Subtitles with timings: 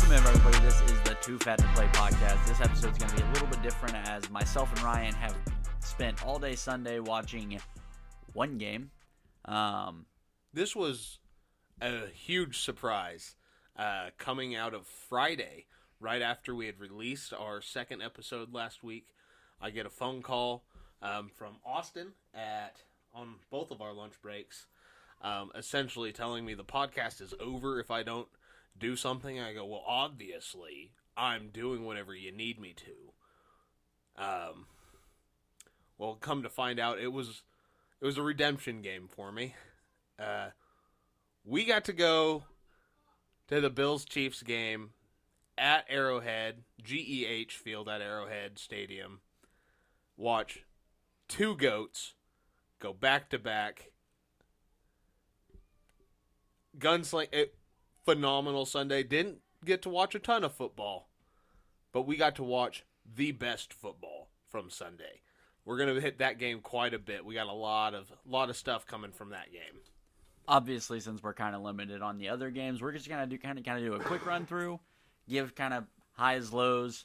[0.00, 0.64] Welcome, everybody.
[0.64, 2.46] This is the Too Fat to Play podcast.
[2.46, 5.36] This episode is going to be a little bit different as myself and Ryan have
[5.80, 7.60] spent all day Sunday watching
[8.32, 8.90] one game.
[9.44, 10.06] Um,
[10.54, 11.18] This was
[11.82, 13.36] a huge surprise
[13.76, 15.66] uh, coming out of Friday,
[16.00, 19.08] right after we had released our second episode last week.
[19.60, 20.64] I get a phone call
[21.02, 22.76] um, from Austin at
[23.14, 24.66] on both of our lunch breaks,
[25.20, 28.28] um, essentially telling me the podcast is over if I don't
[28.80, 29.38] do something.
[29.38, 34.22] I go, well, obviously, I'm doing whatever you need me to.
[34.22, 34.66] Um,
[35.98, 37.42] well, come to find out, it was
[38.00, 39.54] it was a redemption game for me.
[40.18, 40.48] Uh,
[41.44, 42.44] we got to go
[43.48, 44.90] to the Bills Chiefs game
[45.56, 49.20] at Arrowhead, GEHA Field at Arrowhead Stadium.
[50.16, 50.64] Watch
[51.28, 52.14] two goats
[52.80, 53.90] go back to back.
[56.78, 57.54] Gunsling, it,
[58.04, 59.02] phenomenal Sunday.
[59.02, 61.08] Didn't get to watch a ton of football,
[61.92, 62.84] but we got to watch
[63.16, 65.20] the best football from Sunday.
[65.64, 67.24] We're gonna hit that game quite a bit.
[67.24, 69.80] We got a lot of lot of stuff coming from that game.
[70.48, 73.38] obviously, since we're kind of limited on the other games, we're just going to do
[73.38, 74.80] kind of kind of do a quick run through,
[75.28, 75.84] give kind of
[76.14, 77.04] highs, lows,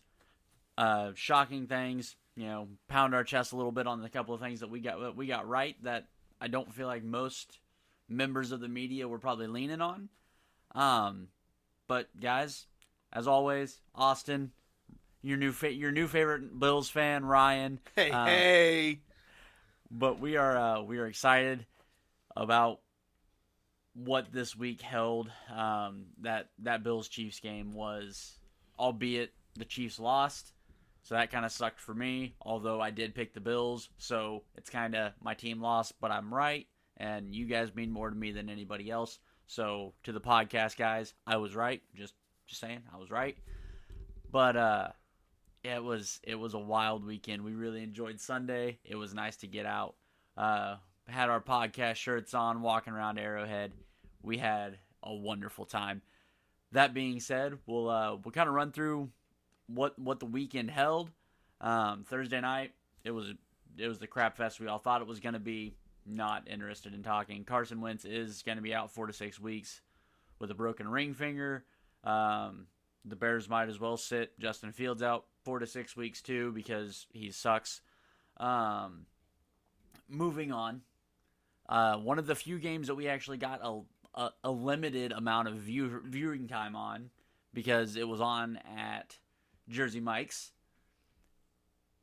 [0.77, 2.15] uh, shocking things.
[2.35, 4.79] You know, pound our chest a little bit on the couple of things that we
[4.81, 6.07] got that we got right that
[6.41, 7.59] I don't feel like most
[8.09, 10.09] members of the media were probably leaning on.
[10.75, 11.29] Um,
[11.87, 12.67] but guys,
[13.11, 14.51] as always, Austin,
[15.21, 17.79] your new fa- your new favorite Bills fan, Ryan.
[17.95, 18.99] Hey, uh, hey.
[19.89, 21.65] but we are uh, we are excited
[22.35, 22.81] about
[23.93, 25.31] what this week held.
[25.55, 28.37] Um, that that Bills Chiefs game was,
[28.77, 30.51] albeit the Chiefs lost,
[31.03, 32.35] so that kind of sucked for me.
[32.41, 36.33] Although I did pick the Bills, so it's kind of my team lost, but I'm
[36.33, 36.67] right,
[36.97, 39.19] and you guys mean more to me than anybody else.
[39.47, 41.81] So to the podcast guys, I was right.
[41.95, 42.13] Just
[42.47, 43.37] just saying, I was right.
[44.31, 44.87] But uh,
[45.63, 47.43] it was it was a wild weekend.
[47.43, 48.79] We really enjoyed Sunday.
[48.83, 49.95] It was nice to get out.
[50.37, 50.75] Uh,
[51.07, 53.71] had our podcast shirts on, walking around Arrowhead.
[54.21, 56.01] We had a wonderful time.
[56.71, 59.09] That being said, we'll uh, we'll kind of run through
[59.67, 61.11] what what the weekend held.
[61.61, 62.71] Um, Thursday night,
[63.03, 63.33] it was
[63.77, 65.75] it was the crap fest we all thought it was going to be.
[66.05, 67.43] Not interested in talking.
[67.43, 69.81] Carson Wentz is going to be out four to six weeks
[70.39, 71.65] with a broken ring finger.
[72.03, 72.67] Um,
[73.03, 77.07] the Bears might as well sit Justin Fields out four to six weeks too because
[77.11, 77.81] he sucks.
[78.37, 79.05] Um,
[80.07, 80.81] moving on,
[81.67, 83.81] uh, one of the few games that we actually got a
[84.15, 87.09] a, a limited amount of view, viewing time on
[87.53, 89.17] because it was on at
[89.69, 90.51] Jersey Mike's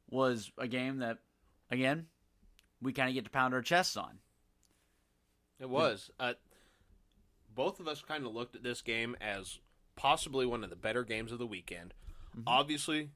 [0.08, 1.18] was a game that
[1.70, 2.06] again
[2.82, 4.18] we kind of get to pound our chests on.
[5.60, 6.10] It was.
[6.18, 6.34] Uh,
[7.54, 9.60] both of us kind of looked at this game as
[9.96, 11.94] possibly one of the better games of the weekend.
[12.46, 13.10] Obviously,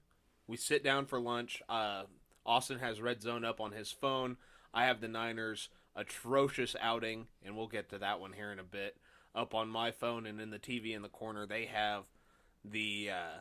[0.46, 1.62] we sit down for lunch.
[1.68, 2.04] Uh,
[2.44, 4.36] Austin has Red Zone up on his phone.
[4.72, 8.64] I have the Niners' atrocious outing, and we'll get to that one here in a
[8.64, 8.96] bit.
[9.34, 12.04] Up on my phone and in the TV in the corner, they have
[12.64, 13.40] the uh,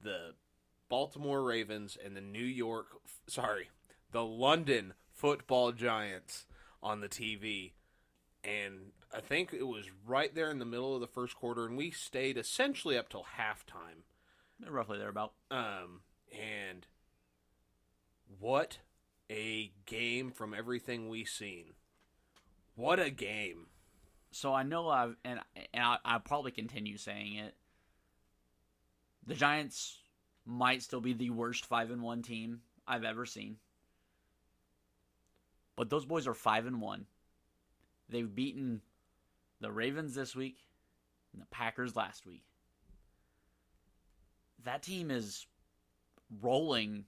[0.00, 0.34] the
[0.88, 2.86] Baltimore Ravens and the New York,
[3.26, 3.70] sorry,
[4.12, 6.46] the London Football Giants
[6.82, 7.72] on the TV
[8.44, 11.76] and I think it was right there in the middle of the first quarter, and
[11.76, 14.04] we stayed essentially up till halftime.
[14.68, 15.32] Roughly thereabout.
[15.50, 16.02] Um,
[16.32, 16.86] and
[18.38, 18.78] what
[19.30, 21.74] a game from everything we've seen!
[22.74, 23.66] What a game!
[24.30, 25.40] So I know I've and
[25.72, 27.54] and I, I'll probably continue saying it.
[29.26, 29.98] The Giants
[30.44, 33.56] might still be the worst five and one team I've ever seen,
[35.78, 37.06] but those boys are five and one.
[38.08, 38.82] They've beaten
[39.60, 40.56] the Ravens this week
[41.32, 42.42] and the Packers last week.
[44.64, 45.46] That team is
[46.42, 47.04] rolling.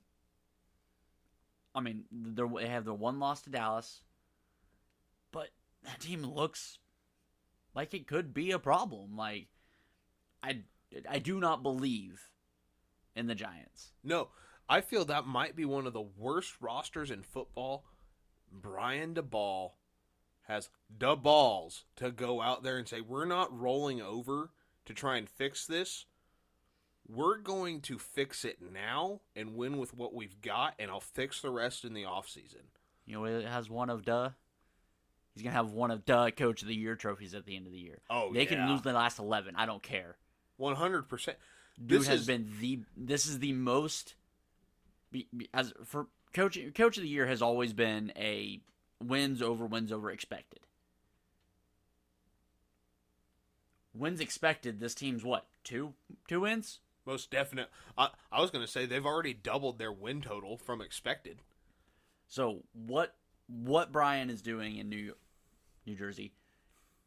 [1.74, 4.02] I mean, they're, have their one loss to Dallas,
[5.32, 5.48] but
[5.82, 6.78] that team looks
[7.74, 9.16] like it could be a problem.
[9.16, 9.48] Like,
[10.44, 10.60] I,
[11.08, 12.30] I do not believe
[13.16, 13.90] in the Giants.
[14.04, 14.28] No,
[14.68, 17.84] I feel that might be one of the worst rosters in football.
[18.50, 19.72] Brian Daboll
[20.42, 24.50] has the balls to go out there and say, We're not rolling over
[24.86, 26.06] to try and fix this.
[27.08, 31.40] We're going to fix it now and win with what we've got, and I'll fix
[31.40, 32.62] the rest in the offseason.
[33.04, 34.30] You know, it has one of duh.
[35.34, 37.72] He's gonna have one of duh Coach of the Year trophies at the end of
[37.72, 38.00] the year.
[38.10, 39.54] Oh, they can lose the last eleven.
[39.56, 40.16] I don't care.
[40.60, 41.08] 100%.
[41.78, 42.80] Dude This has is- been the.
[42.96, 44.14] This is the most.
[45.54, 48.60] As for coach, coach of the year has always been a
[49.02, 50.60] wins over wins over expected.
[53.94, 55.94] wins expected, this team's what two
[56.28, 56.80] two wins?
[57.06, 57.70] Most definite.
[57.96, 61.38] I, I was going to say they've already doubled their win total from expected.
[62.28, 63.14] So what
[63.48, 65.14] what Brian is doing in New
[65.86, 66.32] New Jersey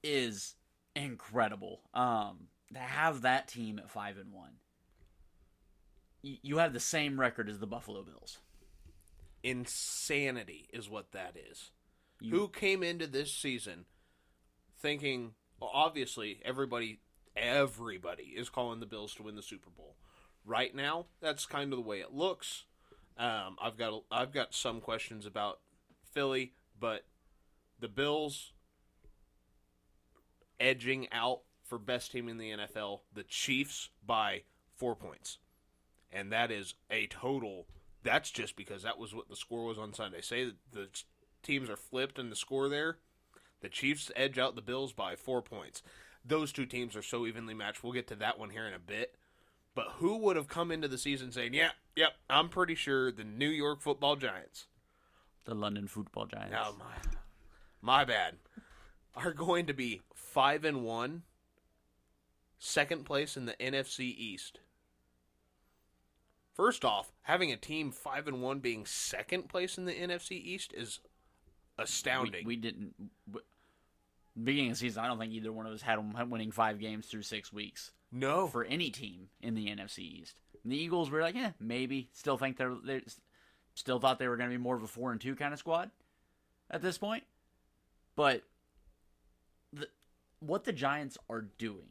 [0.03, 0.55] is
[0.95, 1.81] incredible.
[1.93, 4.53] Um, to have that team at five and one,
[6.21, 8.39] you, you have the same record as the Buffalo Bills.
[9.43, 11.71] Insanity is what that is.
[12.21, 13.85] You- Who came into this season
[14.79, 15.35] thinking?
[15.59, 16.99] Well, obviously, everybody,
[17.35, 19.95] everybody is calling the Bills to win the Super Bowl.
[20.45, 22.65] Right now, that's kind of the way it looks.
[23.17, 25.59] Um, I've got I've got some questions about
[26.13, 27.05] Philly, but
[27.79, 28.51] the Bills
[30.59, 34.43] edging out for best team in the NFL, the Chiefs by
[34.75, 35.37] four points,
[36.11, 37.67] and that is a total.
[38.03, 40.21] That's just because that was what the score was on Sunday.
[40.21, 40.87] Say that the
[41.41, 42.97] teams are flipped and the score there.
[43.61, 45.81] The Chiefs edge out the Bills by four points.
[46.25, 47.83] Those two teams are so evenly matched.
[47.83, 49.15] We'll get to that one here in a bit.
[49.75, 53.23] But who would have come into the season saying, "Yeah, yep, I'm pretty sure the
[53.23, 54.67] New York Football Giants
[55.45, 56.55] The London Football Giants.
[56.57, 56.95] Oh my,
[57.81, 58.35] my bad.
[59.15, 61.23] Are going to be five and one,
[62.57, 64.59] second place in the NFC East.
[66.53, 70.73] First off, having a team five and one being second place in the NFC East
[70.75, 70.99] is
[71.77, 72.45] astounding.
[72.45, 72.93] we didn't.
[73.27, 73.45] w-
[74.41, 76.79] Beginning of the season, I don't think either one of us had them winning five
[76.79, 80.35] games through six weeks no, for any team in the NFC East.
[80.63, 82.09] And the Eagles were like, yeah, maybe.
[82.13, 83.01] Still think they're they
[83.75, 85.59] still thought they were going to be more of a four and two kind of
[85.59, 85.91] squad
[86.71, 87.23] at this point.
[88.15, 88.43] But
[89.71, 89.87] the,
[90.39, 91.89] what the Giants are doing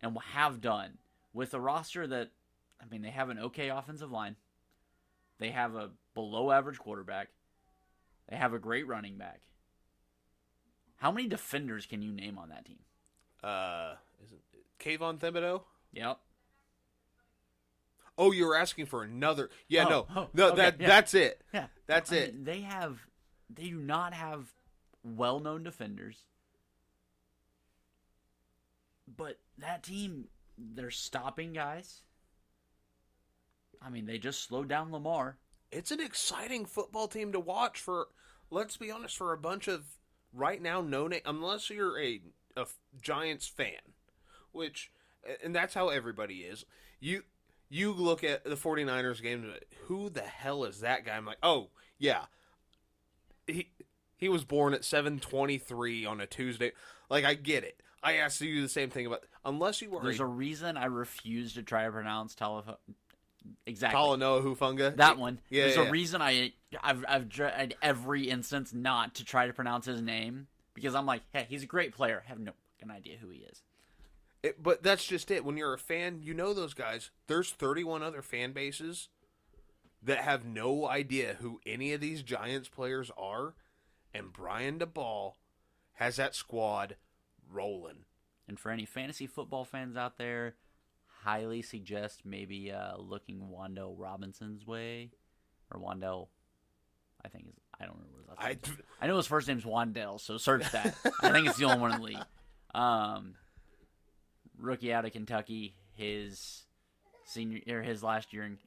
[0.00, 0.98] and have done
[1.32, 2.30] with a roster that,
[2.82, 4.36] I mean, they have an okay offensive line,
[5.38, 7.28] they have a below average quarterback,
[8.28, 9.40] they have a great running back.
[10.96, 12.78] How many defenders can you name on that team?
[13.42, 13.94] uh,
[14.24, 14.40] isn't
[14.78, 15.62] Kayvon Thibodeaux?
[15.92, 16.18] Yep.
[18.18, 19.48] Oh, you were asking for another?
[19.68, 20.86] Yeah, Oh, no, oh, no, okay, that yeah.
[20.86, 21.40] that's it.
[21.52, 22.34] Yeah, That's I it.
[22.34, 23.00] mean, they have,
[23.48, 24.52] they do not have
[25.02, 26.18] well-known defenders,
[29.16, 32.02] but that team, they're stopping guys.
[33.84, 35.38] I mean, they just slowed down Lamar.
[35.70, 38.08] it's an exciting football team to watch for
[38.50, 39.84] let's be honest for a bunch of
[40.32, 42.20] right now no name unless you're a,
[42.56, 42.66] a
[43.00, 43.94] giants fan
[44.52, 44.90] which
[45.42, 46.64] and that's how everybody is
[47.00, 47.22] you
[47.70, 49.50] you look at the 49ers game
[49.86, 52.24] who the hell is that guy i'm like oh yeah
[53.46, 53.70] he
[54.16, 56.72] he was born at 723 on a tuesday
[57.08, 60.20] like i get it i asked you the same thing about unless you were There's
[60.20, 62.76] a a reason I refuse to try to pronounce telephone.
[63.66, 63.98] Exactly.
[63.98, 64.96] Talanoa Hufanga.
[64.96, 65.40] That one.
[65.50, 65.90] Yeah, There's yeah, a yeah.
[65.90, 66.52] reason I
[66.82, 71.22] I've I've tried every instance not to try to pronounce his name because I'm like,
[71.32, 72.22] hey, he's a great player.
[72.24, 73.62] I have no fucking idea who he is.
[74.42, 75.44] It, but that's just it.
[75.44, 77.10] When you're a fan, you know those guys.
[77.28, 79.08] There's 31 other fan bases
[80.02, 83.54] that have no idea who any of these Giants players are,
[84.12, 85.34] and Brian Daboll
[85.94, 86.96] has that squad
[87.48, 88.04] rolling.
[88.48, 90.54] And for any fantasy football fans out there,
[91.22, 95.10] highly suggest maybe uh, looking Wan'Dale Robinson's way,
[95.72, 96.28] or Wan'Dale.
[97.24, 98.78] I think is I don't remember his last.
[99.00, 100.94] I know his first name's Wan'Dale, so search that.
[101.22, 102.24] I think it's the only one in the league.
[102.74, 103.34] Um,
[104.58, 106.64] rookie out of Kentucky, his
[107.24, 108.58] senior or his last year in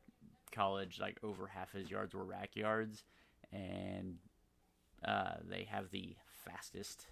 [0.52, 3.04] college, like over half his yards were rack yards,
[3.52, 4.18] and
[5.06, 6.16] uh, they have the
[6.46, 7.08] fastest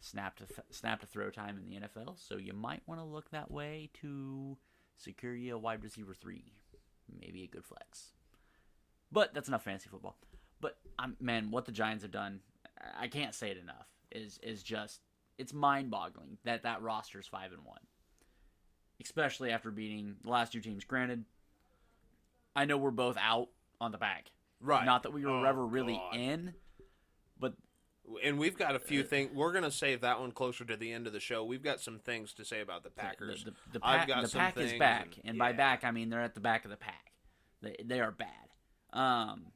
[0.00, 2.18] snap to th- snap to throw time in the NFL.
[2.18, 4.56] So you might want to look that way to
[4.98, 6.44] secure you a wide receiver three,
[7.20, 8.12] maybe a good flex.
[9.10, 10.16] But that's enough fantasy football.
[10.60, 12.40] But um, man, what the Giants have done,
[13.00, 13.86] I- can't say it enough.
[14.10, 15.00] Is is just
[15.38, 17.80] it's mind boggling that that roster is five and one,
[19.02, 20.84] especially after beating the last two teams.
[20.84, 21.24] Granted,
[22.56, 23.48] I know we're both out
[23.80, 24.30] on the back.
[24.60, 24.84] Right.
[24.84, 26.16] Not that we were Oh, ever really God.
[26.16, 26.54] in,
[28.24, 29.30] And we've got a few things.
[29.34, 31.44] We're going to save that one closer to the end of the show.
[31.44, 33.44] We've got some things to say about the Packers.
[33.44, 35.56] The, the, the I've pack, the pack is back, and- and, by yeah.
[35.56, 37.12] back I mean they're at the back of the pack.
[37.62, 38.28] They they are bad.
[38.92, 39.46] Um,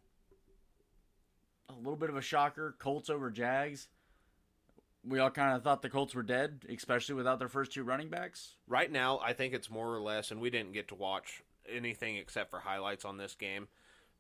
[1.69, 3.89] a little bit of a shocker: Colts over Jags.
[5.05, 8.09] We all kind of thought the Colts were dead, especially without their first two running
[8.09, 8.55] backs.
[8.69, 12.17] right now, I think it's more or less, and we didn't get to watch anything
[12.17, 13.67] except for highlights on this game.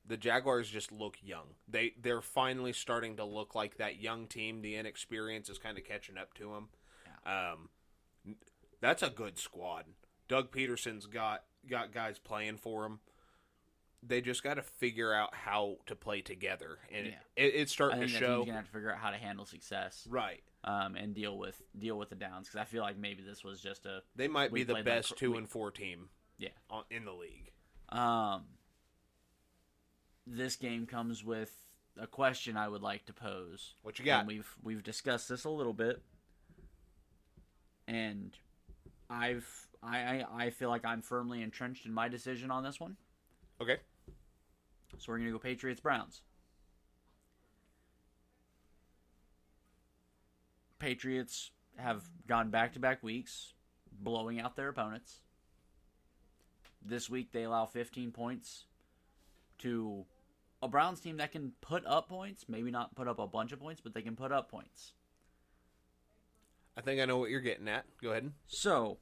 [0.04, 1.54] The Jaguars just look young.
[1.68, 4.60] They they're finally starting to look like that young team.
[4.62, 6.68] The inexperience is kind of catching up to them.
[7.24, 7.68] Um,
[8.80, 9.84] that's a good squad.
[10.28, 13.00] Doug Pederson's got got guys playing for him.
[14.04, 17.12] They just got to figure out how to play together, and Yeah.
[17.36, 18.36] it, it's I starting to show.
[18.38, 20.04] You're gonna have to figure out how to handle success.
[20.10, 20.42] Right.
[20.64, 23.60] um, and deal with deal with the downs because I feel like maybe this was
[23.60, 26.48] just a They might be the best cr- two we- and four team yeah.
[26.70, 27.52] on, in the league.
[27.88, 28.44] Um,
[30.26, 31.52] this game comes with
[32.00, 33.74] a question I would like to pose.
[33.82, 34.20] What you got?
[34.20, 36.02] And we've we've discussed this a little bit,
[37.86, 38.36] and
[39.10, 39.46] I've
[39.82, 42.96] I I, I feel like I'm firmly entrenched in my decision on this one.
[43.60, 43.78] Okay.
[44.98, 46.22] So we're gonna go Patriots Browns.
[50.78, 53.54] Patriots have gone back to back weeks,
[54.00, 55.20] blowing out their opponents.
[56.84, 58.64] This week they allow 15 points
[59.58, 60.04] to
[60.62, 63.60] a Browns team that can put up points, maybe not put up a bunch of
[63.60, 64.92] points, but they can put up points.
[66.76, 67.84] I think I know what you're getting at.
[68.00, 68.32] Go ahead.
[68.46, 68.98] So,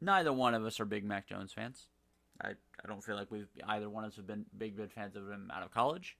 [0.00, 1.86] neither one of us are big Mac Jones fans.
[2.42, 5.16] I, I don't feel like we've either one of us have been big big fans
[5.16, 6.18] of him out of college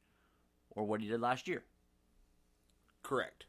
[0.70, 1.64] or what he did last year.
[3.02, 3.44] Correct.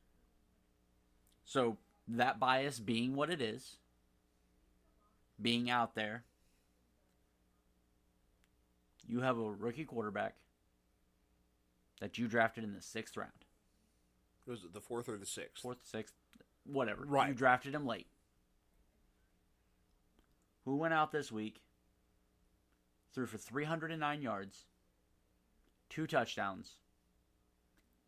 [1.45, 1.77] So
[2.09, 3.77] that bias being what it is,
[5.41, 6.23] being out there,
[9.07, 10.35] you have a rookie quarterback
[11.99, 13.31] that you drafted in the sixth round,
[14.45, 15.61] Was it the fourth or the sixth?
[15.63, 16.13] fourth, sixth,
[16.65, 17.05] whatever.
[17.05, 17.29] Right.
[17.29, 18.07] You drafted him late.
[20.65, 21.61] Who went out this week,
[23.13, 24.65] threw for 309 yards,
[25.89, 26.73] two touchdowns,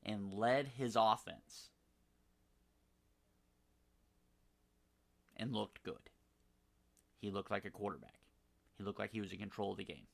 [0.04, 1.70] and led his offense
[5.38, 6.10] and looked good.
[7.22, 8.20] He looked like a quarterback.
[8.78, 10.08] He looked like he was in control of the game.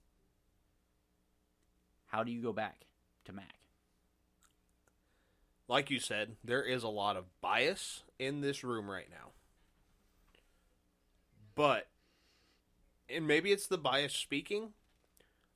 [2.15, 2.85] How do you go back
[3.25, 3.57] to Mac?
[5.67, 9.31] Like you said, there is a lot of bias in this room right now.
[11.55, 11.87] But,
[13.09, 14.69] and maybe it's the bias speaking.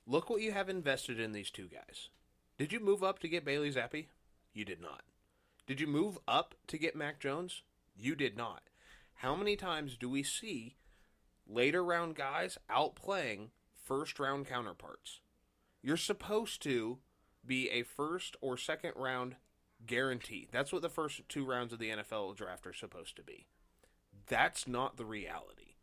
[0.06, 2.10] Look what you have invested in these two guys.
[2.58, 4.08] Did you move up to get Bailey Zappe?
[4.54, 5.04] You did not.
[5.66, 7.62] Did you move up to get Mac Jones?
[7.96, 8.64] You did not.
[9.14, 10.76] How many times do we see
[11.48, 13.52] later round guys outplaying
[13.82, 15.22] first round counterparts?
[15.82, 17.00] You're supposed to
[17.46, 19.36] be a first or second round
[19.86, 20.48] guarantee.
[20.52, 23.48] That's what the first two rounds of the NFL draft are supposed to be.
[24.28, 25.76] That's not the reality.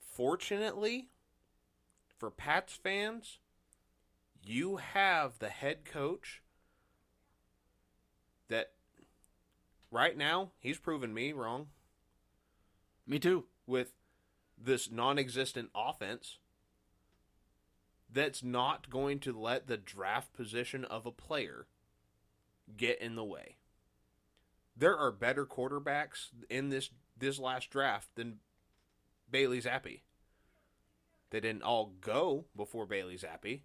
[0.00, 1.08] Fortunately,
[2.18, 3.38] for Pats fans,
[4.44, 6.42] you have the head coach
[8.48, 8.72] that
[9.90, 11.68] right now he's proven me wrong
[13.06, 13.46] Me too.
[13.66, 13.92] with
[14.58, 16.38] this non-existent offense
[18.12, 21.66] that's not going to let the draft position of a player
[22.76, 23.56] get in the way.
[24.76, 28.38] There are better quarterbacks in this this last draft than
[29.30, 30.00] Bailey Zappe.
[31.30, 33.60] They didn't all go before Bailey Zappe.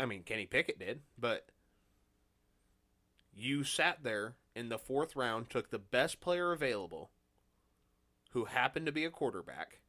[0.00, 1.46] I mean, Kenny Pickett did, but
[3.34, 7.10] you sat there in the fourth round, took the best player available,
[8.30, 9.80] who happened to be a quarterback,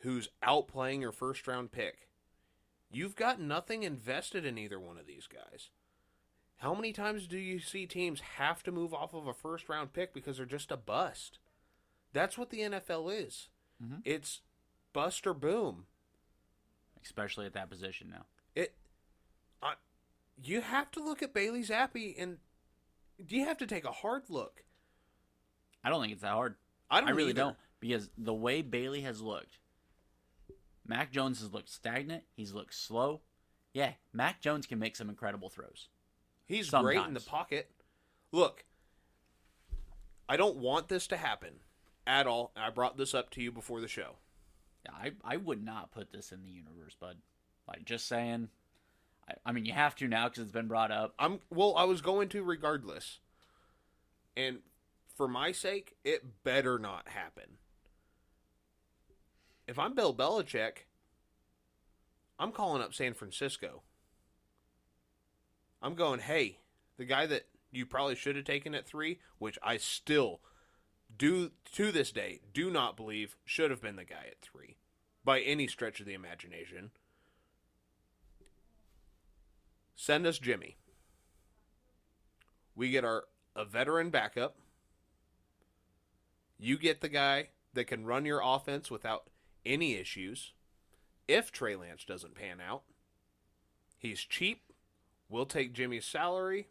[0.00, 2.08] who's outplaying your first round pick.
[2.90, 5.70] You've got nothing invested in either one of these guys.
[6.56, 9.92] How many times do you see teams have to move off of a first round
[9.92, 11.38] pick because they're just a bust?
[12.12, 13.48] That's what the NFL is.
[13.82, 14.02] Mhm.
[14.04, 14.40] It's
[14.92, 15.86] bust or boom.
[17.02, 18.26] Especially at that position now.
[18.54, 18.74] It,
[19.62, 19.74] I,
[20.42, 22.38] you have to look at Bailey Zappe and
[23.28, 24.64] you have to take a hard look.
[25.82, 26.56] I don't think it's that hard.
[26.90, 27.40] I don't I really either.
[27.40, 29.59] don't because the way Bailey has looked,
[30.90, 32.24] Mac Jones has looked stagnant.
[32.34, 33.20] He's looked slow.
[33.72, 35.88] Yeah, Mac Jones can make some incredible throws.
[36.46, 37.70] He's great in the pocket.
[38.32, 38.64] Look,
[40.28, 41.60] I don't want this to happen
[42.08, 42.50] at all.
[42.56, 44.16] I brought this up to you before the show.
[44.88, 47.18] I I would not put this in the universe, bud.
[47.68, 48.48] Like just saying.
[49.28, 51.14] I, I mean, you have to now because it's been brought up.
[51.20, 53.20] I'm well, I was going to regardless.
[54.36, 54.58] And
[55.14, 57.58] for my sake, it better not happen.
[59.70, 60.78] If I'm Bill Belichick,
[62.40, 63.82] I'm calling up San Francisco.
[65.80, 66.58] I'm going, hey,
[66.96, 70.40] the guy that you probably should have taken at three, which I still
[71.16, 74.76] do to this day do not believe should have been the guy at three
[75.24, 76.90] by any stretch of the imagination.
[79.94, 80.78] Send us Jimmy.
[82.74, 84.56] We get our a veteran backup.
[86.58, 89.30] You get the guy that can run your offense without
[89.64, 90.52] any issues.
[91.28, 92.82] If Trey Lance doesn't pan out,
[93.98, 94.72] he's cheap.
[95.28, 96.68] We'll take Jimmy's salary.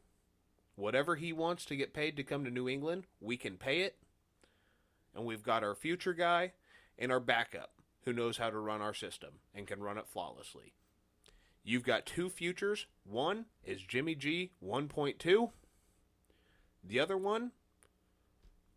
[0.76, 3.98] Whatever he wants to get paid to come to New England, we can pay it.
[5.16, 6.54] And we've got our future guy
[6.98, 7.72] and our backup
[8.06, 10.74] who knows how to run our system and can run it flawlessly.
[11.64, 12.88] You've got two futures.
[13.04, 15.52] One is Jimmy G 1.2.
[16.84, 17.52] The other one,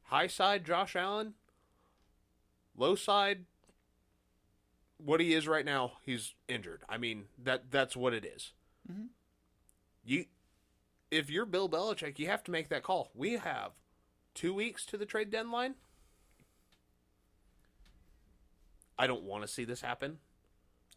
[0.04, 1.34] high side Josh Allen,
[2.76, 3.44] low side
[5.04, 6.82] what he is right now, he's injured.
[6.88, 8.52] I mean, that that's what it is.
[8.90, 9.08] Mhm.
[10.04, 10.26] You
[11.10, 13.10] if you're Bill Belichick, you have to make that call.
[13.14, 13.72] We have
[14.34, 15.74] 2 weeks to the trade deadline.
[18.98, 20.20] I don't want to see this happen.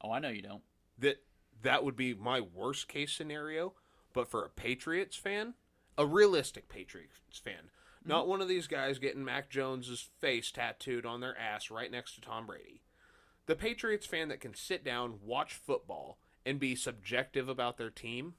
[0.02, 0.64] Oh, I know you don't.
[0.98, 1.26] that
[1.62, 3.74] that would be my worst case scenario.
[4.14, 5.56] But for a Patriots fan,
[5.98, 7.70] a realistic Patriots fan,
[8.06, 12.16] not one of these guys getting Mac Jones's face tattooed on their ass right next
[12.16, 12.82] to Tom Brady.
[13.46, 18.34] The Patriots fan that can sit down, watch football, and be subjective about their team.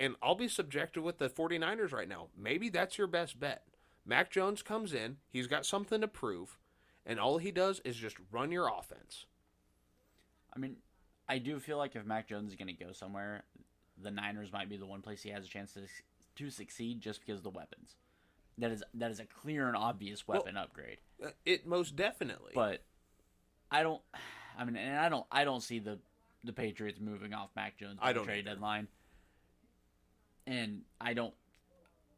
[0.00, 2.28] And I'll be subjective with the 49ers right now.
[2.36, 3.64] Maybe that's your best bet.
[4.04, 6.56] Mac Jones comes in, he's got something to prove,
[7.04, 9.26] and all he does is just run your offense.
[10.54, 10.76] I mean,
[11.28, 13.44] I do feel like if Mac Jones is going to go somewhere,
[14.02, 15.82] the Niners might be the one place he has a chance to
[16.36, 17.96] to succeed just because of the weapons.
[18.58, 20.98] That is that is a clear and obvious weapon upgrade.
[21.24, 22.52] Uh, It most definitely.
[22.54, 22.82] But
[23.70, 24.00] I don't.
[24.58, 25.26] I mean, and I don't.
[25.30, 25.98] I don't see the
[26.44, 28.50] the Patriots moving off Mac Jones I by the don't trade either.
[28.54, 28.88] deadline.
[30.46, 31.34] And I don't.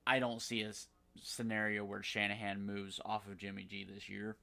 [0.07, 0.73] I don't see a
[1.23, 4.37] scenario where Shanahan moves off of Jimmy G this year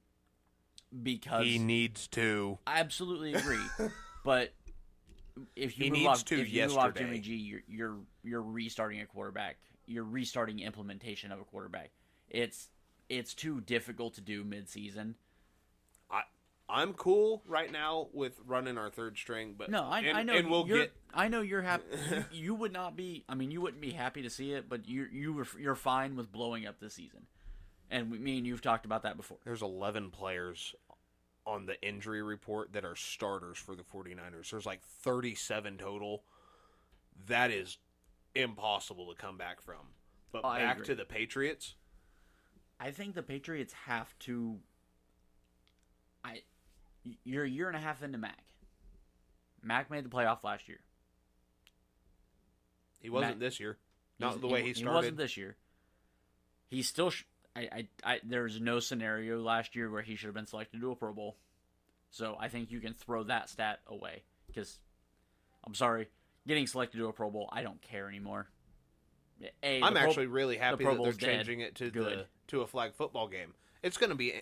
[1.04, 2.58] because he needs to.
[2.68, 3.64] I absolutely agree.
[4.26, 4.54] but
[5.56, 6.94] if you He move needs off, to if you move off.
[6.96, 9.58] Jimmy G, you're you're you're restarting a quarterback.
[9.86, 11.92] You're restarting implementation of a quarterback.
[12.30, 12.68] It's
[13.10, 15.16] it's too difficult to do mid-season.
[16.12, 16.22] I
[16.70, 20.34] I'm cool right now with running our third string, but No, I, and, I know.
[20.36, 21.86] and we'll you're, get I know you're happy.
[22.12, 23.24] you, you would not be.
[23.30, 26.16] I mean, you wouldn't be happy to see it, but you you were you're fine
[26.16, 27.28] with blowing up this season.
[27.90, 29.38] And we- me and you've talked about that before.
[29.46, 30.76] there's 11 players
[31.46, 34.50] on the injury report that are starters for the 49ers.
[34.51, 36.24] There's like 37 total.
[37.27, 37.77] That is
[38.36, 39.77] impossible to come back from.
[40.34, 40.86] But I back agree.
[40.88, 41.75] to the Patriots.
[42.79, 44.57] I think the Patriots have to.
[46.24, 46.42] I,
[47.24, 48.44] you're a year and a half into Mac.
[49.63, 50.79] Mac made the playoff last year.
[53.00, 53.77] He wasn't Matt- this year.
[54.20, 54.90] Not the way he, He started.
[54.90, 55.55] He wasn't this year.
[56.70, 57.11] He still.
[57.11, 57.24] Sh-
[57.55, 58.20] I, I, I.
[58.24, 61.37] There's no scenario last year where he should have been selected to a Pro Bowl.
[62.11, 64.79] So I think you can throw that stat away because,
[65.66, 66.07] I'm sorry,
[66.48, 68.48] getting selected to a Pro Bowl, I don't care anymore.
[69.64, 71.36] A, I'm the Pro- actually really happy Pro that they're Bowl's dead.
[71.38, 73.54] changing it to the to a flag football game.
[73.84, 74.34] It's going to be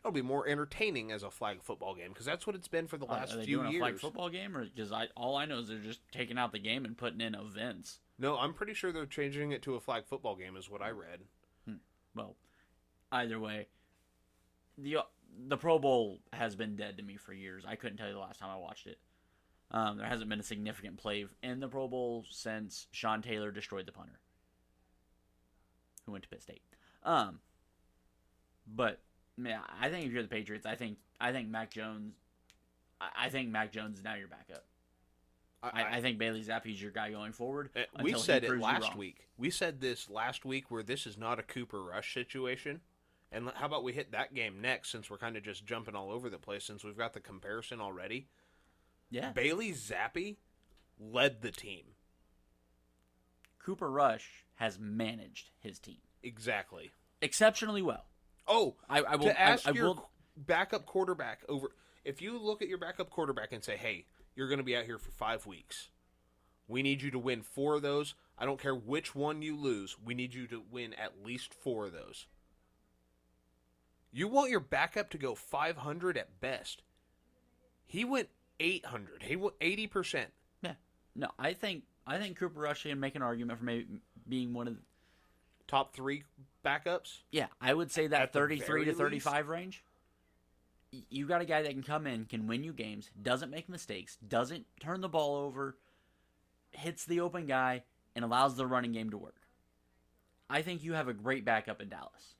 [0.00, 2.96] it'll be more entertaining as a flag football game because that's what it's been for
[2.98, 3.82] the last they few doing years.
[3.82, 6.52] a flag football game, or because I all I know is they're just taking out
[6.52, 8.00] the game and putting in events.
[8.18, 10.90] No, I'm pretty sure they're changing it to a flag football game is what I
[10.90, 11.20] read.
[12.14, 12.34] Well,
[13.12, 13.68] either way,
[14.76, 14.98] the
[15.46, 17.64] the Pro Bowl has been dead to me for years.
[17.66, 18.98] I couldn't tell you the last time I watched it.
[19.70, 23.86] Um, there hasn't been a significant play in the Pro Bowl since Sean Taylor destroyed
[23.86, 24.18] the punter,
[26.10, 26.62] who went to Pitt State.
[27.04, 27.40] Um,
[28.66, 29.00] but
[29.36, 32.14] man, I think if you're the Patriots, I think I think Mac Jones,
[33.00, 34.64] I, I think Mac Jones is now your backup.
[35.62, 37.68] I, I think Bailey Zappe's your guy going forward.
[37.76, 39.28] Uh, we said it last week.
[39.36, 42.80] We said this last week where this is not a Cooper Rush situation.
[43.30, 46.10] And how about we hit that game next since we're kind of just jumping all
[46.10, 48.26] over the place since we've got the comparison already?
[49.10, 50.38] Yeah, Bailey Zappi
[50.98, 51.82] led the team.
[53.58, 56.90] Cooper Rush has managed his team Exactly.
[57.22, 58.04] exceptionally well.
[58.46, 59.24] Oh, I, I will.
[59.26, 60.10] to ask I, I your will.
[60.36, 61.70] backup quarterback over
[62.04, 64.04] if you look at your backup quarterback and say, "Hey,
[64.36, 65.88] you're going to be out here for 5 weeks.
[66.68, 68.14] We need you to win 4 of those.
[68.38, 69.96] I don't care which one you lose.
[70.04, 72.26] We need you to win at least 4 of those."
[74.12, 76.82] You want your backup to go 500 at best.
[77.86, 79.22] He went 800.
[79.22, 80.26] He went 80%.
[80.62, 80.72] Yeah.
[81.14, 83.86] No, I think I think Cooper Rush can make an argument for maybe
[84.28, 84.74] being one of.
[84.76, 84.80] The,
[85.68, 86.24] Top 3
[86.64, 87.18] backups.
[87.30, 89.84] yeah, I would say that At thirty-three to thirty-five range.
[91.08, 94.18] You got a guy that can come in, can win you games, doesn't make mistakes,
[94.26, 95.76] doesn't turn the ball over,
[96.72, 97.84] hits the open guy,
[98.16, 99.36] and allows the running game to work.
[100.48, 102.34] I think you have a great backup in Dallas.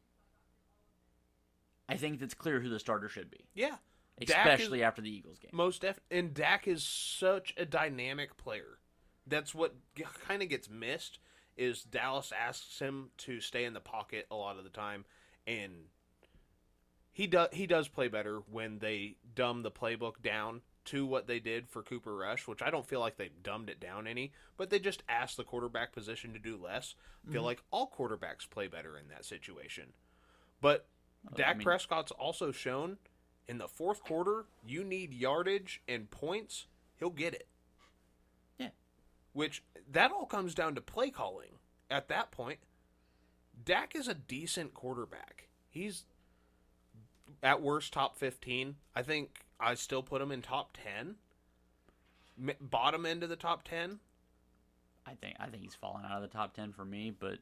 [1.89, 3.77] I think it's clear who the starter should be, Yeah.
[4.19, 5.51] Dak is- especially after the Eagles game.
[5.55, 8.79] Most def and Dak is such a dynamic player.
[9.25, 9.77] That's what
[10.27, 11.21] kind of gets missed
[11.57, 15.05] is Dallas asks him to stay in the pocket a lot of the time
[15.47, 15.73] and
[17.13, 21.39] he does he does play better when they dumb the playbook down to what they
[21.39, 24.71] did for Cooper Rush, which I don't feel like they dumbed it down any, but
[24.71, 26.95] they just asked the quarterback position to do less.
[27.23, 27.33] Mm-hmm.
[27.35, 29.93] feel like all quarterbacks play better in that situation.
[30.61, 30.87] But
[31.31, 32.97] I Dak mean- Prescott's also shown
[33.47, 36.67] in the fourth quarter, you need yardage and points.
[36.99, 37.47] he'll get it.
[39.41, 41.53] Which that all comes down to play calling.
[41.91, 42.59] At that point,
[43.65, 45.49] Dak is a decent quarterback.
[45.71, 46.05] He's
[47.43, 48.77] at worst top 15.
[48.95, 51.15] I think I still put him in top 10.
[52.39, 54.01] M- bottom end of the top 10.
[55.07, 57.39] I think I think he's fallen out of the top ten for me, but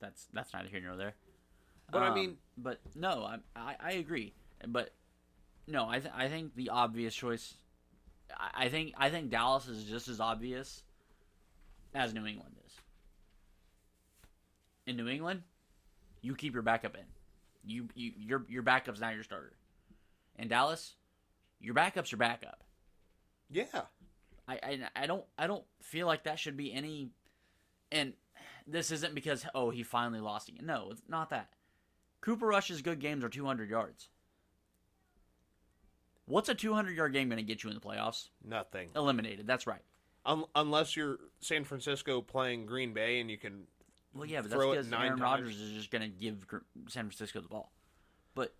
[0.00, 1.12] that's that's neither here nor there.
[1.92, 4.32] But I Um, mean, but no, I I, I agree.
[4.66, 4.94] But
[5.66, 7.54] no, I th- I think the obvious choice.
[8.34, 10.82] I, I think I think Dallas is just as obvious
[11.94, 12.72] as New England is.
[14.86, 15.42] In New England,
[16.20, 17.04] you keep your backup in.
[17.64, 19.52] You you your your backup's not your starter.
[20.36, 20.94] In Dallas,
[21.60, 22.62] your backup's your backup.
[23.50, 23.82] yeah.
[24.46, 27.08] I, I I don't I don't feel like that should be any
[27.90, 28.12] and
[28.66, 30.66] this isn't because oh he finally lost again.
[30.66, 31.48] No, it's not that.
[32.20, 34.08] Cooper Rush's good games are 200 yards.
[36.26, 38.28] What's a 200 yard game going to get you in the playoffs?
[38.46, 38.88] Nothing.
[38.96, 39.46] Eliminated.
[39.46, 39.82] That's right.
[40.26, 43.66] Un- unless you're San Francisco playing Green Bay and you can
[44.14, 45.20] Well, yeah, but that's because Aaron.
[45.20, 46.46] Rodgers is just going to give
[46.88, 47.72] San Francisco the ball.
[48.34, 48.54] But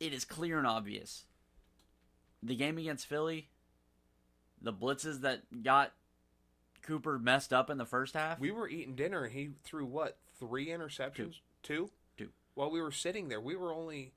[0.00, 1.24] it is clear and obvious.
[2.42, 3.48] The game against Philly,
[4.60, 5.92] the blitzes that got
[6.82, 8.38] Cooper messed up in the first half.
[8.38, 10.18] We were eating dinner and he threw what?
[10.38, 11.40] Three interceptions?
[11.62, 11.90] Two?
[12.16, 12.28] Two.
[12.54, 14.12] While we were sitting there, we were only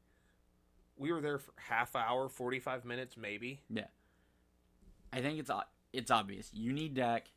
[0.97, 3.61] we were there for half hour, 45 minutes maybe.
[3.69, 3.85] Yeah.
[5.13, 5.51] I think it's
[5.93, 6.49] it's obvious.
[6.53, 7.27] You need Dak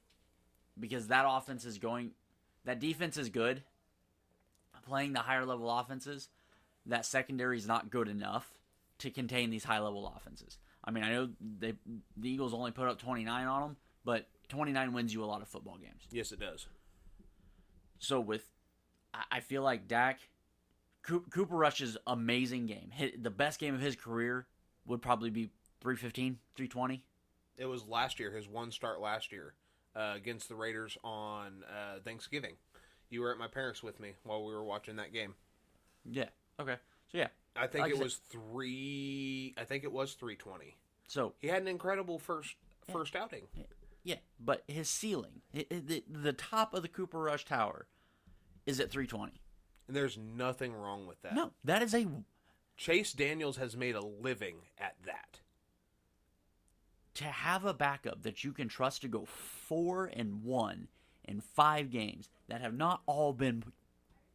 [0.79, 2.13] because that offense is going
[2.65, 3.63] that defense is good.
[4.87, 6.29] Playing the higher level offenses,
[6.87, 8.53] that secondary is not good enough
[8.99, 10.59] to contain these high level offenses.
[10.85, 11.75] I mean, I know they
[12.17, 15.49] the Eagles only put up 29 on them, but 29 wins you a lot of
[15.49, 16.03] football games.
[16.11, 16.67] Yes, it does.
[17.99, 18.47] So with,
[19.33, 20.21] I- feel like Dak,
[21.03, 24.47] Cooper Rush's amazing game, hit, the best game of his career
[24.85, 27.05] would probably be 315, 320.
[27.57, 29.55] It was last year, his one start last year
[29.95, 32.55] uh, against the Raiders on uh, Thanksgiving.
[33.11, 35.35] You were at my parents with me while we were watching that game.
[36.11, 36.29] Yeah.
[36.61, 36.77] Okay.
[37.13, 37.29] So yeah.
[37.57, 39.55] I think Like I it said- was three.
[39.57, 40.77] I think it was three twenty.
[41.07, 42.57] So He had an incredible first
[42.93, 43.43] first outing.
[44.03, 47.87] yeah, but his ceiling, i- i- the, the top of the Cooper Rush Tower,
[48.67, 49.41] is at 320.
[49.87, 51.35] And there's nothing wrong with that.
[51.35, 52.07] No, that is a
[52.77, 55.41] Chase Daniels has made a living at that.
[57.15, 60.89] To have a backup that you can trust to go four and one
[61.25, 63.65] in five games that have not all been,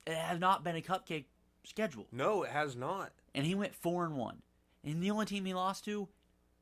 [0.07, 1.25] have not been a cupcake
[1.63, 2.07] schedule.
[2.11, 3.11] No, it has not.
[3.35, 4.41] and he went four and one.
[4.83, 6.07] And the only team he lost to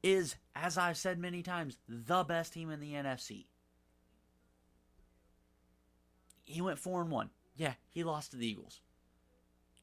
[0.01, 3.45] is, as I've said many times, the best team in the NFC.
[6.45, 7.29] He went four and one.
[7.55, 8.81] Yeah, he lost to the Eagles.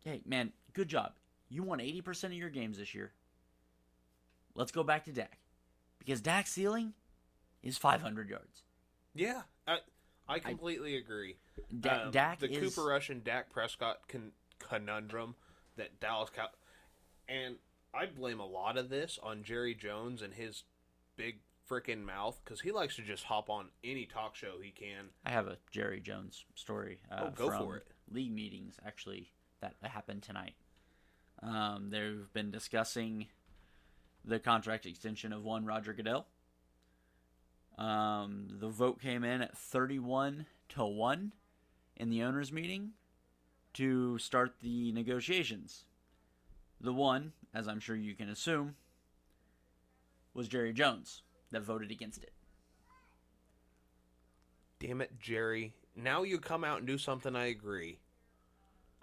[0.05, 1.12] Hey, man, good job.
[1.49, 3.12] You won eighty percent of your games this year.
[4.55, 5.38] Let's go back to Dak,
[5.98, 6.94] because Dak's ceiling
[7.62, 8.62] is five hundred yards.
[9.14, 9.78] Yeah, I
[10.28, 11.37] I completely agree.
[11.80, 15.35] Da- Um, Dak the is Cooper Rush and Dak Prescott con- conundrum
[15.76, 16.48] that Dallas Cow,
[17.28, 17.57] and
[17.92, 20.64] I blame a lot of this on Jerry Jones and his
[21.16, 25.07] big freaking mouth because he likes to just hop on any talk show he can.
[25.24, 26.98] I have a Jerry Jones story.
[27.11, 27.87] Uh, Oh, go from for it.
[28.11, 29.30] League meetings actually
[29.61, 30.54] that happened tonight.
[31.42, 33.26] Um, they've been discussing
[34.25, 36.27] the contract extension of one Roger Goodell.
[37.77, 41.33] Um, the vote came in at thirty-one to one
[41.97, 42.93] in the owners' meeting
[43.75, 45.85] to start the negotiations.
[46.81, 48.77] The one, as I'm sure you can assume,
[50.33, 52.33] was Jerry Jones that voted against it.
[54.79, 55.75] Damn it, Jerry!
[55.97, 57.99] Now you come out and do something I agree.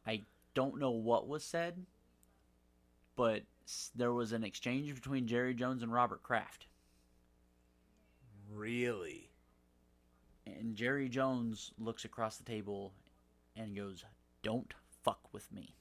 [0.05, 1.85] I don't know what was said,
[3.15, 3.43] but
[3.95, 6.67] there was an exchange between Jerry Jones and Robert Kraft.
[8.53, 9.29] Really?
[10.45, 12.93] And Jerry Jones looks across the table
[13.55, 14.03] and goes,
[14.43, 15.75] Don't fuck with me.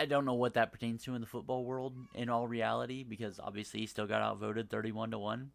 [0.00, 3.38] I don't know what that pertains to in the football world in all reality because
[3.38, 5.50] obviously he still got outvoted 31 to 1.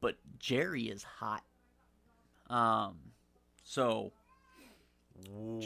[0.00, 1.42] But Jerry is hot.
[2.50, 2.96] Um
[3.64, 4.12] so
[5.28, 5.60] Ooh.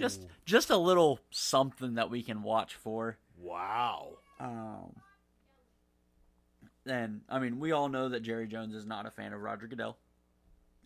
[0.45, 3.17] just a little something that we can watch for.
[3.39, 4.19] wow.
[4.39, 4.97] Um,
[6.87, 9.67] and I mean, we all know that Jerry Jones is not a fan of Roger
[9.67, 9.97] Goodell,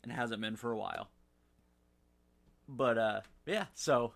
[0.02, 1.08] and hasn't been for a while.
[2.68, 4.12] But uh, yeah, so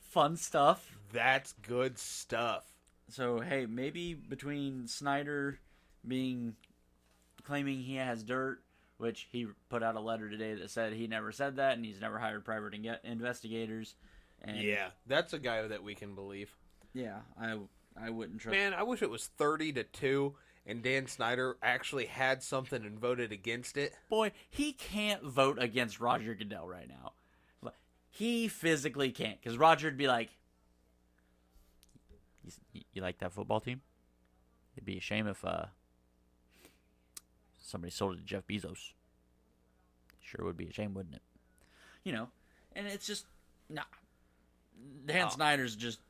[0.00, 0.98] fun stuff.
[1.12, 2.64] That's good stuff.
[3.08, 5.58] So hey, maybe between Snyder
[6.06, 6.56] being
[7.42, 8.60] claiming he has dirt,
[9.00, 12.00] which he put out a letter today that said he never said that, and he's
[12.00, 13.94] never hired private inge- investigators,
[14.42, 16.54] And Yeah, that's a guy that we can believe.
[16.94, 17.58] yeah, I
[17.96, 18.56] I wouldn't trust.
[18.56, 20.36] Man, I wish it was thirty to two,
[20.66, 23.92] and Dan Snyder actually had something and voted against it.
[24.08, 27.12] Boy, he can't vote against Roger Goodell right now.
[28.12, 30.30] He physically can't because Roger'd be like,
[32.72, 33.82] "You- "You like that football team?
[34.74, 35.66] It'd be a shame if uh
[37.70, 38.92] somebody sold it to Jeff Bezos.
[40.20, 41.22] Sure would be a shame, wouldn't it?
[42.04, 42.28] You know,
[42.74, 43.26] and it's just
[43.68, 43.82] nah.
[45.04, 45.30] Dan Oh.
[45.30, 46.00] Snyder's just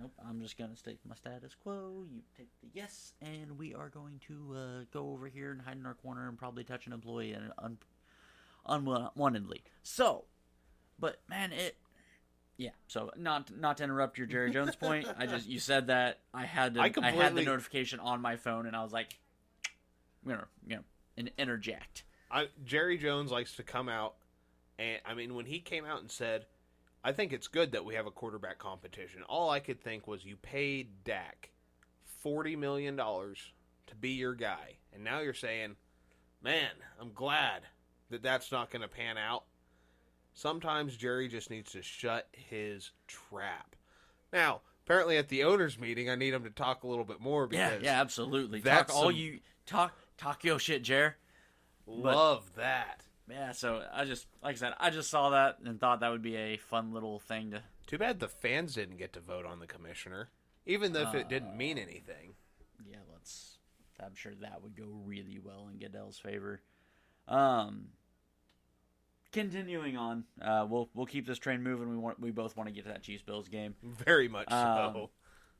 [0.00, 0.12] nope.
[0.26, 2.06] I'm just gonna stay my status quo.
[2.10, 5.76] You take the yes, and we are going to uh, go over here and hide
[5.76, 7.78] in our corner and probably touch an employee and un-
[8.66, 9.62] unwantedly.
[9.82, 10.24] So,
[10.98, 11.76] but man, it
[12.56, 12.70] yeah.
[12.88, 16.46] So not not to interrupt your Jerry Jones point, I just you said that I
[16.46, 19.18] had to I I, had the notification on my phone and I was like,
[20.24, 20.82] I'm gonna you know
[21.16, 22.04] in- interject.
[22.30, 24.14] I, Jerry Jones likes to come out,
[24.78, 26.46] and I mean, when he came out and said,
[27.04, 30.24] "I think it's good that we have a quarterback competition," all I could think was,
[30.24, 31.50] "You paid Dak
[32.04, 33.52] forty million dollars
[33.86, 35.76] to be your guy, and now you're saying,
[36.42, 37.62] man, I'm glad
[38.10, 39.44] that that's not going to pan out."
[40.34, 43.74] Sometimes Jerry just needs to shut his trap.
[44.32, 47.48] Now, apparently, at the owners' meeting, I need him to talk a little bit more
[47.50, 48.60] Yeah, because yeah, absolutely.
[48.60, 51.16] Talk that's all some- you talk talk shit, Jer.
[51.86, 53.02] love that.
[53.28, 56.22] Yeah, so I just like I said, I just saw that and thought that would
[56.22, 59.58] be a fun little thing to Too bad the fans didn't get to vote on
[59.58, 60.30] the commissioner,
[60.64, 62.34] even if it didn't mean anything.
[62.88, 63.58] yeah, let's.
[64.00, 66.60] I'm sure that would go really well in Goodell's favor.
[67.26, 67.86] Um,
[69.32, 71.88] continuing on, uh, we'll we'll keep this train moving.
[71.88, 73.74] We want we both want to get to that Chiefs Bills game.
[73.82, 74.56] Very much so.
[74.56, 75.06] Um,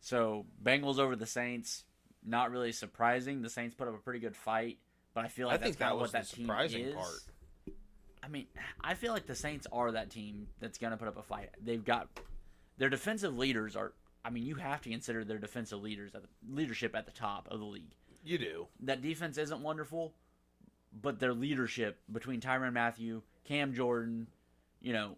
[0.01, 1.85] So Bengals over the Saints,
[2.27, 3.43] not really surprising.
[3.43, 4.79] The Saints put up a pretty good fight,
[5.15, 6.85] but I feel like I that's kind that of was what the that team surprising
[6.87, 6.95] is.
[6.95, 7.23] part.
[8.23, 8.47] I mean,
[8.83, 11.51] I feel like the Saints are that team that's going to put up a fight.
[11.65, 12.09] They've got
[12.77, 13.93] their defensive leaders are.
[14.25, 17.47] I mean, you have to consider their defensive leaders at the leadership at the top
[17.51, 17.95] of the league.
[18.25, 18.67] You do.
[18.81, 20.12] That defense isn't wonderful,
[21.01, 24.27] but their leadership between Tyrann Mathieu, Cam Jordan,
[24.81, 25.17] you know,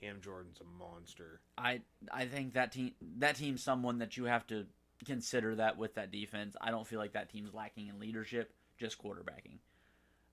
[0.00, 1.40] Cam Jordan's a monster.
[1.56, 4.66] I I think that team that team's someone that you have to
[5.04, 6.56] consider that with that defense.
[6.60, 9.58] I don't feel like that team's lacking in leadership, just quarterbacking.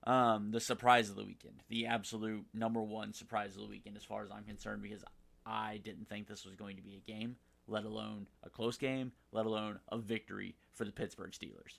[0.04, 4.04] Um, the surprise of the weekend, the absolute number one surprise of the weekend, as
[4.04, 5.04] far as I'm concerned, because
[5.44, 9.12] I didn't think this was going to be a game, let alone a close game,
[9.32, 11.78] let alone a victory for the Pittsburgh Steelers.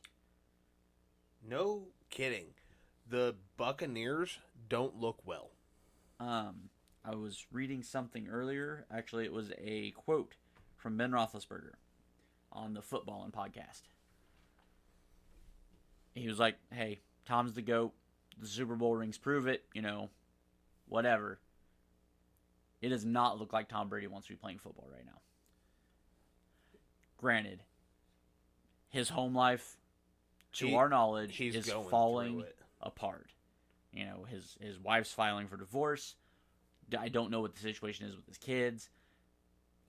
[1.48, 2.48] No kidding.
[3.10, 5.52] The Buccaneers don't look well.
[6.20, 6.70] Um,
[7.06, 8.86] I was reading something earlier.
[8.92, 10.36] Actually, it was a quote
[10.76, 11.76] from Ben Roethlisberger
[12.58, 13.84] on the Footbahlin podcast.
[16.14, 17.94] He was like, "Hey, Tom's the goat.
[18.40, 19.64] The Super Bowl rings prove it.
[19.74, 20.10] You know,
[20.88, 21.40] whatever.
[22.82, 25.20] It does not look like Tom Brady wants to be playing football right now.
[27.18, 27.64] Granted,
[28.90, 29.78] his home life,
[30.54, 32.46] to He- our knowledge, is falling
[32.82, 33.32] apart.
[33.92, 36.16] You know, his his wife's filing for divorce.
[36.98, 38.90] I don't know what the situation is with his kids.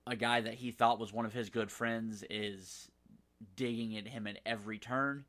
[0.07, 2.89] A guy that he thought was one of his good friends is
[3.55, 5.25] digging at him at every turn.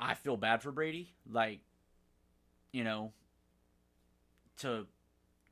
[0.00, 1.14] I feel bad for Brady.
[1.30, 1.60] Like,
[2.72, 3.12] you know,
[4.58, 4.86] to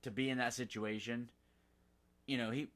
[0.02, 1.30] to be in that situation,
[2.26, 2.68] you know, he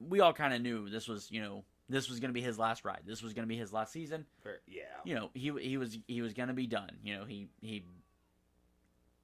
[0.00, 2.58] we all kind of knew this was, you know, this was going to be his
[2.58, 3.02] last ride.
[3.06, 4.26] This was going to be his last season
[4.66, 4.82] Yeah.
[5.04, 6.90] you know he he was he was gonna be done.
[7.04, 7.84] You know he he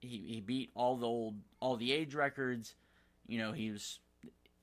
[0.00, 2.74] he he beat all the old all the age records.
[3.26, 3.98] You know he was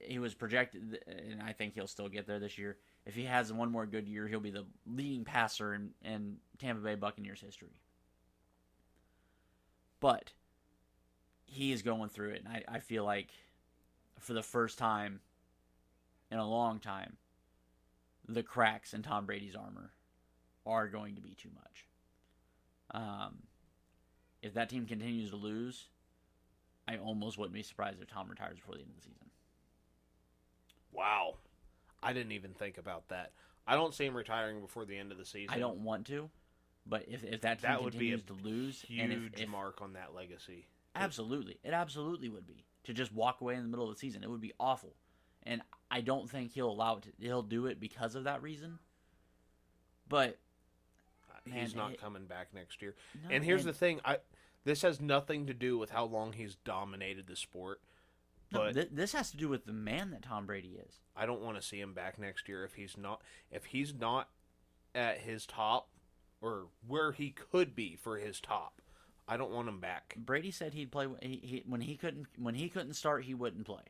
[0.07, 2.77] he was projected, and I think he'll still get there this year.
[3.05, 6.81] If he has one more good year, he'll be the leading passer in, in Tampa
[6.81, 7.81] Bay Buccaneers history.
[9.99, 10.33] But
[11.45, 13.29] he is going through it, and I, I feel like
[14.19, 15.19] for the first time
[16.31, 17.17] in a long time,
[18.27, 19.91] the cracks in Tom Brady's armor
[20.65, 21.85] are going to be too much.
[22.91, 23.37] Um,
[24.41, 25.89] if that team continues to lose,
[26.87, 29.29] I almost wouldn't be surprised if Tom retires before the end of the season.
[30.95, 31.35] Wow.
[32.01, 33.31] I didn't even think about that.
[33.67, 35.53] I don't see him retiring before the end of the season.
[35.53, 36.29] I don't want to,
[36.85, 39.41] but if, if that team That would be a continues to lose, Huge and if,
[39.41, 40.67] if mark on that legacy.
[40.95, 44.23] absolutely, it absolutely would be to just walk away in the middle of the season.
[44.23, 44.93] It would be awful,
[45.43, 47.03] and I don't think he'll allow it.
[47.03, 48.77] To, he'll do it because of that reason.
[50.07, 50.37] But
[51.29, 52.95] Uh, Man, he's not it- coming back next year.
[53.23, 54.19] no, and here's and- the thing: I
[54.63, 57.81] this has nothing to do with how long he's dominated the sport.
[58.51, 60.99] No, But thi- this has to do with the man that Tom Brady is.
[61.15, 64.29] I don't want to see him back next year if he's not if he's not
[64.93, 65.89] at his top
[66.41, 68.81] or where he could be for his top.
[69.27, 70.15] I don't want him back.
[70.17, 73.65] Brady said he'd play he, he, when he couldn't when he couldn't start he wouldn't
[73.65, 73.83] play.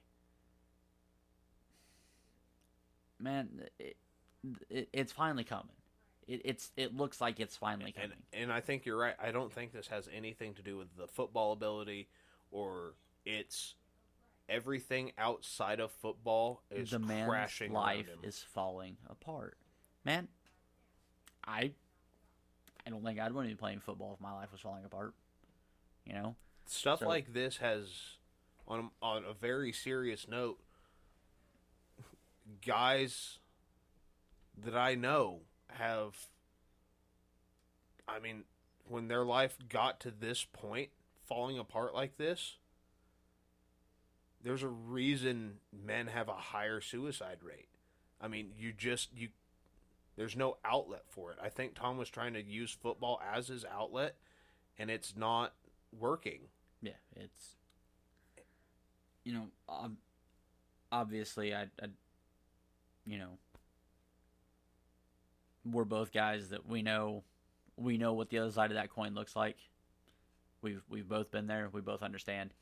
[3.19, 3.97] man, it,
[4.69, 5.75] it, it's finally coming.
[6.27, 8.17] It, it's it looks like it's finally and coming.
[8.33, 9.15] and I think you're right.
[9.21, 12.07] I don't think this has anything to do with the football ability
[12.51, 12.93] or
[13.25, 13.75] it's
[14.47, 19.57] everything outside of football is the man's crashing life is falling apart.
[20.03, 20.27] Man,
[21.45, 21.71] I
[22.85, 25.13] I don't think I'd want to be playing football if my life was falling apart.
[26.05, 26.35] You know,
[26.67, 28.17] Stuff So- like this has,
[28.67, 30.59] on on a very serious note,
[32.65, 33.39] guys
[34.63, 36.27] that I know have.
[38.07, 38.43] I mean,
[38.87, 40.89] when their life got to this point,
[41.23, 42.57] falling apart like this,
[44.45, 47.67] there's a reason men have a higher suicide rate.
[48.21, 49.29] I mean, you just you.
[50.15, 51.37] There's no outlet for it.
[51.43, 54.15] I think Tom was trying to use football as his outlet,
[54.77, 55.53] and it's not
[55.91, 56.41] working.
[56.81, 57.55] yeah, it's
[59.25, 59.97] you know, ob-
[60.91, 61.87] obviously, I, I,
[63.05, 63.39] you know,
[65.69, 67.23] we're both guys that we know,
[67.75, 69.57] we know what the other side of that coin looks like.
[70.61, 71.69] We've we've both been there.
[71.71, 72.53] We both understand,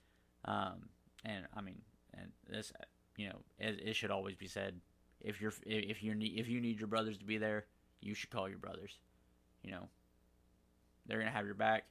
[0.45, 0.89] um,
[1.23, 1.81] and I mean,
[2.13, 2.71] and this,
[3.17, 4.79] you know, it, it should always be said.
[5.21, 7.65] If you're if you need if you need your brothers to be there,
[8.01, 8.99] you should call your brothers.
[9.63, 9.87] You know,
[11.05, 11.85] they're gonna have your back.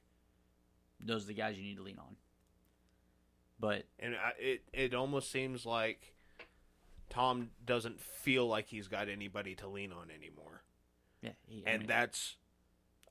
[0.99, 2.15] Those are the guys you need to lean on.
[3.59, 6.13] But and I, it it almost seems like
[7.09, 10.63] Tom doesn't feel like he's got anybody to lean on anymore,
[11.21, 12.37] yeah, he, I and mean, that's,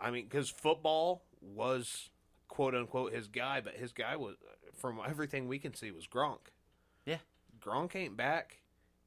[0.01, 2.11] I mean, because football was
[2.53, 4.37] quote unquote his guy, but his guy was,
[4.75, 6.53] from everything we can see, was Gronk.
[7.07, 7.17] Yeah.
[7.59, 8.59] Gronk ain't back.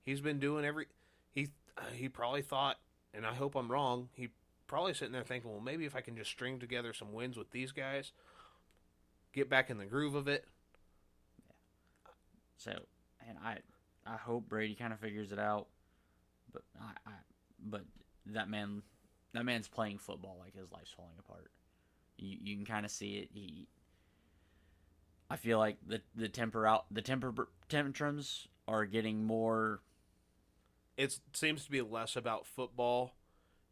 [0.04, 0.88] He's been doing every
[1.32, 1.50] he
[1.94, 2.78] he probably thought,
[3.14, 4.10] and I hope I'm wrong.
[4.14, 4.30] He
[4.66, 7.52] probably sitting there thinking, well, maybe if I can just string together some wins with
[7.52, 8.14] these guys,
[9.32, 10.46] get back in the groove of it.
[12.58, 12.72] So,
[13.28, 13.58] and I,
[14.08, 15.68] I hope Brady kind of figures it out.
[16.52, 17.14] But I, I,
[17.64, 17.84] but
[18.26, 18.82] that man,
[19.34, 21.52] that man's playing football like his life's falling apart.
[22.18, 23.30] You, you can kind of see it.
[23.34, 23.68] He,
[25.30, 27.34] I feel like the the temper out the temper
[27.70, 29.82] tantrums are getting more.
[30.98, 33.14] it seems to be less about football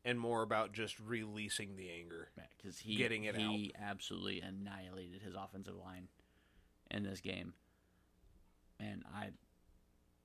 [0.06, 2.30] and more about just releasing the anger.
[2.58, 6.10] because he Getting it he absolutely annihilated his offensive line
[6.92, 7.54] in this game,
[8.80, 9.30] and I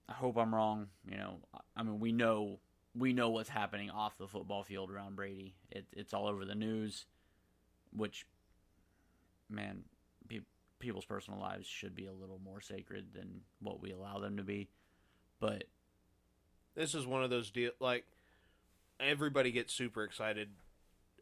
[0.08, 0.88] I hope I'm wrong.
[1.10, 2.58] You know, I- I mean we know
[2.94, 5.54] we know what's happening off the football field around Brady.
[5.70, 7.04] It, it's all over the news,
[7.94, 8.26] which
[9.48, 9.84] man,
[10.28, 10.40] pe-
[10.78, 14.42] people's personal lives should be a little more sacred than what we allow them to
[14.42, 14.68] be.
[15.40, 15.64] But
[16.74, 18.06] This is one of those deal like
[19.00, 20.48] everybody gets super excited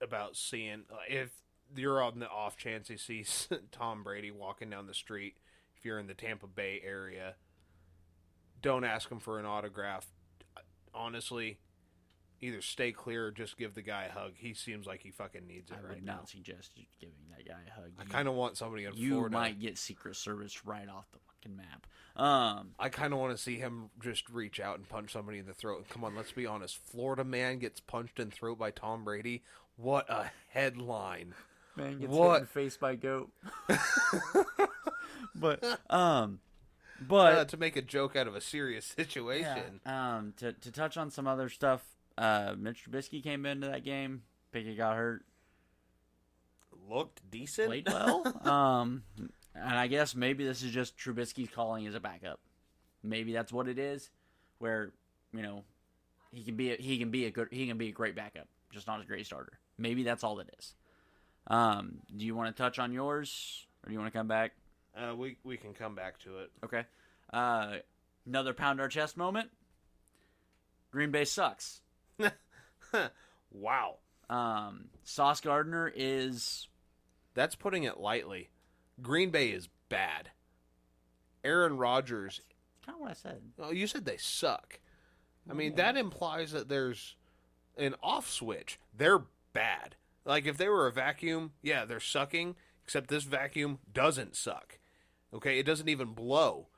[0.01, 1.31] about seeing if
[1.75, 3.25] you're on the off chance you see
[3.73, 5.37] Tom Brady walking down the street
[5.77, 7.35] if you're in the Tampa Bay area
[8.63, 10.07] don't ask him for an autograph
[10.95, 11.59] honestly
[12.40, 15.46] either stay clear or just give the guy a hug he seems like he fucking
[15.46, 17.90] needs it I right would now not suggest giving that guy a hug.
[17.99, 21.07] I You- kind of want somebody in you Florida might get Secret Service right off
[21.12, 21.87] the fucking map.
[22.16, 25.46] Um, I kind of want to see him just reach out and punch somebody in
[25.46, 25.87] the throat.
[25.90, 26.79] Come on, let's be honest.
[26.79, 29.42] Florida man gets punched in the throat by Tom Brady.
[29.77, 31.35] What a headline!
[31.77, 33.31] man gets hit in the face by goat.
[35.35, 36.40] but um,
[36.99, 39.81] Uh, but to make a joke out of a serious yeah, situation.
[39.85, 41.83] um, to to touch on some other stuff,
[42.19, 44.23] uh, Mitch Trubisky came into that game.
[44.53, 45.25] Pickett got hurt,
[46.89, 47.69] Looked decent.
[47.69, 48.41] played well.
[48.49, 49.03] um,
[49.55, 52.41] and I guess maybe this is just Trubisky's calling as a backup.
[53.03, 54.11] Maybe that's what it is,
[54.59, 54.93] where
[55.33, 55.65] you know
[56.33, 58.47] he can be a, he can be a good he can be a great backup,
[58.73, 59.59] just not a great starter.
[59.79, 60.75] Maybe that's all it is.
[61.49, 64.53] Um, do you want to touch on yours, or do you want to come back?
[64.97, 66.51] Uh, we we can come back to it.
[66.65, 66.85] Okay.
[67.33, 67.77] Uh,
[68.27, 69.51] another pound our chest moment.
[70.91, 71.81] Green Bay sucks.
[73.51, 73.99] wow,
[74.29, 76.69] Um, Sauce Gardner is
[77.35, 78.51] that's putting it lightly.
[79.03, 80.31] Green Bay is bad.
[81.45, 82.41] Aaron Rodgers.
[82.85, 83.41] kind of what I said.
[83.59, 84.81] Oh, you said they suck.
[85.49, 87.14] I mean, that implies that there's
[87.77, 88.81] an off switch.
[88.97, 89.95] They're bad.
[90.25, 92.57] Like if they were a vacuum, yeah, they're sucking.
[92.85, 94.79] Except this vacuum doesn't suck.
[95.35, 96.69] Okay, it doesn't even blow.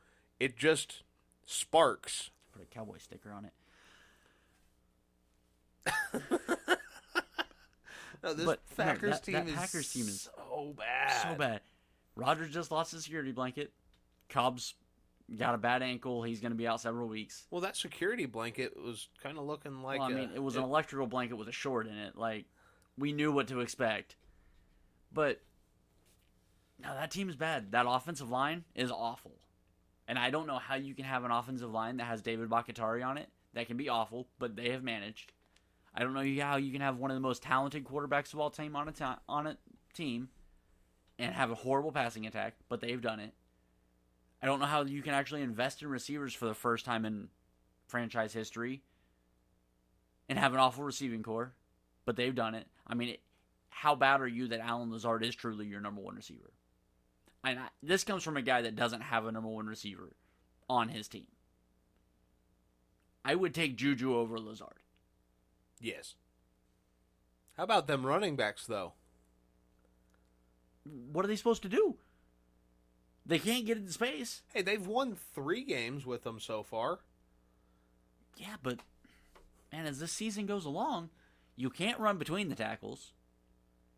[0.40, 1.02] It just
[1.46, 2.30] sparks.
[2.52, 3.52] Put a cowboy sticker on it.
[8.22, 11.22] No, this But, no, that- team that is Packers team is so bad.
[11.22, 11.60] So bad.
[12.16, 13.72] Rodgers just lost his security blanket.
[14.28, 14.74] Cobb's
[15.36, 16.24] got a bad ankle.
[16.24, 17.46] He's going to be out several weeks.
[17.50, 20.00] Well, that security blanket was kind of looking like.
[20.00, 22.16] well, I a- mean, it was an electrical blanket with a short in it.
[22.16, 22.46] Like,
[22.98, 24.16] we knew what to expect.
[25.12, 25.40] But,
[26.82, 27.70] no, that team is bad.
[27.70, 29.36] That offensive line is awful.
[30.08, 33.02] And I don't know how you can have an offensive line that has David Bakhtiari
[33.02, 35.32] on it that can be awful, but they have managed.
[35.94, 38.50] I don't know how you can have one of the most talented quarterbacks of all
[38.50, 39.56] time on a on a
[39.94, 40.28] team
[41.18, 43.34] and have a horrible passing attack, but they've done it.
[44.40, 47.28] I don't know how you can actually invest in receivers for the first time in
[47.88, 48.82] franchise history
[50.28, 51.54] and have an awful receiving core,
[52.04, 52.66] but they've done it.
[52.86, 53.20] I mean, it,
[53.68, 56.52] how bad are you that Allen Lazard is truly your number one receiver?
[57.44, 60.12] And I, this comes from a guy that doesn't have a number one receiver
[60.68, 61.26] on his team.
[63.24, 64.77] I would take Juju over Lazard.
[65.80, 66.14] Yes.
[67.56, 68.92] How about them running backs though?
[71.12, 71.96] What are they supposed to do?
[73.26, 74.42] They can't get into space.
[74.54, 77.00] Hey, they've won three games with them so far.
[78.36, 78.78] Yeah, but
[79.70, 81.10] man, as this season goes along,
[81.56, 83.12] you can't run between the tackles.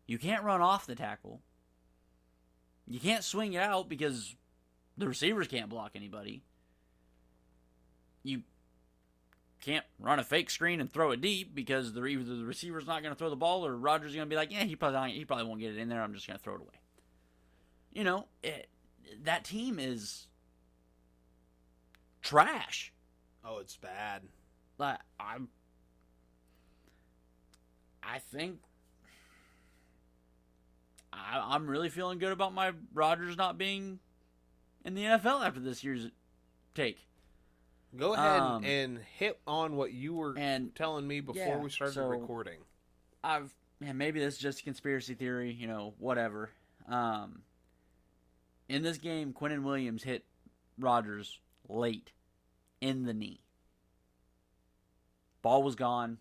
[0.05, 1.41] You can't run off the tackle.
[2.87, 4.35] You can't swing it out because
[4.97, 6.43] the receivers can't block anybody.
[8.23, 8.41] You
[9.61, 13.03] can't run a fake screen and throw it deep because the either the receiver's not
[13.03, 15.11] going to throw the ball or Rodgers is going to be like, yeah, he probably
[15.11, 16.01] he probably won't get it in there.
[16.01, 16.81] I'm just going to throw it away.
[17.93, 18.67] You know, it,
[19.23, 20.27] that team is
[22.21, 22.91] trash.
[23.45, 24.23] Oh, it's bad.
[24.77, 25.49] Like I'm,
[28.01, 28.59] I think
[31.13, 33.99] I, I'm really feeling good about my Rodgers not being
[34.83, 36.07] in the NFL after this year's
[36.73, 37.05] take.
[37.95, 41.69] Go ahead Um, and hit on what you were And telling me before yeah, we
[41.69, 42.59] started so- recording.
[43.23, 46.51] I've man, maybe this is just a conspiracy theory, you know, whatever.
[46.87, 47.43] Um,
[48.69, 50.23] in this game, Quinnen Williams hit
[50.79, 52.11] Rodgers late
[52.79, 53.41] in the knee.
[55.41, 56.19] Ball was gone.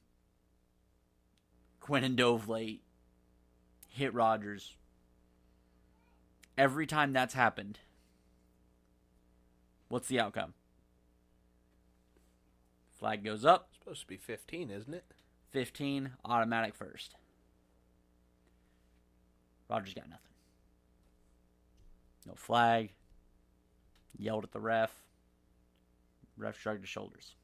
[1.83, 2.83] Quinnen dove late,
[3.89, 4.75] hit Rodgers.
[6.59, 7.79] Every time that's happened,
[9.89, 10.55] what's the outcome?
[13.01, 13.68] Flag goes up.
[13.70, 15.05] It's supposed to be 15, isn't it?
[15.53, 17.14] 15 automatic first.
[19.70, 20.20] Rodgers got nothing.
[22.26, 22.92] No flag.
[24.18, 24.92] Yelled at the ref.
[26.36, 27.34] Ref shrugged his shoulders.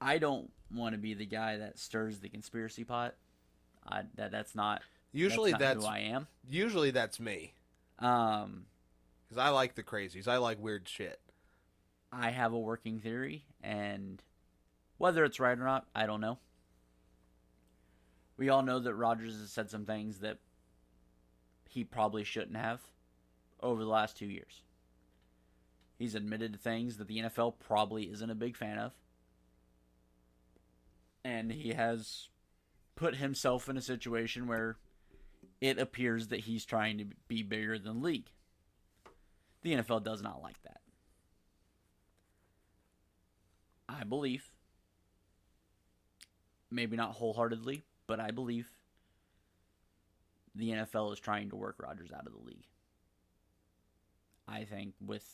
[0.00, 3.14] I don't want to be the guy that stirs the conspiracy pot.
[3.88, 6.26] I, that that's not Usually that's, that's, who I am.
[6.50, 7.54] usually that's me
[8.00, 8.66] Um,
[9.28, 10.26] because I like the crazies.
[10.26, 11.20] I like weird shit.
[12.18, 14.22] I have a working theory, and
[14.96, 16.38] whether it's right or not, I don't know.
[18.38, 20.38] We all know that Rodgers has said some things that
[21.68, 22.80] he probably shouldn't have
[23.60, 24.62] over the last two years.
[25.98, 28.92] He's admitted to things that the NFL probably isn't a big fan of.
[31.24, 32.28] And he has
[32.94, 34.78] put himself in a situation where
[35.60, 38.30] it appears that he's trying to be bigger than league.
[39.62, 40.80] The NFL does not like that.
[43.88, 44.50] I believe,
[46.70, 48.72] maybe not wholeheartedly, but I believe
[50.54, 52.66] the NFL is trying to work Rodgers out of the league.
[54.48, 55.24] I think with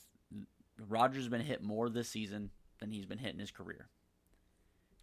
[0.89, 2.51] Rodgers been hit more this season
[2.81, 3.89] than he's been hit in his career.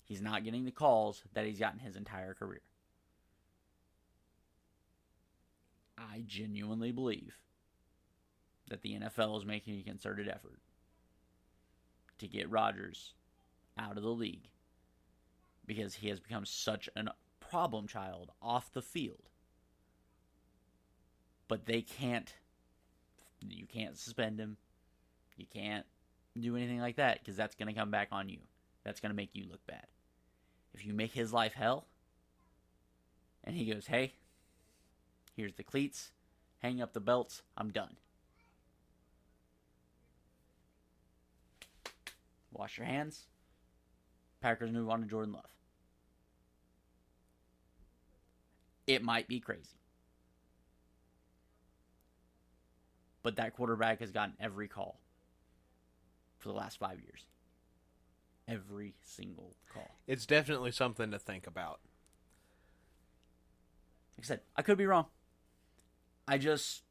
[0.04, 2.62] He's not getting the calls that he's gotten his entire career.
[5.98, 7.36] I genuinely believe
[8.70, 10.60] that the NFL is making a concerted effort
[12.20, 13.14] to get Rodgers
[13.80, 14.50] out of the league
[15.66, 17.04] because he has become such a
[17.40, 19.30] problem child off the field.
[21.48, 22.32] But they can't,
[23.42, 24.58] you can't suspend him.
[25.38, 25.86] You can't
[26.40, 28.40] do anything like that because that's going to come back on you.
[28.84, 29.88] That's going to make you look bad.
[30.74, 31.86] If you make his life hell
[33.44, 34.14] and he goes, hey,
[35.36, 36.12] here's the cleats,
[36.60, 37.96] hang up the belts, I'm done.
[42.52, 43.29] Wash your hands.
[44.42, 45.54] Packers move on to Jordan Love.
[48.88, 49.78] It might be crazy.
[53.22, 55.00] But that quarterback has gotten every call
[56.38, 57.26] for the last five years.
[58.48, 59.98] Every single call.
[60.08, 61.82] It's definitely something to think about.
[64.18, 65.06] Like I said, I could be wrong.
[66.28, 66.84] I just,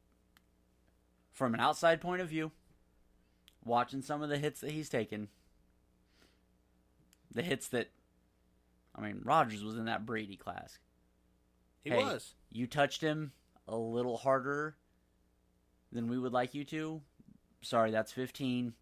[1.31, 2.51] from an outside point of view,
[3.65, 5.27] watching some of the hits that he's taken,
[7.33, 7.89] the hits that,
[8.95, 10.79] I mean, Rodgers was in that Brady class.
[11.83, 12.33] He Hey, was.
[12.51, 13.31] You touched him
[13.67, 14.75] a little harder
[15.91, 17.01] than we would like you to.
[17.61, 18.73] Sorry, that's 15.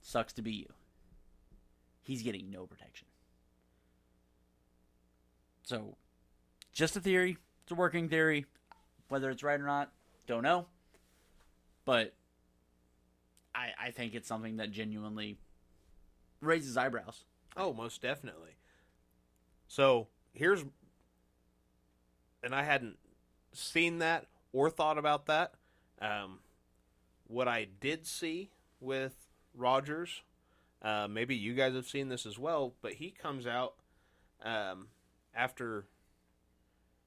[0.00, 0.66] Sucks to be you.
[2.02, 3.06] He's getting no protection.
[5.62, 5.96] So,
[6.72, 7.38] just a theory.
[7.62, 8.46] It's a working theory.
[9.08, 9.92] Whether it's right or not,
[10.26, 10.66] don't know.
[11.84, 12.14] But
[13.54, 15.38] I, I think it's something that genuinely
[16.40, 17.24] raises eyebrows.
[17.56, 18.56] Oh, most definitely.
[19.68, 20.64] So here's,
[22.42, 22.98] and I hadn't
[23.52, 25.54] seen that or thought about that.
[26.00, 26.40] Um,
[27.26, 28.50] what I did see
[28.80, 29.14] with
[29.54, 30.22] Rodgers,
[30.82, 33.74] uh, maybe you guys have seen this as well, but he comes out
[34.42, 34.88] um,
[35.34, 35.86] after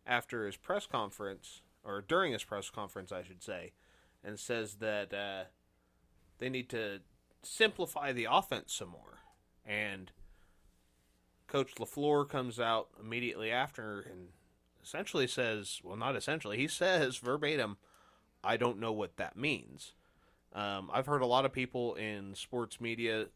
[0.08, 3.74] after his press conference or during his press conference, I should say,
[4.24, 5.46] and says that uh,
[6.38, 7.02] they need to
[7.44, 9.20] simplify the offense some more.
[9.66, 10.12] And
[11.56, 14.28] Coach LaFleur comes out immediately after and
[14.84, 17.78] essentially says, well, not essentially, he says verbatim,
[18.44, 19.94] I don't know what that means.
[20.52, 23.28] Um, I've heard a lot of people in sports media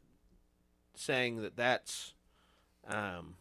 [0.95, 2.13] saying that that's
[2.89, 3.35] um,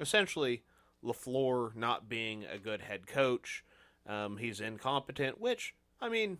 [0.00, 0.64] essentially
[1.04, 3.62] LaFleur not being a good head coach.
[4.08, 6.38] Um, he's incompetent, which, I mean,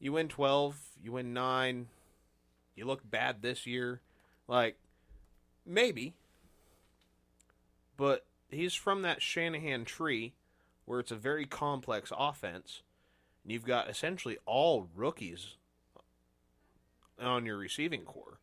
[0.00, 1.86] you win 12, you win 9,
[2.74, 4.00] you look bad this year.
[4.48, 4.76] Like,
[5.64, 6.14] maybe.
[8.00, 10.32] But he's from that Shanahan tree
[10.86, 12.80] where it's a very complex offense.
[13.44, 15.56] And you've got essentially all rookies
[17.20, 18.38] on your receiving core.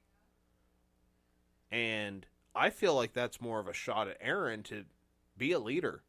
[1.71, 4.85] And I feel like that's more of a shot at Aaron to
[5.35, 6.03] be a leader.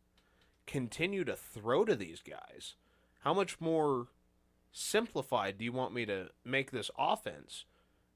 [0.66, 2.74] Continue to throw to these guys.
[3.20, 4.09] How much more
[4.72, 7.64] simplified do you want me to make this offense?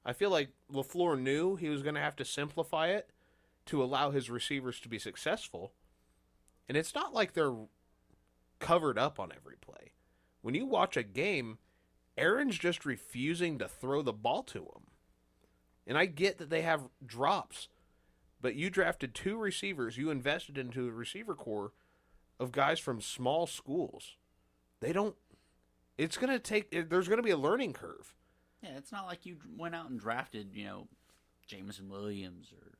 [0.04, 3.08] I feel like LaFleur knew he was going to have to simplify it
[3.66, 5.72] to allow his receivers to be successful.
[6.68, 7.54] And it's not like they're
[8.58, 9.92] covered up on every play.
[10.40, 11.58] When you watch a game,
[12.16, 14.86] Aaron's just refusing to throw the ball to him.
[15.86, 17.68] And I get that they have drops,
[18.40, 21.72] but you drafted two receivers, you invested into a receiver core
[22.38, 24.16] of guys from small schools.
[24.80, 25.16] They don't
[25.98, 28.14] it's going to take there's going to be a learning curve.
[28.62, 30.88] Yeah, it's not like you went out and drafted, you know,
[31.46, 32.78] Jameson Williams or,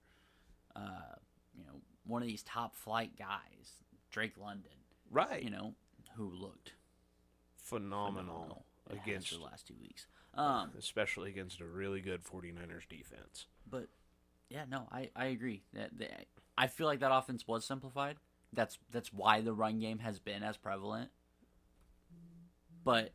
[0.76, 1.14] uh,
[1.56, 3.72] you know, one of these top flight guys,
[4.10, 4.72] Drake London,
[5.10, 5.42] Right.
[5.42, 5.74] you know,
[6.16, 6.72] who looked
[7.56, 10.06] phenomenal, phenomenal against the last two weeks.
[10.34, 13.46] Um, especially against a really good 49ers defense.
[13.70, 13.88] but
[14.48, 16.08] yeah, no, I, I agree that they,
[16.58, 18.16] I feel like that offense was simplified.
[18.52, 21.10] That's that's why the run game has been as prevalent.
[22.84, 23.12] But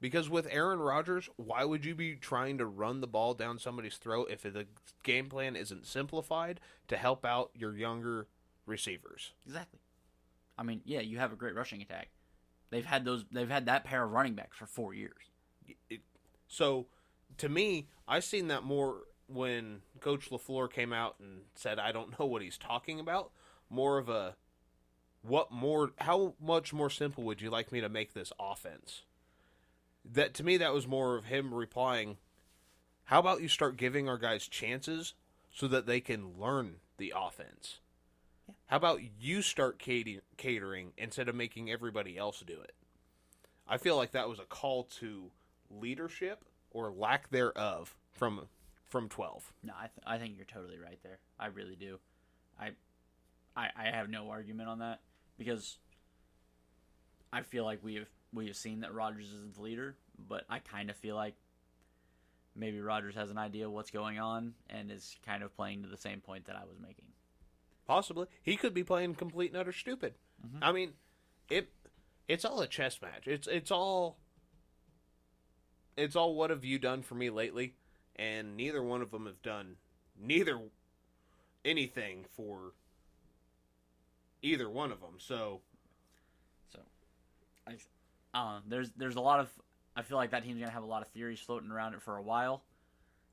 [0.00, 3.96] Because with Aaron Rodgers, why would you be trying to run the ball down somebody's
[3.96, 4.66] throat if the
[5.02, 8.26] game plan isn't simplified to help out your younger
[8.66, 9.32] receivers?
[9.46, 9.80] exactly,
[10.58, 12.08] I mean, yeah, you have a great rushing attack.
[12.70, 13.24] They've had those.
[13.30, 15.30] They've had that pair of running backs for four years.
[15.88, 16.00] It,
[16.48, 16.86] so,
[17.38, 22.18] to me, I've seen that more when Coach LaFleur came out and said, "I don't
[22.20, 23.30] know what he's talking about."
[23.68, 24.36] More of a,
[25.22, 25.92] what more?
[25.98, 29.02] How much more simple would you like me to make this offense?
[30.12, 32.18] That to me, that was more of him replying,
[33.04, 35.14] "How about you start giving our guys chances
[35.52, 37.80] so that they can learn the offense?
[38.66, 42.74] How about you start catering instead of making everybody else do it?"
[43.68, 45.30] I feel like that was a call to
[45.70, 48.48] leadership or lack thereof from
[48.84, 49.52] from 12.
[49.64, 51.18] No, I, th- I think you're totally right there.
[51.40, 51.98] I really do.
[52.58, 52.70] I,
[53.56, 55.00] I I have no argument on that
[55.36, 55.78] because
[57.32, 59.96] I feel like we have we have seen that Rodgers is the leader,
[60.28, 61.34] but I kind of feel like
[62.54, 65.96] maybe Rodgers has an idea what's going on and is kind of playing to the
[65.96, 67.06] same point that I was making.
[67.86, 68.26] Possibly.
[68.42, 70.14] He could be playing complete and utter stupid.
[70.44, 70.64] Mm-hmm.
[70.64, 70.92] I mean,
[71.48, 71.70] it
[72.28, 73.26] it's all a chess match.
[73.26, 74.18] It's it's all
[75.96, 77.74] it's all what have you done for me lately?
[78.16, 79.76] And neither one of them have done
[80.20, 80.60] neither
[81.64, 82.72] anything for
[84.42, 85.16] either one of them.
[85.18, 85.60] So,
[86.72, 86.80] So,
[87.66, 87.76] I,
[88.36, 89.48] uh, there's there's a lot of
[89.96, 92.18] I feel like that team's gonna have a lot of theories floating around it for
[92.18, 92.62] a while,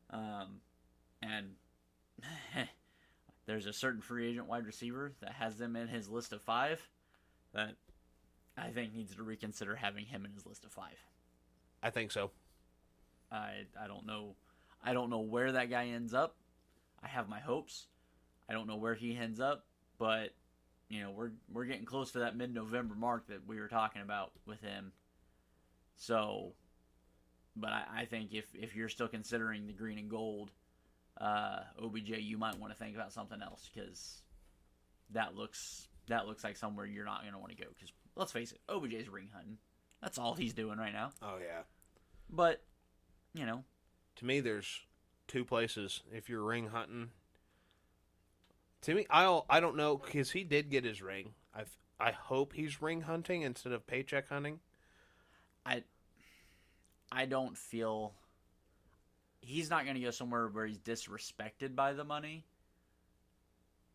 [0.10, 0.62] um,
[1.22, 1.48] and
[3.46, 6.82] there's a certain free agent wide receiver that has them in his list of five
[7.54, 7.76] that
[8.58, 10.98] I think needs to reconsider having him in his list of five.
[11.82, 12.32] I think so.
[13.30, 14.36] I I don't know
[14.82, 16.38] I don't know where that guy ends up.
[17.04, 17.88] I have my hopes.
[18.50, 19.66] I don't know where he ends up,
[19.98, 20.30] but
[20.90, 24.02] you know we're we're getting close to that mid November mark that we were talking
[24.02, 24.92] about with him.
[25.96, 26.54] So,
[27.56, 30.52] but I, I think if if you're still considering the green and gold,
[31.20, 34.22] uh, OBJ, you might want to think about something else because
[35.12, 37.70] that looks that looks like somewhere you're not going to want to go.
[37.74, 39.58] Because let's face it, OBJ's ring hunting.
[40.02, 41.12] That's all he's doing right now.
[41.22, 41.62] Oh yeah.
[42.30, 42.62] But
[43.34, 43.64] you know,
[44.18, 44.82] to me there's
[45.28, 47.12] two places if you're ring hunting
[48.84, 51.64] to me i i don't know because he did get his ring i
[52.00, 54.60] i hope he's ring hunting instead of paycheck hunting
[55.66, 55.84] I
[57.12, 58.14] I don't feel
[59.42, 62.46] he's not going to go somewhere where he's disrespected by the money.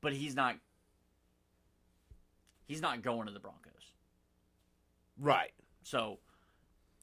[0.00, 0.56] But he's not.
[2.66, 3.72] He's not going to the Broncos.
[5.18, 5.52] Right.
[5.82, 6.18] So,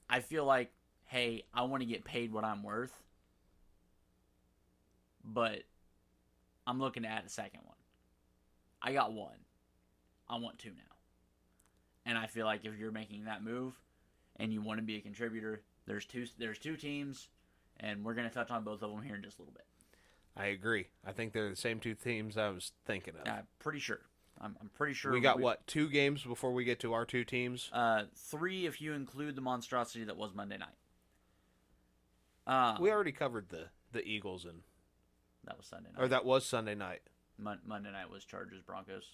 [0.08, 0.70] I feel like,
[1.04, 3.02] hey, I want to get paid what I'm worth.
[5.24, 5.62] But
[6.66, 7.75] I'm looking to add a second one.
[8.86, 9.34] I got one.
[10.28, 10.94] I want two now.
[12.06, 13.74] And I feel like if you're making that move
[14.36, 17.28] and you want to be a contributor, there's two there's two teams
[17.80, 19.64] and we're going to touch on both of them here in just a little bit.
[20.36, 20.86] I agree.
[21.04, 23.26] I think they're the same two teams I was thinking of.
[23.26, 24.00] I'm pretty sure.
[24.40, 27.24] I'm, I'm pretty sure we got what two games before we get to our two
[27.24, 27.70] teams.
[27.72, 30.68] Uh, three if you include the monstrosity that was Monday night.
[32.46, 34.60] Uh, we already covered the the Eagles and
[35.44, 36.04] that was Sunday night.
[36.04, 37.00] or that was Sunday night.
[37.38, 39.04] Mon- Monday night was Chargers Broncos.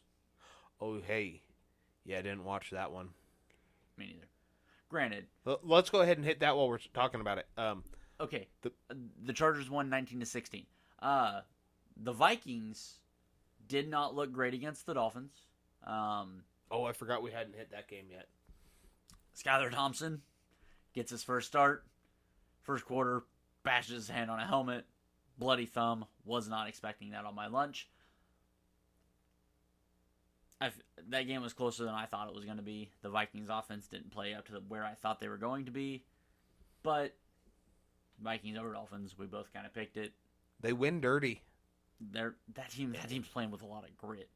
[0.80, 1.42] Oh hey,
[2.04, 3.08] yeah, I didn't watch that one.
[3.96, 4.26] Me neither.
[4.88, 7.46] Granted, L- Let's go ahead and hit that while we're talking about it.
[7.56, 7.84] Um,
[8.20, 8.96] okay, The- the
[9.26, 10.66] the Chargers won 19 to 16.
[11.00, 11.40] Uh,
[11.96, 13.00] the Vikings
[13.68, 15.32] did not look great against the Dolphins.
[15.84, 18.28] Um, oh, I forgot we hadn't hit that game yet.
[19.36, 20.22] Skylar Thompson
[20.94, 21.84] gets his first start.
[22.62, 23.24] First quarter,
[23.64, 24.84] bashes his hand on a helmet.
[25.38, 26.04] Bloody thumb.
[26.24, 27.88] Was not expecting that on my lunch.
[30.62, 30.70] I
[31.08, 32.90] that game was closer than I thought it was going to be.
[33.02, 35.70] The Vikings offense didn't play up to the, where I thought they were going to
[35.70, 36.04] be.
[36.82, 37.14] But
[38.22, 40.12] Vikings over Dolphins, we both kind of picked it.
[40.60, 41.42] They win dirty.
[42.00, 44.28] They're, that team that team's playing with a lot of grit,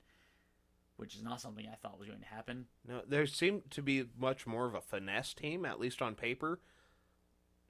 [0.96, 2.66] which is not something I thought was going to happen.
[2.86, 6.60] No, there seemed to be much more of a finesse team, at least on paper.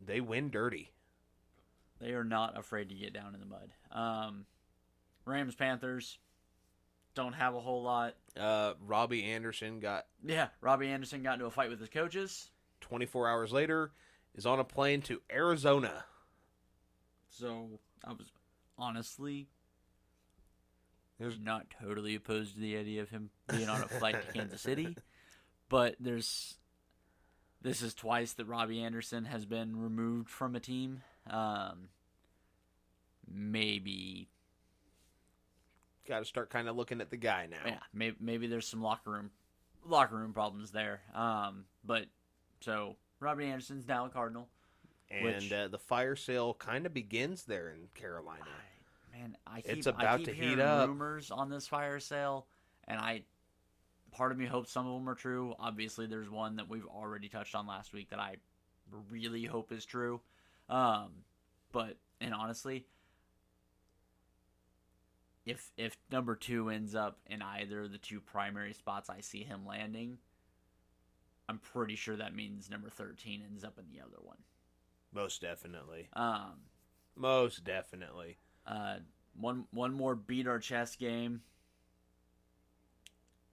[0.01, 0.93] They win dirty.
[2.01, 3.71] They are not afraid to get down in the mud.
[3.91, 4.45] Um,
[5.25, 6.19] Rams Panthers
[7.15, 8.15] don't have a whole lot.
[8.39, 12.51] Uh, Robbie Anderson got Yeah, Robbie Anderson got into a fight with his coaches,
[12.83, 13.93] 24 hours later
[14.35, 16.05] is on a plane to Arizona.
[17.31, 18.31] so I was
[18.79, 19.49] honestly
[21.19, 24.61] There's- not totally opposed to the idea of him being on a flight to Kansas
[24.61, 24.97] City,
[25.71, 26.59] but there's
[27.63, 31.03] this is twice that Robbie Anderson has been removed from a team.
[31.29, 31.89] Um,
[33.29, 34.29] maybe
[36.09, 37.57] Got to start kind of looking at the guy now.
[37.67, 39.31] yeah, maybe maybe there's some locker room
[39.85, 41.01] locker room problems there.
[41.15, 42.07] Um, but
[42.61, 44.49] so Robbie Anderson's now a Cardinal.
[45.11, 48.45] And Which- uh, the fire sale kind of begins there in Carolina.
[49.13, 50.89] Man, I keep, It's I about keep to heat up.
[50.89, 52.47] rumors on this fire sale,
[52.89, 53.23] and I
[54.13, 55.55] part of me hopes some of them are true.
[55.59, 58.37] Obviously, there's one that we've already touched on last week that I
[59.11, 60.21] really hope is true.
[60.69, 61.11] Um,
[61.73, 62.85] but and honestly,
[65.47, 69.45] if if number two ends up in either of the two primary spots I see
[69.45, 70.19] him landing,
[71.49, 74.39] I'm pretty sure that means number thirteen ends up in the other one.
[75.15, 76.09] Most definitely.
[76.13, 76.61] Um,
[77.15, 78.37] Most definitely.
[78.67, 78.97] Uh,
[79.39, 81.43] one one more beat our chest game.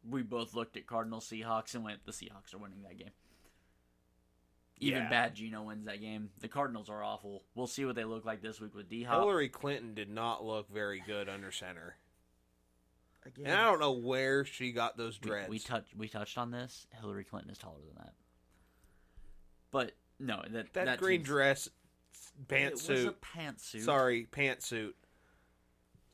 [0.10, 3.12] We both looked at Cardinal Seahawks and went, the Seahawks are winning that game.
[4.80, 5.10] Even Yeah.
[5.10, 6.32] bad Gino wins that game.
[6.40, 7.44] The Cardinals are awful.
[7.56, 9.20] We'll see what they look like this week with D Hop.
[9.20, 11.96] Hillary Clinton did not look very good under center.
[13.38, 15.50] And I don't know where she got those we, dreads.
[15.50, 16.88] we touched we touched on this.
[17.00, 18.14] Hillary Clinton is taller than that.
[19.72, 21.68] But no, that that, that green dress,
[22.50, 23.16] it was a pantsuit.
[23.22, 23.82] pantsuit.
[23.86, 24.94] Sorry, pantsuit.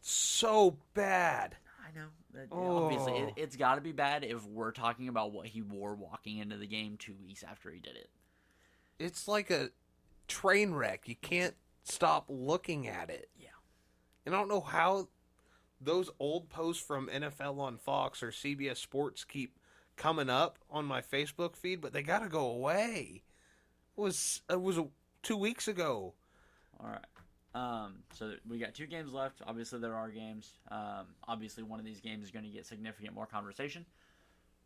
[0.02, 1.58] So bad.
[1.88, 2.06] I know.
[2.34, 2.86] That- oh.
[2.86, 3.28] Obviously, Oh.
[3.28, 6.58] it, it's got to be bad if we're talking about what he wore walking into
[6.58, 8.10] the game two weeks after he did it.
[9.00, 9.70] It's like a
[10.28, 11.08] train wreck.
[11.08, 13.30] You can't stop looking at it.
[13.38, 13.48] Yeah.
[14.26, 15.08] And I don't know how
[15.82, 19.58] those old posts from NFL on Fox or CBS Sports keep
[19.96, 23.24] coming up on my Facebook feed, but they got to go away.
[23.98, 24.88] It was it was a,
[25.24, 26.14] two weeks ago.
[26.80, 27.06] All right.
[27.56, 29.42] Um, so we got two games left.
[29.46, 30.54] Obviously, there are games.
[30.70, 33.86] Um, obviously, one of these games is going to get significant more conversation.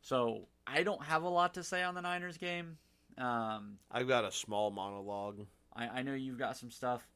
[0.01, 2.77] So I don't have a lot to say on the Niners game.
[3.17, 5.45] Um, I've got a small monologue.
[5.75, 7.07] I, I know you've got some stuff,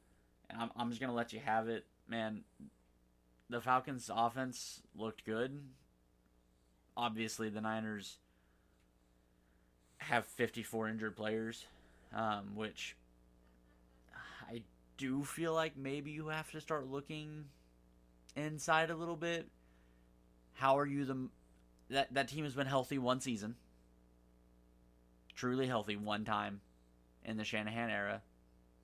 [0.50, 2.42] and I'm, I'm just going to let you have it, man.
[3.50, 5.60] The Falcons' offense looked good.
[6.96, 8.18] Obviously, the Niners
[9.98, 11.64] have 54 injured players,
[12.14, 12.96] um, which
[14.50, 14.62] I
[14.96, 17.44] do feel like maybe you have to start looking
[18.36, 19.48] inside a little bit.
[20.54, 21.28] How are you the
[21.90, 23.56] that that team has been healthy one season,
[25.38, 26.60] truly healthy one time
[27.24, 28.20] in the Shanahan era.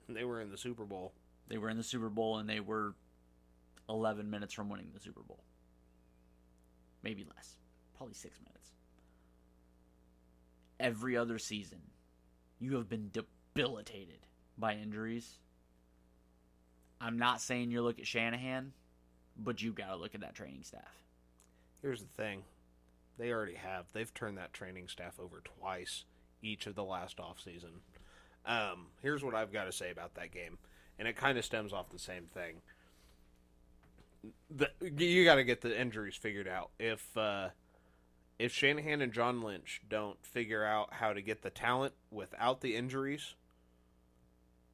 [0.08, 1.12] They were in the Super Bowl.
[1.48, 2.94] They were in the Super Bowl and they were
[3.88, 5.42] 11 minutes from winning the Super Bowl.
[7.02, 7.56] Maybe less.
[7.96, 8.70] Probably six minutes.
[10.78, 11.80] Every other season,
[12.60, 14.20] you have been debilitated
[14.56, 15.38] by injuries.
[17.00, 18.72] I'm not saying you look at Shanahan,
[19.36, 21.00] but you got to look at that training staff.
[21.82, 22.42] Here's the thing.
[23.18, 23.86] They already have.
[23.92, 26.04] They've turned that training staff over twice
[26.44, 27.70] each of the last off season.
[28.46, 30.58] Um, here's what I've got to say about that game,
[30.98, 32.56] and it kind of stems off the same thing.
[34.50, 36.70] The, you got to get the injuries figured out.
[36.78, 37.48] If uh,
[38.38, 42.76] if Shanahan and John Lynch don't figure out how to get the talent without the
[42.76, 43.34] injuries,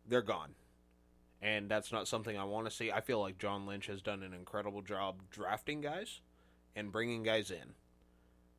[0.06, 0.54] they're gone.
[1.42, 2.92] And that's not something I want to see.
[2.92, 6.20] I feel like John Lynch has done an incredible job drafting guys
[6.76, 7.74] and bringing guys in.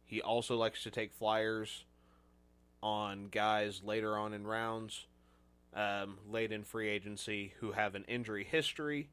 [0.03, 1.85] He also likes to take flyers
[2.81, 5.05] on guys later on in rounds,
[5.73, 9.09] um, late in free agency, who have an injury history.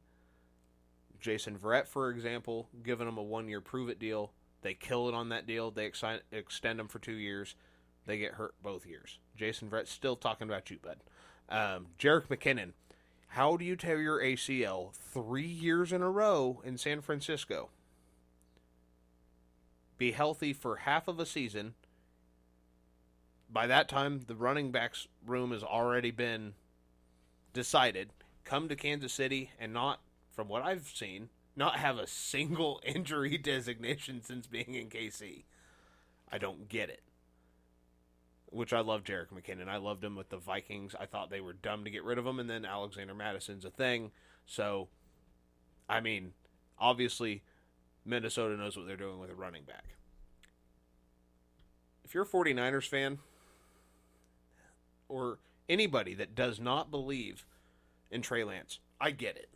[1.19, 4.31] Jason Verrett, for example, giving him a one year prove it deal.
[4.61, 5.71] They kill it on that deal.
[5.71, 7.55] They ex- extend him for two years.
[8.05, 9.19] They get hurt both years.
[9.35, 10.97] Jason Verrett still talking about you, bud.
[11.49, 12.73] Um, Jerick McKinnon,
[13.27, 17.69] how do you tear your ACL three years in a row in San Francisco?
[19.97, 21.75] Be healthy for half of a season.
[23.51, 26.53] By that time, the running backs room has already been
[27.53, 28.11] decided.
[28.43, 33.37] Come to Kansas City and not, from what I've seen, not have a single injury
[33.37, 35.43] designation since being in KC.
[36.31, 37.01] I don't get it.
[38.51, 39.67] Which I love Jerick McKinnon.
[39.67, 40.95] I loved him with the Vikings.
[40.99, 43.69] I thought they were dumb to get rid of him, and then Alexander Mattison's a
[43.69, 44.11] thing.
[44.47, 44.87] So,
[45.87, 46.33] I mean,
[46.79, 47.43] obviously,
[48.05, 49.95] Minnesota knows what they're doing with a running back.
[52.03, 53.19] If you're a 49ers fan,
[55.09, 57.45] or anybody that does not believe
[58.09, 59.49] in Trey Lance, I get it.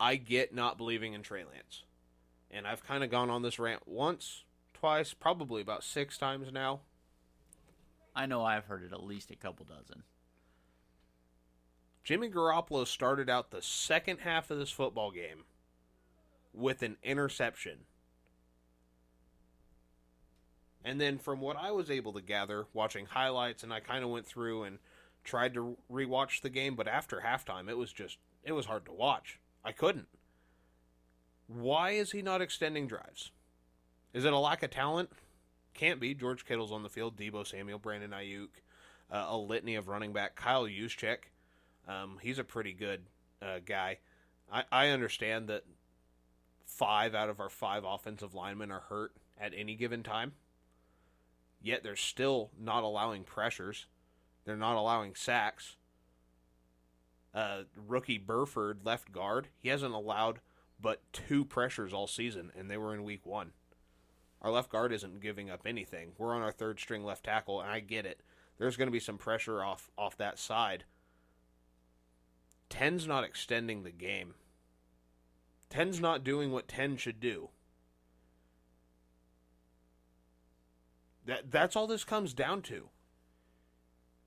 [0.00, 1.82] I get not believing in Trey Lance.
[2.50, 6.80] And I've kind of gone on this rant once, twice, probably about six times now.
[8.14, 10.02] I know I've heard it at least a couple dozen.
[12.04, 15.44] Jimmy Garoppolo started out the second half of this football game
[16.54, 17.80] with an interception.
[20.88, 24.08] And then, from what I was able to gather, watching highlights, and I kind of
[24.08, 24.78] went through and
[25.22, 28.92] tried to rewatch the game, but after halftime, it was just, it was hard to
[28.92, 29.38] watch.
[29.62, 30.08] I couldn't.
[31.46, 33.32] Why is he not extending drives?
[34.14, 35.10] Is it a lack of talent?
[35.74, 36.14] Can't be.
[36.14, 38.48] George Kittle's on the field, Deebo Samuel, Brandon Aiyuk,
[39.12, 40.36] uh, a litany of running back.
[40.36, 41.18] Kyle Juszczyk,
[41.86, 43.02] um, he's a pretty good
[43.42, 43.98] uh, guy.
[44.50, 45.64] I, I understand that
[46.64, 50.32] five out of our five offensive linemen are hurt at any given time.
[51.60, 53.86] Yet they're still not allowing pressures.
[54.44, 55.76] They're not allowing sacks.
[57.34, 60.40] Uh, rookie Burford, left guard, he hasn't allowed
[60.80, 63.52] but two pressures all season, and they were in week one.
[64.40, 66.12] Our left guard isn't giving up anything.
[66.16, 68.20] We're on our third string left tackle, and I get it.
[68.58, 70.84] There's going to be some pressure off off that side.
[72.68, 74.34] Ten's not extending the game.
[75.70, 77.50] Ten's not doing what ten should do.
[81.28, 82.88] That that's all this comes down to.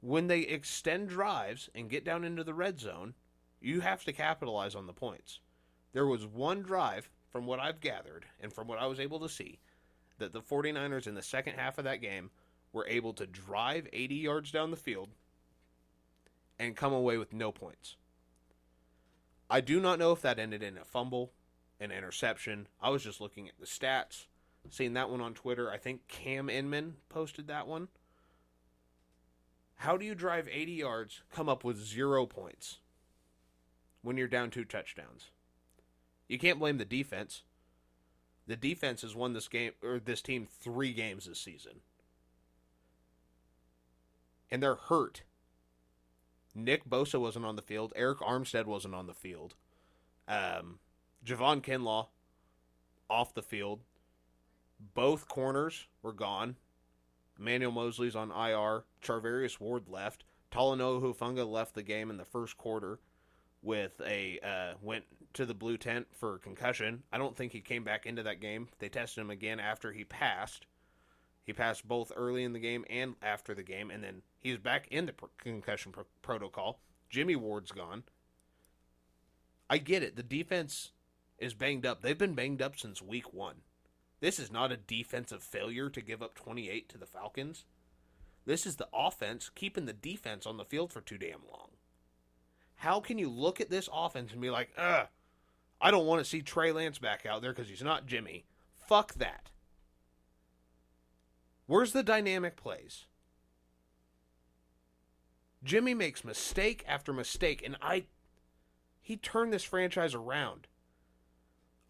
[0.01, 3.15] When they extend drives and get down into the red zone,
[3.59, 5.39] you have to capitalize on the points.
[5.93, 9.29] There was one drive, from what I've gathered and from what I was able to
[9.29, 9.59] see,
[10.19, 12.29] that the 49ers in the second half of that game
[12.71, 15.09] were able to drive 80 yards down the field
[16.59, 17.95] and come away with no points.
[19.49, 21.31] I do not know if that ended in a fumble,
[21.79, 22.67] an interception.
[22.79, 24.27] I was just looking at the stats,
[24.69, 25.71] seeing that one on Twitter.
[25.71, 27.87] I think Cam Inman posted that one.
[29.75, 32.77] How do you drive 80 yards, come up with zero points
[34.03, 35.31] when you're down two touchdowns?
[36.27, 37.43] You can't blame the defense.
[38.47, 41.81] The defense has won this game or this team three games this season.
[44.51, 45.23] And they're hurt.
[46.53, 47.93] Nick Bosa wasn't on the field.
[47.97, 49.55] Arik Armstead wasn't on the field.
[50.27, 50.79] Um,
[51.25, 52.07] Javon Kinlaw
[53.09, 53.81] off the field.
[54.93, 56.55] Both corners were gone.
[57.39, 58.83] Emmanuel Moseley's on IR.
[59.01, 60.23] Charvarius Ward left.
[60.51, 62.99] Talanoa Hufanga left the game in the first quarter
[63.61, 67.03] with a uh, went to the blue tent for concussion.
[67.11, 68.67] I don't think he came back into that game.
[68.79, 70.65] They tested him again after he passed.
[71.43, 74.87] He passed both early in the game and after the game, and then he's back
[74.89, 76.79] in the concussion protocol.
[77.09, 78.03] Jimmy Ward's gone.
[79.69, 80.15] I get it.
[80.15, 80.91] The defense
[81.39, 82.01] is banged up.
[82.01, 83.55] They've been banged up since week one.
[84.21, 87.65] This is not a defensive failure to give up 28 to the Falcons.
[88.45, 91.69] This is the offense keeping the defense on the field for too damn long.
[92.75, 95.07] How can you look at this offense and be like, ugh,
[95.79, 98.45] I don't want to see Trey Lance back out there because he's not Jimmy?
[98.87, 99.49] Fuck that.
[101.65, 103.05] Where's the dynamic plays?
[105.63, 108.05] Jimmy makes mistake after mistake, and I
[108.99, 110.67] He turned this franchise around.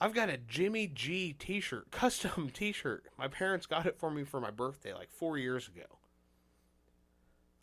[0.02, 3.06] I've got a Jimmy G t-shirt, custom t-shirt.
[3.20, 6.00] My parents got it for me for my birthday like 4 years ago.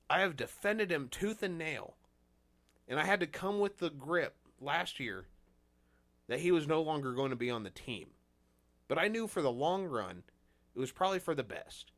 [0.09, 1.97] I have defended him tooth and nail.
[2.87, 5.27] And I had to come with the grip last year
[6.29, 8.11] that he was no longer going to be on the team.
[8.87, 10.23] But I knew for the long run,
[10.75, 11.91] it was probably for the best.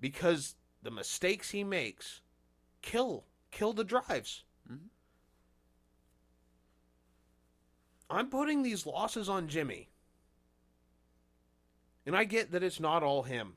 [0.00, 2.22] Because the mistakes he makes
[2.80, 4.44] kill kill the drives.
[8.10, 9.88] I'm putting these losses on Jimmy.
[12.06, 13.54] And I get that it's not all him.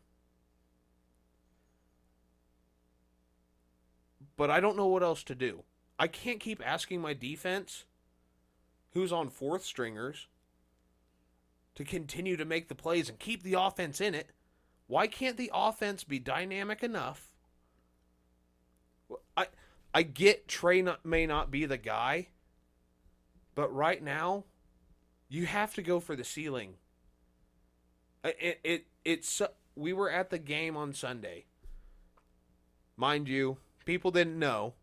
[4.35, 5.63] But I don't know what else to do.
[5.97, 7.85] I can't keep asking my defense,
[8.91, 10.27] who's on fourth stringers,
[11.75, 14.31] to continue to make the plays and keep the offense in it.
[14.87, 17.35] Why can't the offense be dynamic enough?
[19.37, 19.47] I
[19.93, 22.29] I get Trey not, may not be the guy,
[23.55, 24.45] but right now,
[25.29, 26.75] you have to go for the ceiling.
[28.23, 29.41] It it it's
[29.75, 31.45] we were at the game on Sunday.
[32.97, 34.73] Mind you, people didn't know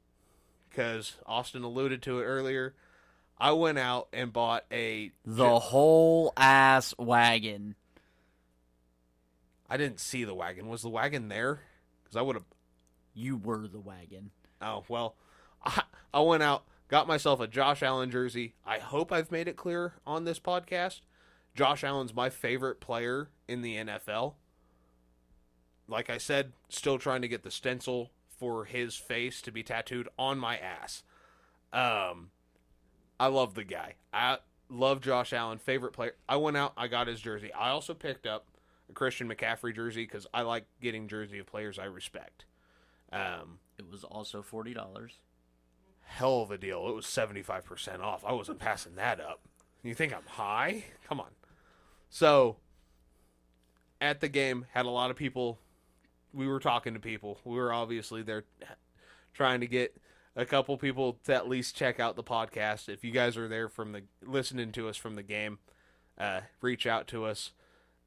[0.69, 2.75] because Austin alluded to it earlier.
[3.39, 7.77] I went out and bought a The whole ass wagon.
[9.71, 10.69] I didn't see the wagon.
[10.69, 11.61] Was the wagon there?
[12.03, 12.45] Because I would have.
[13.15, 14.31] You were the wagon.
[14.61, 15.15] Oh well,
[15.65, 15.83] I,
[16.15, 18.55] I went out, got myself a Josh Allen jersey.
[18.67, 21.01] I hope I've made it clear on this podcast.
[21.55, 24.35] Josh Allen's my favorite player in the NFL.
[25.87, 30.09] Like I said, still trying to get the stencil for his face to be tattooed
[30.19, 31.03] on my ass.
[31.73, 32.31] Um,
[33.19, 33.95] I love the guy.
[34.13, 36.15] I love Josh Allen, favorite player.
[36.29, 37.53] I went out, I got his jersey.
[37.53, 38.47] I also picked up
[38.89, 42.45] a Christian McCaffrey jersey because I like getting jersey of players I respect.
[43.13, 45.13] Um, It was also forty dollars.
[46.09, 46.89] Hell of a deal.
[46.89, 48.25] It was 75% off.
[48.27, 49.41] I wasn't passing that up.
[49.83, 50.85] You think I'm high?
[51.09, 51.31] Come on.
[52.11, 52.57] So,
[54.01, 55.59] at the game, had a lot of people.
[56.33, 57.39] We were talking to people.
[57.45, 58.45] We were obviously there
[59.35, 59.97] trying to get
[60.35, 62.89] a couple people to at least check out the podcast.
[62.89, 65.59] If you guys are there from the listening to us from the game,
[66.17, 67.53] uh, reach out to us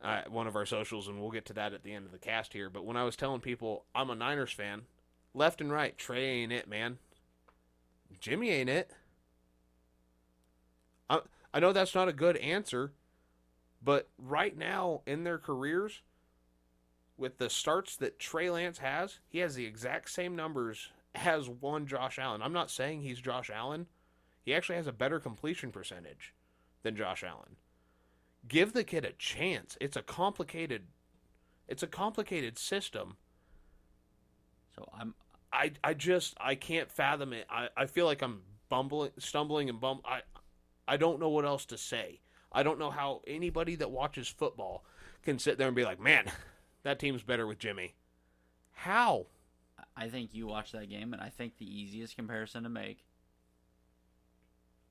[0.02, 2.18] uh, one of our socials, and we'll get to that at the end of the
[2.18, 2.70] cast here.
[2.70, 4.84] But when I was telling people I'm a Niners fan,
[5.34, 6.98] left and right, Trey ain't it, man.
[8.20, 8.92] Jimmy ain't it.
[11.10, 11.22] I
[11.54, 12.94] I know that's not a good answer,
[13.84, 16.02] but right now in their careers,
[17.18, 21.86] with the starts that Trey Lance has, he has the exact same numbers as one
[21.88, 22.42] Josh Allen.
[22.42, 23.88] I'm not saying he's Josh Allen.
[24.44, 26.34] He actually has a better completion percentage
[26.84, 27.58] than Josh Allen.
[28.48, 29.78] Give the kid a chance.
[29.80, 30.88] It's a complicated
[31.68, 33.16] it's a complicated system.
[34.76, 35.14] So I'm
[35.54, 37.46] I I just I can't fathom it.
[37.50, 40.02] I, I feel like I'm bumbling, stumbling, and bum.
[40.06, 40.22] I
[40.88, 42.22] I don't know what else to say.
[42.52, 44.84] I don't know how anybody that watches football
[45.24, 46.26] can sit there and be like, man,
[46.84, 47.96] that team's better with Jimmy.
[48.74, 49.28] How?
[49.96, 53.06] I think you watched that game, and I think the easiest comparison to make,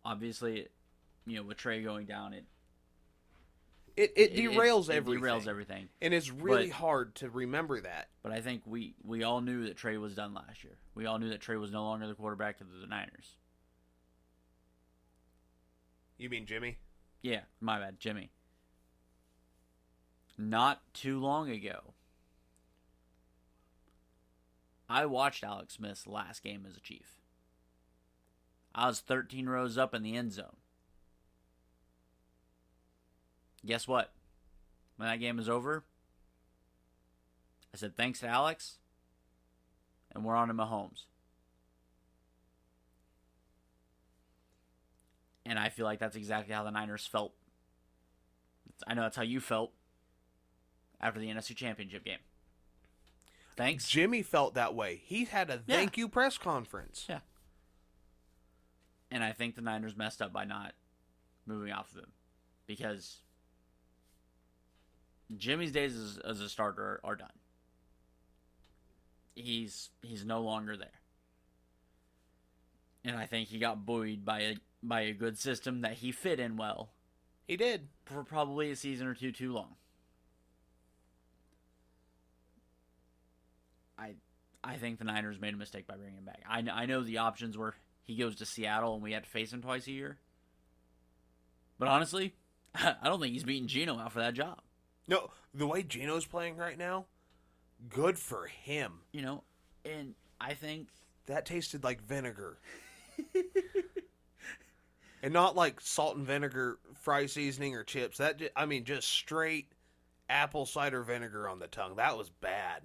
[0.04, 0.68] obviously,
[1.26, 2.44] you know, with Trey going down, it
[4.00, 5.22] It it derails it, everything.
[5.24, 5.88] It derails everything.
[6.00, 8.08] and it's really But- hard to remember that.
[8.22, 10.78] But I think we we all knew that Trey was done last year.
[10.94, 13.36] We all knew that Trey was no longer the quarterback of the Niners.
[16.16, 16.78] You mean Jimmy?
[17.22, 18.30] Yeah, my bad, Jimmy.
[20.38, 21.94] Not too long ago,
[24.88, 27.20] I watched Alex Smith's last game as a Chief.
[28.74, 30.56] I was 13 rows up in the end zone.
[33.64, 34.12] Guess what?
[34.96, 35.84] When that game is over,
[37.72, 38.78] I said thanks to Alex,
[40.14, 41.04] and we're on to Mahomes.
[45.46, 47.32] And I feel like that's exactly how the Niners felt.
[48.86, 49.72] I know that's how you felt
[51.00, 52.18] after the NFC Championship game.
[53.56, 53.88] Thanks.
[53.88, 54.96] Jimmy felt that way.
[55.04, 55.76] He had a Yeah.
[55.76, 57.06] thank you press conference.
[57.08, 57.20] Yeah.
[59.10, 60.74] And I think the Niners messed up by not
[61.46, 62.12] moving off of him
[62.66, 63.22] because
[65.36, 67.28] Jimmy's days as, as a starter are done.
[69.34, 70.88] He's he's no longer there.
[73.04, 76.40] And I think he got buoyed by a by a good system that he fit
[76.40, 76.90] in well
[77.46, 77.88] He did.
[78.04, 79.76] for probably a season or two too long.
[83.98, 84.14] I
[84.62, 86.42] I think the Niners made a mistake by bringing him back.
[86.48, 87.74] I, I know the options were
[88.04, 90.18] he goes to Seattle and we had to face him twice a year.
[91.78, 92.34] But honestly,
[92.74, 94.60] I don't think he's beating Gino out for that job.
[95.10, 97.06] No, the way Gino's playing right now,
[97.88, 99.00] good for him.
[99.10, 99.42] You know,
[99.84, 100.86] and I think
[101.26, 102.58] That tasted like vinegar.
[105.22, 108.18] and not like salt and vinegar fry seasoning or chips.
[108.18, 109.72] That I mean, just straight
[110.28, 111.96] apple cider vinegar on the tongue.
[111.96, 112.82] That was bad.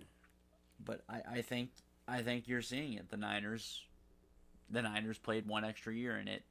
[0.84, 1.69] But I, I think
[2.07, 3.09] I think you're seeing it.
[3.09, 3.84] The Niners,
[4.69, 6.43] the Niners played one extra year, and it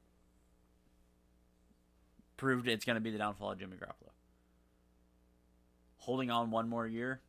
[2.37, 4.14] proved it's going to be the downfall of Jimmy Garoppolo.
[6.05, 7.19] Holding on one more year,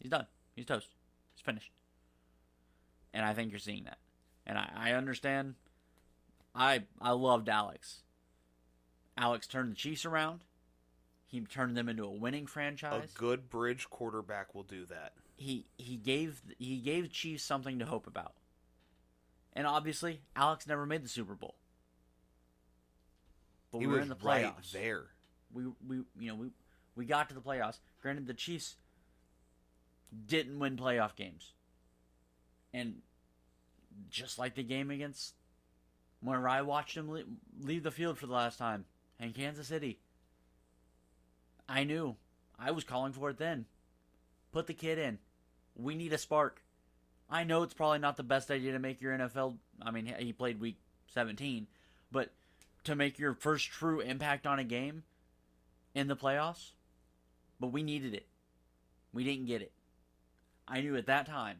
[0.00, 0.26] he's done.
[0.56, 0.88] He's toast.
[1.34, 1.70] He's finished.
[3.14, 3.98] And I think you're seeing that.
[4.46, 5.54] And I, I understand.
[6.54, 8.02] I I loved Alex.
[9.16, 10.40] Alex turned the Chiefs around.
[11.26, 15.12] He turned them into a winning franchise A good bridge quarterback will do that.
[15.36, 18.32] he he gave he gave Chiefs something to hope about.
[19.52, 21.54] And obviously, Alex never made the Super Bowl.
[23.70, 24.72] But he we were in the right playoffs.
[24.72, 25.06] there.
[25.52, 26.50] We we you know, we
[27.00, 27.78] we got to the playoffs.
[28.02, 28.76] Granted the Chiefs
[30.26, 31.54] didn't win playoff games.
[32.74, 32.96] And
[34.10, 35.32] just like the game against
[36.20, 38.84] whenever I watched him leave the field for the last time
[39.18, 39.98] in Kansas City,
[41.66, 42.16] I knew
[42.58, 43.64] I was calling for it then.
[44.52, 45.20] Put the kid in.
[45.74, 46.60] We need a spark.
[47.30, 49.56] I know it's probably not the best idea to make your NFL.
[49.80, 50.76] I mean, he played week
[51.14, 51.66] 17,
[52.12, 52.30] but
[52.84, 55.04] to make your first true impact on a game
[55.94, 56.72] in the playoffs,
[57.60, 58.26] but we needed it.
[59.12, 59.72] We didn't get it.
[60.66, 61.58] I knew at that time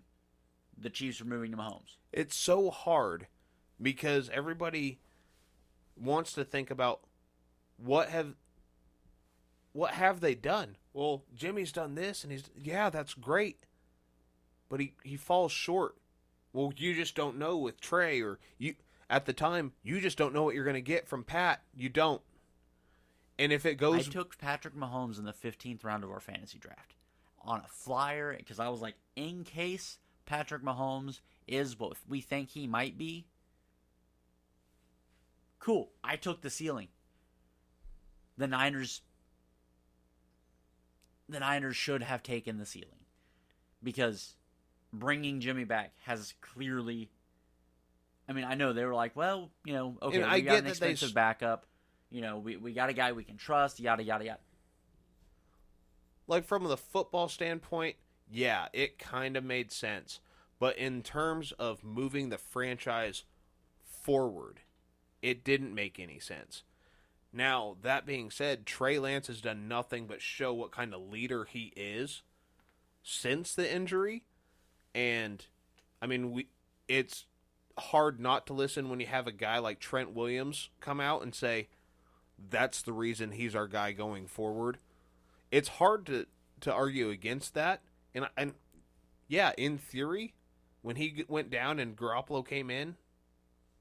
[0.76, 1.96] the Chiefs were moving to Mahomes.
[2.12, 3.26] It's so hard
[3.80, 5.01] because everybody
[5.96, 7.01] wants to think about
[7.76, 8.34] what have
[9.72, 10.76] what have they done?
[10.92, 13.64] Well, Jimmy's done this and he's yeah, that's great.
[14.68, 15.96] But he he falls short.
[16.53, 18.74] Well, you just don't know with Trey or you
[19.11, 21.62] at the time, you just don't know what you're going to get from Pat.
[21.74, 22.22] You don't.
[23.41, 26.59] And if it goes, I took Patrick Mahomes in the 15th round of our fantasy
[26.59, 26.95] draft
[27.43, 32.51] on a flyer because I was like, in case Patrick Mahomes is what we think
[32.51, 33.24] he might be,
[35.59, 35.91] cool.
[36.05, 36.88] I took the ceiling.
[38.36, 39.01] The Niners,
[41.26, 43.07] the Niners should have taken the ceiling
[43.82, 44.34] because
[44.93, 47.09] bringing Jimmy back has clearly.
[48.28, 50.59] I mean, I know they were like, well, you know, okay, And we I got
[50.59, 51.64] an that they expensive backup.
[52.11, 54.40] You know, we, we got a guy we can trust, yada, yada, yada.
[56.26, 57.96] like from the football standpoint,
[58.30, 60.20] yeah, it kind of made sense.
[60.58, 63.24] But in terms of moving the franchise
[63.84, 64.61] forward,
[65.22, 66.62] it didn't make any sense.
[67.32, 71.44] Now, that being said, Trey Lance has done nothing but show what kind of leader
[71.44, 72.22] he is
[73.02, 74.24] since the injury.
[74.94, 75.44] And
[76.02, 76.48] I mean, we
[76.88, 77.26] it's
[77.78, 81.34] hard not to listen when you have a guy like Trent Williams come out and
[81.34, 81.68] say
[82.49, 84.78] that's the reason he's our guy going forward
[85.51, 86.26] it's hard to
[86.61, 87.80] to argue against that.
[88.14, 88.55] And and
[89.28, 90.34] yeah, in theory,
[90.82, 92.97] when he went down and Garoppolo came in,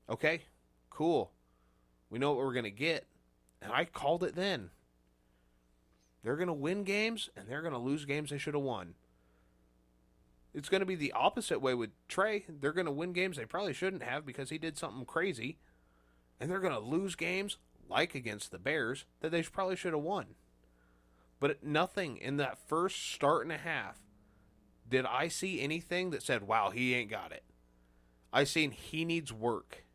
[0.10, 0.42] okay,
[0.90, 1.32] cool,
[2.10, 3.06] we know what we're gonna get,
[3.62, 4.70] and I called it then.
[6.24, 8.96] They're gonna win games and they're gonna lose games they should have won.
[10.54, 12.46] It's gonna be the opposite way with Trey.
[12.50, 15.58] They're gonna win games they probably shouldn't have because he did something crazy,
[16.40, 17.58] and they're gonna lose games
[17.90, 20.36] like against the Bears that they probably should have won.
[21.40, 24.00] But nothing in that first start and a half
[24.88, 27.44] did I see anything that said, wow, he ain't got it.
[28.34, 29.86] I seen he needs work.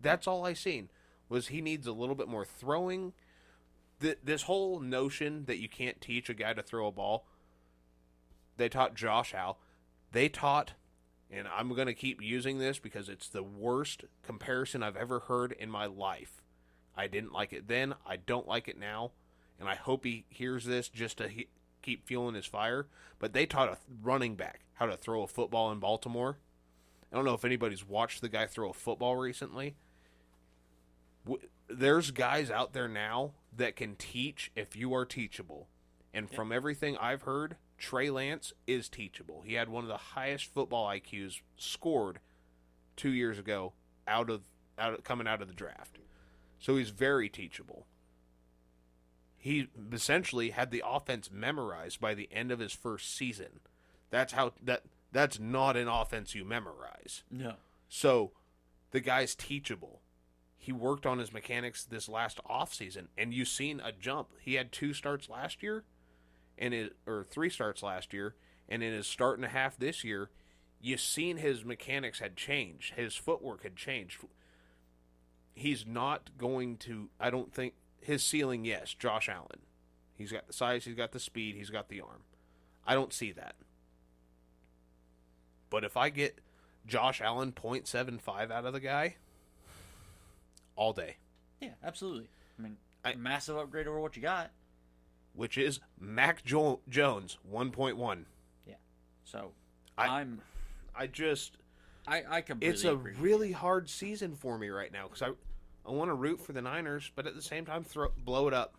[0.00, 0.90] That's all I seen
[1.28, 3.12] was he needs a little bit more throwing.
[4.00, 7.26] Th- this whole notion that you can't teach a guy to throw a ball,
[8.56, 9.56] they taught Josh how.
[10.12, 10.72] They taught,
[11.30, 15.52] and I'm going to keep using this because it's the worst comparison I've ever heard
[15.52, 16.42] in my life.
[16.98, 17.94] I didn't like it then.
[18.06, 19.12] I don't like it now
[19.58, 21.48] and I hope he hears this just to he-
[21.82, 22.86] keep fueling his fire.
[23.18, 26.38] But they taught a running back how to throw a football in Baltimore.
[27.12, 29.74] I don't know if anybody's watched the guy throw a football recently.
[31.26, 35.68] W- There's guys out there now that can teach if you are teachable.
[36.14, 39.42] And from everything I've heard, Trey Lance is teachable.
[39.44, 42.18] He had one of the highest football IQs scored
[42.96, 43.72] two years ago
[44.06, 44.42] out of
[44.78, 45.98] out of, coming out of the draft.
[46.58, 47.86] So he's very teachable
[49.38, 53.60] he essentially had the offense memorized by the end of his first season.
[54.10, 54.82] That's how that
[55.12, 57.22] that's not an offense you memorize.
[57.30, 57.54] No.
[57.88, 58.32] So
[58.90, 60.02] the guy's teachable.
[60.58, 64.28] He worked on his mechanics this last offseason and you've seen a jump.
[64.40, 65.84] He had two starts last year
[66.58, 68.34] and it or three starts last year
[68.68, 70.30] and in his start and a half this year,
[70.80, 72.94] you've seen his mechanics had changed.
[72.94, 74.18] His footwork had changed.
[75.58, 79.60] He's not going to I don't think his ceiling, yes, Josh Allen.
[80.14, 82.22] He's got the size, he's got the speed, he's got the arm.
[82.86, 83.56] I don't see that.
[85.68, 86.38] But if I get
[86.86, 89.16] Josh Allen 0.75 out of the guy,
[90.76, 91.16] all day.
[91.60, 92.28] Yeah, absolutely.
[92.58, 94.52] I mean, I- massive upgrade over what you got.
[95.34, 98.26] Which is Mac jo- Jones 1.1.
[98.66, 98.74] Yeah.
[99.24, 99.52] So
[99.96, 100.40] I- I, am
[100.94, 101.58] I just
[102.06, 105.32] I I completely it's a really hard season for me right now because I
[105.88, 108.54] I want to root for the Niners, but at the same time throw blow it
[108.54, 108.74] up.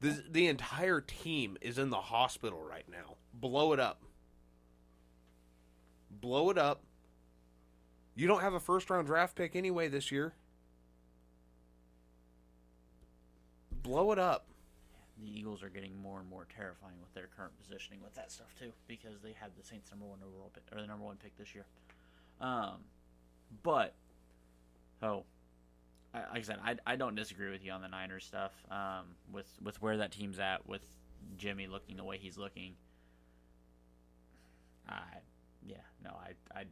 [0.00, 3.16] The the entire team is in the hospital right now.
[3.34, 4.02] Blow it up.
[6.10, 6.82] Blow it up.
[8.14, 10.34] You don't have a first round draft pick anyway this year.
[13.70, 14.46] Blow it up.
[15.18, 18.54] the Eagles are getting more and more terrifying with their current positioning with that stuff
[18.58, 21.36] too, because they have the Saints number one overall pick or the number one pick
[21.38, 21.66] this year.
[22.40, 22.84] Um,
[23.62, 23.94] but
[25.02, 25.24] oh,
[26.14, 28.52] I, like I said, I, I don't disagree with you on the Niners stuff.
[28.70, 30.82] Um, with with where that team's at, with
[31.36, 32.74] Jimmy looking the way he's looking.
[34.88, 35.02] I
[35.66, 36.64] yeah no I I.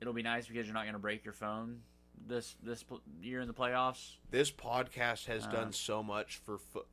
[0.00, 1.80] It'll be nice because you're not going to break your phone
[2.26, 2.84] this this
[3.20, 4.12] year in the playoffs.
[4.30, 6.86] This podcast has Uh, done so much for fo-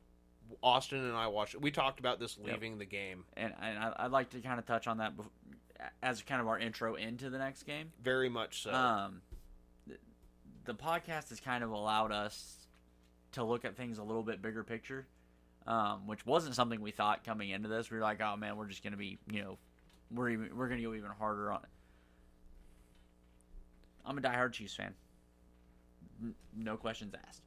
[0.62, 1.54] Austin and I watched.
[1.56, 3.24] We talked about this leaving the game.
[3.36, 5.12] and, and I- I'd like to kind of touch on that
[6.02, 7.92] as kind of our intro into the next game.
[8.02, 8.72] Very much so.
[8.72, 9.22] Um,
[10.66, 12.66] the podcast has kind of allowed us
[13.32, 15.06] to look at things a little bit bigger picture,
[15.66, 17.90] um, which wasn't something we thought coming into this.
[17.90, 19.58] We were like, oh man, we're just gonna be, you know,
[20.10, 21.68] we're even we're gonna go even harder on it.
[24.04, 24.94] I'm a diehard Chiefs fan.
[26.22, 27.42] N- no questions asked.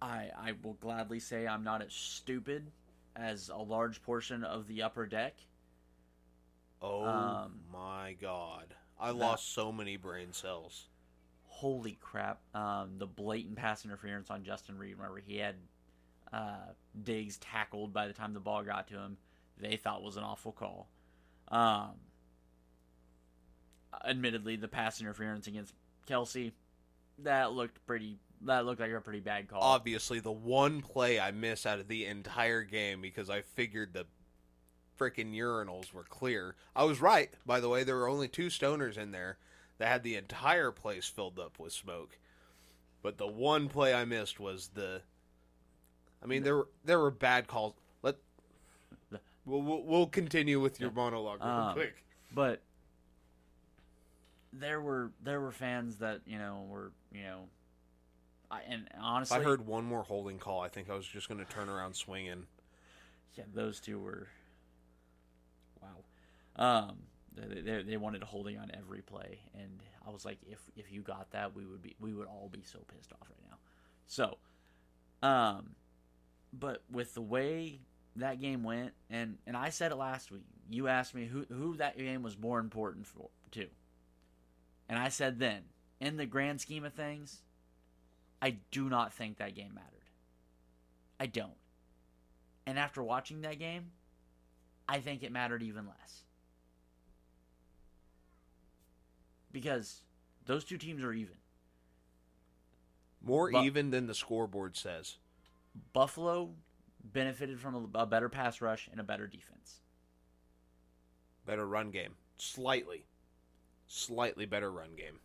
[0.00, 2.70] I I will gladly say I'm not as stupid
[3.14, 5.34] as a large portion of the upper deck.
[6.80, 8.74] oh um, my god.
[9.02, 10.88] I that- lost so many brain cells.
[11.44, 15.56] holy crap um, the blatant pass interference on Justin Reid Remember, he had
[16.32, 16.72] uh,
[17.02, 19.16] diggs tackled by the time the ball got to him
[19.58, 20.88] they thought was an awful call
[21.48, 21.90] um,
[24.06, 25.74] admittedly the pass interference against
[26.08, 26.52] Kelce
[27.18, 31.30] that looked pretty that looked like a pretty bad call Obviously, the one play I
[31.30, 34.06] miss out of the entire game because I figured the
[34.98, 36.54] freaking urinals were clear.
[36.76, 37.84] I was right, by the way.
[37.84, 39.38] There were only two stoners in there
[39.78, 42.18] that had the entire place filled up with smoke.
[43.02, 45.02] But the one play I missed was the.
[46.22, 47.74] I mean, there were there were bad calls.
[48.02, 48.16] Let
[49.44, 52.04] we'll we'll, we'll continue with your monologue real Um, quick.
[52.32, 52.60] but
[54.52, 57.48] there were there were fans that you know were you know
[58.50, 61.28] I, and If honestly I heard one more holding call, I think I was just
[61.28, 62.46] going to turn around swinging.
[63.34, 64.28] Yeah, those two were.
[66.56, 66.98] Um,
[67.34, 71.00] they, they, they wanted holding on every play, and I was like, if if you
[71.00, 73.56] got that, we would be we would all be so pissed off right now.
[74.06, 74.38] So,
[75.26, 75.70] um,
[76.52, 77.80] but with the way
[78.16, 80.44] that game went, and and I said it last week.
[80.70, 83.66] You asked me who who that game was more important for to,
[84.88, 85.62] and I said then,
[86.00, 87.42] in the grand scheme of things,
[88.40, 89.88] I do not think that game mattered.
[91.18, 91.56] I don't.
[92.66, 93.92] And after watching that game,
[94.88, 96.24] I think it mattered even less.
[99.52, 100.02] Because
[100.46, 101.36] those two teams are even.
[103.24, 105.18] More even than the scoreboard says.
[105.92, 106.50] Buffalo
[107.04, 109.80] benefited from a, a better pass rush and a better defense.
[111.46, 112.14] better run game.
[112.36, 113.04] Slightly.
[113.86, 115.20] Slightly better run game.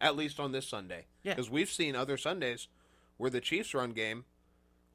[0.00, 1.06] At least on this Sunday.
[1.22, 1.34] Yeah.
[1.34, 2.68] Because we've seen other Sundays
[3.16, 4.24] where the Chiefs run game,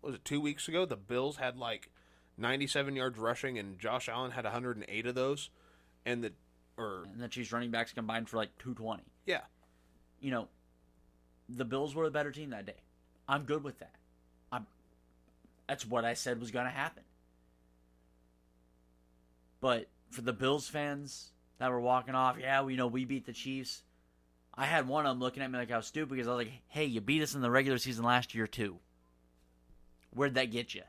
[0.02, 0.86] what was it, two weeks ago?
[0.86, 1.90] The Bills had like
[2.38, 5.49] 97 yards rushing and Josh Allen had 108 of those.
[6.06, 6.34] And the,
[6.77, 9.03] or, And the Chiefs running backs combined for like 220.
[9.26, 9.41] yeah.
[10.22, 10.47] You know,
[11.49, 12.81] the Bills were the better team that day.
[13.27, 13.95] I'm good with that.
[14.52, 14.65] I'm
[15.68, 17.03] that's what I said was going to happen.
[19.61, 23.34] But for the Bills fans that were walking off, yeah, we know we beat the
[23.34, 23.84] Chiefs.
[24.53, 26.45] I had one of them looking at me like I was stupid because I was
[26.45, 28.80] like, "Hey, you beat us in the regular season last year too.
[30.11, 30.84] Where'd that get you?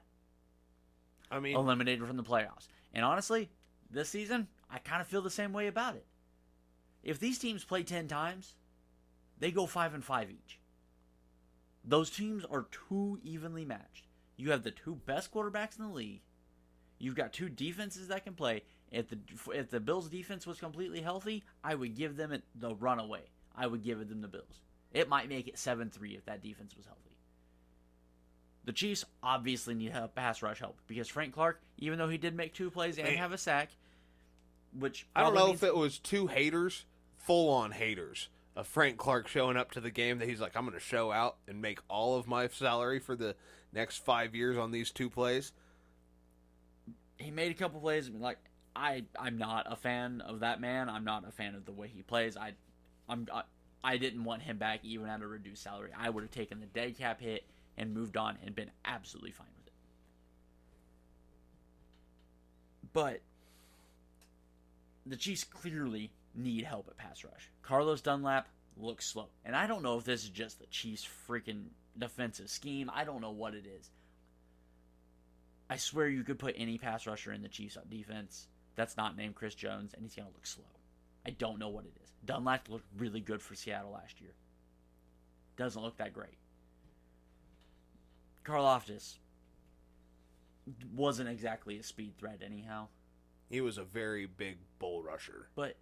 [1.30, 3.50] I mean, Eliminated from the playoffs." And honestly,
[3.90, 6.06] this season, I kind of feel the same way about it.
[7.02, 8.55] If these teams play ten times,
[9.38, 10.59] they go five and five each.
[11.84, 14.06] Those teams are too evenly matched.
[14.36, 16.22] You have the two best quarterbacks in the league.
[16.98, 18.62] You've got two defenses that can play.
[18.90, 19.18] If the
[19.52, 23.22] if the Bills' defense was completely healthy, I would give them the runaway.
[23.55, 24.60] I would give them the Bills.
[24.93, 27.02] It might make it seven three if that defense was healthy.
[28.64, 32.34] The Chiefs obviously need help, pass rush help because Frank Clark, even though he did
[32.34, 33.14] make two plays and Hey.
[33.16, 33.70] have a sack,
[34.72, 36.84] which I don't know means- if it was two haters,
[37.16, 40.64] full on haters, of Frank Clark showing up to the game that he's like, I'm
[40.64, 43.36] going to show out and make all of my salary for the
[43.72, 45.52] next five years on these two plays.
[47.18, 48.09] he made a couple plays.
[48.09, 48.38] Like
[48.74, 50.88] I, I'm not a fan of that man.
[50.88, 52.36] I'm not a fan of the way he plays.
[52.36, 52.52] I,
[53.09, 53.43] I'm, I,
[53.84, 55.90] I didn't want him back even at a reduced salary.
[55.98, 57.44] I would have taken the dead cap hit
[57.76, 59.72] and moved on and been absolutely fine with it.
[62.93, 63.20] But
[65.06, 67.50] the Chiefs clearly need help at pass rush.
[67.62, 69.28] Carlos Dunlap looks slow.
[69.44, 71.66] And I don't know if this is just the Chiefs' freaking
[71.96, 72.90] defensive scheme.
[72.92, 73.90] I don't know what it is.
[75.70, 79.34] I swear you could put any pass rusher in the Chiefs defense that's not named
[79.34, 80.64] Chris Jones, and he's going to look slow.
[81.26, 82.12] I don't know what it is.
[82.24, 84.34] Dunlap looked really good for Seattle last year.
[85.56, 86.36] Doesn't look that great.
[88.44, 89.16] Karlaftis
[90.94, 92.88] wasn't exactly a speed threat, anyhow.
[93.48, 95.48] He was a very big bull rusher.
[95.55, 95.77] But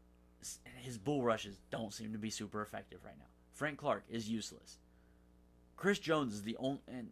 [0.77, 3.25] his bull rushes don't seem to be super effective right now.
[3.53, 4.79] Frank Clark is useless.
[5.77, 7.11] Chris Jones is the only and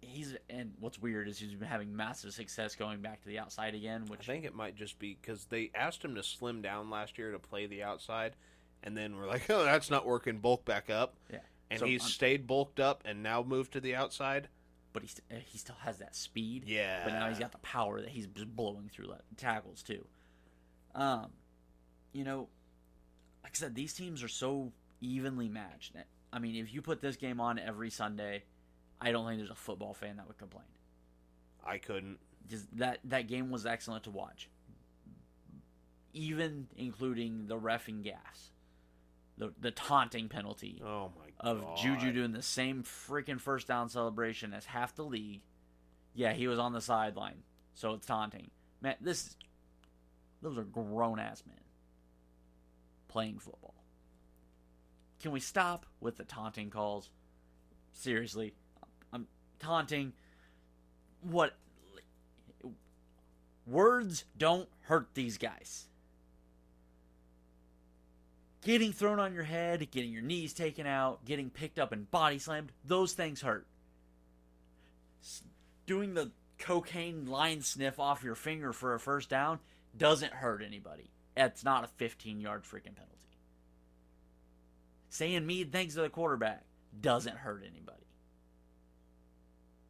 [0.00, 3.74] he's and what's weird is he's been having massive success going back to the outside
[3.74, 4.04] again.
[4.06, 7.16] Which I think it might just be because they asked him to slim down last
[7.16, 8.34] year to play the outside,
[8.82, 10.38] and then we're like, oh, that's not working.
[10.38, 11.14] Bulk back up.
[11.30, 11.38] Yeah,
[11.70, 14.48] and So, he's stayed bulked up and now moved to the outside.
[14.92, 16.64] But he st- uh, he still has that speed.
[16.66, 20.04] Yeah, But now he's got the power that he's blowing through le- tackles too.
[20.94, 21.30] Um,
[22.12, 22.48] you know,
[23.42, 25.92] like I said, these teams are so evenly matched.
[26.32, 28.44] I mean, if you put this game on every Sunday,
[29.00, 30.64] I don't think there's a football fan that would complain.
[31.64, 32.18] I couldn't.
[32.48, 34.48] Just that that game was excellent to watch,
[36.12, 38.50] even including the refing gas,
[39.38, 41.76] the the taunting penalty Oh my of god.
[41.76, 45.42] Juju doing the same freaking first down celebration as half the league.
[46.14, 47.42] Yeah, he was on the sideline,
[47.74, 48.50] so it's taunting.
[48.80, 49.36] Man, this is,
[50.42, 51.56] those are grown ass men
[53.08, 53.74] playing football.
[55.20, 57.10] Can we stop with the taunting calls?
[57.92, 58.54] Seriously,
[59.12, 59.26] I'm
[59.58, 60.12] taunting.
[61.22, 61.54] What
[63.66, 65.88] words don't hurt these guys.
[68.62, 72.38] Getting thrown on your head, getting your knees taken out, getting picked up and body
[72.38, 73.66] slammed, those things hurt.
[75.86, 79.58] Doing the cocaine line sniff off your finger for a first down
[79.96, 81.10] doesn't hurt anybody.
[81.36, 83.18] It's not a 15 yard freaking penalty.
[85.10, 86.64] Saying mean things to the quarterback
[87.00, 87.98] doesn't hurt anybody.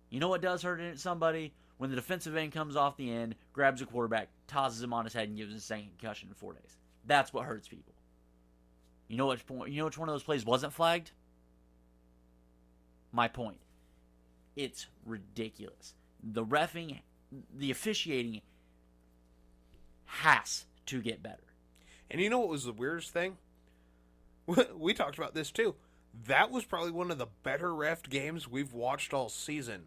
[0.08, 1.52] You know what does hurt somebody?
[1.78, 5.14] When the defensive end comes off the end, grabs a quarterback, tosses him on his
[5.14, 6.76] head, and gives him a second concussion in four days.
[7.06, 7.91] That's what hurts people.
[9.08, 9.70] You know which point?
[9.72, 11.10] You know which one of those plays wasn't flagged?
[13.12, 13.58] My point.
[14.56, 15.94] It's ridiculous.
[16.22, 17.00] The refing,
[17.54, 18.40] the officiating
[20.04, 21.42] has to get better.
[22.10, 23.36] And you know what was the weirdest thing?
[24.76, 25.74] We talked about this too.
[26.26, 29.84] That was probably one of the better refed games we've watched all season.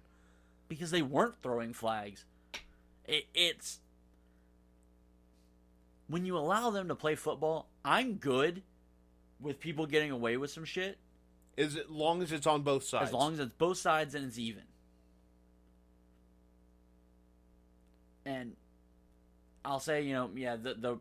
[0.68, 2.26] because they weren't throwing flags.
[3.06, 3.80] It, it's
[6.08, 7.68] when you allow them to play football.
[7.84, 8.64] I'm good
[9.46, 10.98] with people getting away with some shit
[11.58, 13.08] As long as it's on both sides.
[13.08, 14.64] as long as it's both sides and it's even.
[18.26, 18.56] And
[19.64, 20.98] I'll say, you know, yeah, the the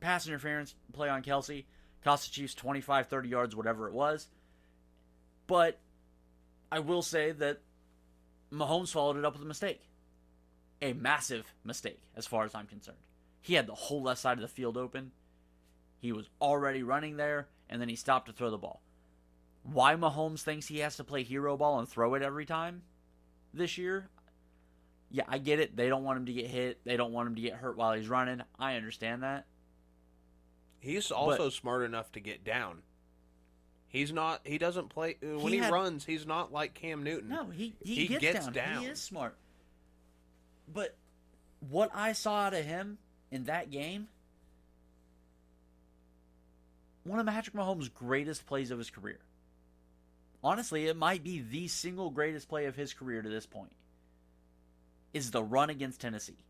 [0.00, 1.64] pass interference play on Kelce
[2.04, 4.28] cost the Chiefs 25, 30 yards, whatever it was.
[5.46, 5.78] But
[6.70, 7.60] I will say that
[8.52, 9.82] Mahomes followed it up with a mistake.
[10.80, 12.96] A massive mistake, as far as I'm concerned.
[13.42, 15.10] He had the whole left side of the field open.
[16.00, 18.82] He was already running there, and then he stopped to throw the ball.
[19.62, 22.82] Why Mahomes thinks he has to play hero ball and throw it every time
[23.54, 24.08] this year?
[25.10, 25.76] Yeah, I get it.
[25.76, 26.80] They don't want him to get hit.
[26.84, 28.40] They don't want him to get hurt while he's running.
[28.58, 29.44] I understand that.
[30.78, 32.78] He's also smart enough to get down.
[33.88, 34.40] He's not.
[34.44, 36.04] He doesn't play uh, when He he, had- runs.
[36.06, 37.28] He's not like Cam Newton.
[37.28, 38.52] No, he he, He gets, gets down.
[38.54, 38.82] down.
[38.82, 39.36] He is smart.
[40.72, 40.96] But
[41.68, 42.98] what I saw out of him
[43.32, 44.08] in that game,
[47.04, 49.18] one of Patrick Mahomes' greatest plays of his career.
[50.42, 53.72] Honestly, it might be the single greatest play of his career to this point.
[55.12, 56.44] Is the run against Tennessee.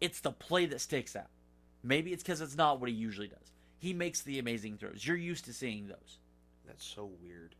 [0.00, 1.28] It's the play that sticks out.
[1.82, 3.52] Maybe it's because it's not what he usually does.
[3.78, 5.06] He makes the amazing throws.
[5.06, 6.18] You're used to seeing those
[6.66, 7.54] That's so weird.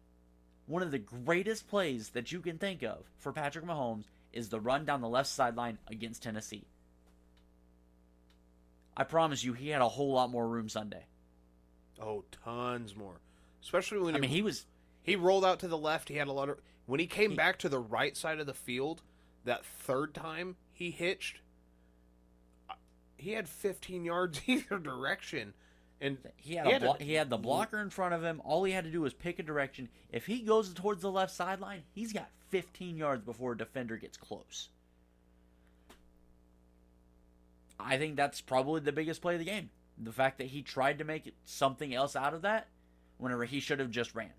[0.66, 4.60] one of the greatest plays that you can think of for Patrick Mahomes is the
[4.60, 6.64] run down the left sideline against Tennessee.
[8.96, 11.06] I promise you, he had a whole lot more room Sunday.
[12.00, 13.20] Oh, tons more.
[13.62, 14.66] Especially when I he, mean, he was
[15.02, 16.08] he rolled out to the left.
[16.08, 16.58] He had a lot of.
[16.86, 19.02] When he came He- back to the right side of the field,
[19.44, 21.40] that third time he hitched,
[23.16, 25.52] he had 15 yards either direction,
[26.00, 28.22] and he had He a had blo- a- he had the blocker in front of
[28.22, 28.40] him.
[28.44, 29.88] All he had to do was pick a direction.
[30.10, 34.16] If he goes towards the left sideline, he's got 15 yards before a defender gets
[34.16, 34.68] close.
[37.84, 39.70] I think that's probably the biggest play of the game.
[40.02, 42.68] the fact that he tried to make something else out of that
[43.18, 44.32] whenever he should have just ran.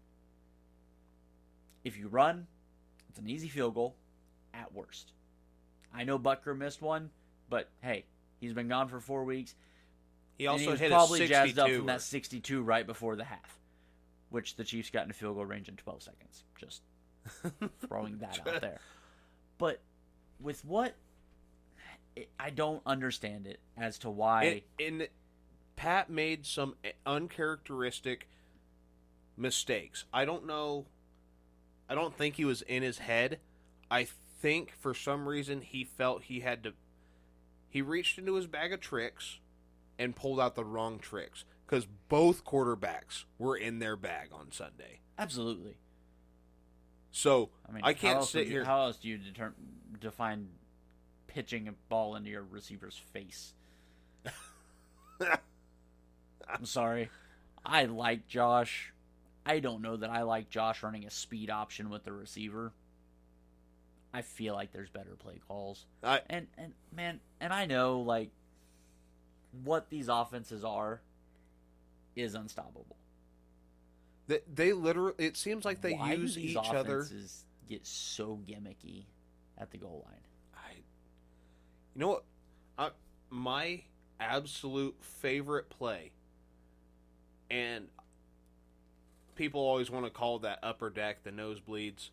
[1.83, 2.47] If you run,
[3.09, 3.95] it's an easy field goal
[4.53, 5.11] at worst.
[5.93, 7.09] I know Butker missed one,
[7.49, 8.05] but hey,
[8.39, 9.55] he's been gone for four weeks.
[10.37, 13.23] He also he was hit probably a jazzed up from that 62 right before the
[13.23, 13.59] half,
[14.29, 16.43] which the Chiefs got in a field goal range in 12 seconds.
[16.57, 16.81] Just
[17.87, 18.79] throwing that out there.
[19.57, 19.81] But
[20.39, 20.95] with what
[22.15, 25.07] it, I don't understand it as to why and, and
[25.75, 26.75] Pat made some
[27.05, 28.27] uncharacteristic
[29.35, 30.05] mistakes.
[30.13, 30.85] I don't know.
[31.89, 33.39] I don't think he was in his head.
[33.89, 34.07] I
[34.41, 36.73] think for some reason he felt he had to.
[37.69, 39.39] He reached into his bag of tricks
[39.97, 44.99] and pulled out the wrong tricks because both quarterbacks were in their bag on Sunday.
[45.17, 45.77] absolutely.
[47.11, 48.65] So I mean, I can't sit you- here.
[48.65, 49.55] How else do you determine
[49.99, 50.47] define
[51.33, 53.53] pitching a ball into your receiver's face?
[55.21, 57.09] I'm sorry.
[57.65, 58.93] I like Josh.
[59.45, 62.73] I don't know that I like Josh running a speed option with the receiver.
[64.13, 65.85] I feel like there's better play calls.
[66.03, 68.29] I, And and man, and I know like
[69.63, 71.01] what these offenses are
[72.15, 72.97] is unstoppable.
[74.27, 75.13] they, they literally.
[75.17, 76.99] It seems like they Why use these each other.
[76.99, 79.05] offenses get so gimmicky
[79.57, 80.19] at the goal line?
[81.95, 82.23] You know what?
[82.77, 82.89] I,
[83.29, 83.81] my
[84.19, 86.11] absolute favorite play,
[87.49, 87.87] and
[89.35, 92.09] people always want to call that upper deck the nosebleeds.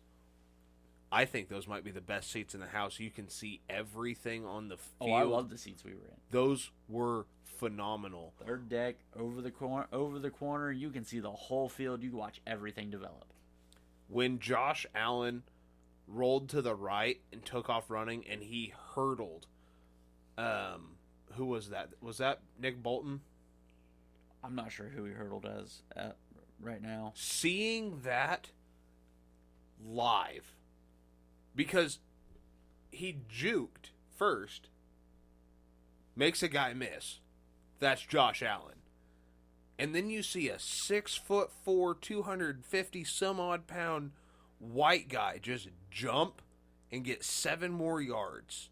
[1.11, 2.99] I think those might be the best seats in the house.
[2.99, 5.09] You can see everything on the field.
[5.09, 6.17] Oh, I love the seats we were in.
[6.29, 7.25] those were
[7.57, 8.33] phenomenal.
[8.45, 10.71] Third deck, over the corner, over the corner.
[10.71, 12.03] You can see the whole field.
[12.03, 13.33] You can watch everything develop.
[14.07, 15.43] When Josh Allen
[16.07, 19.47] rolled to the right and took off running, and he hurdled.
[20.39, 20.91] Um,
[21.33, 21.89] who was that?
[22.01, 23.21] Was that Nick Bolton?
[24.43, 26.15] I'm not sure who he hurdled as at
[26.61, 27.11] right now.
[27.15, 28.49] seeing that
[29.85, 30.55] live
[31.55, 31.99] because
[32.91, 34.67] he juked first
[36.15, 37.19] makes a guy miss
[37.79, 38.75] that's josh allen
[39.77, 44.11] and then you see a six foot four 250 some odd pound
[44.57, 46.41] white guy just jump
[46.91, 48.69] and get seven more yards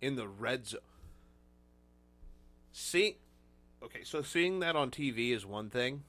[0.00, 0.80] in the red zone
[2.72, 3.16] see
[3.82, 6.02] okay so seeing that on tv is one thing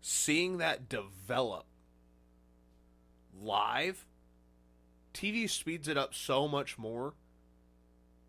[0.00, 1.66] seeing that develop
[3.40, 4.04] live,
[5.12, 7.14] TV speeds it up so much more.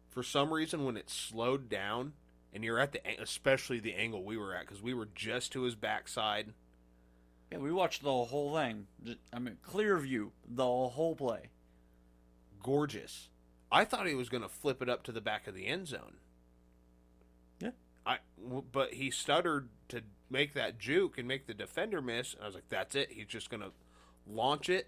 [0.09, 2.13] For some reason, when it's slowed down
[2.53, 5.63] and you're at the, especially the angle we were at, because we were just to
[5.63, 6.53] his backside.
[7.51, 8.87] Yeah, we watched the whole thing.
[9.33, 11.49] I mean, clear view, the whole play.
[12.63, 13.29] gorgeous.
[13.71, 15.87] I thought he was going to flip it up to the back of the end
[15.87, 16.15] zone.
[18.05, 18.17] I
[18.71, 22.33] but he stuttered to make that juke and make the defender miss.
[22.33, 23.11] And I was like, that's it.
[23.11, 23.71] He's just going to
[24.27, 24.87] launch it,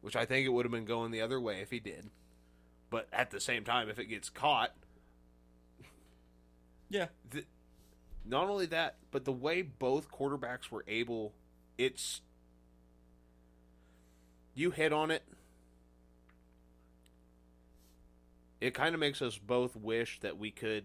[0.00, 2.10] which I think it would have been going the other way if he did.
[2.90, 4.72] But at the same time, if it gets caught,
[6.88, 7.06] Yeah.
[7.30, 7.44] the,
[8.24, 11.32] not only that, but the way both quarterbacks were able,
[11.78, 12.20] it's
[14.54, 15.22] you hit on it.
[18.60, 20.84] It kind of makes us both wish that we could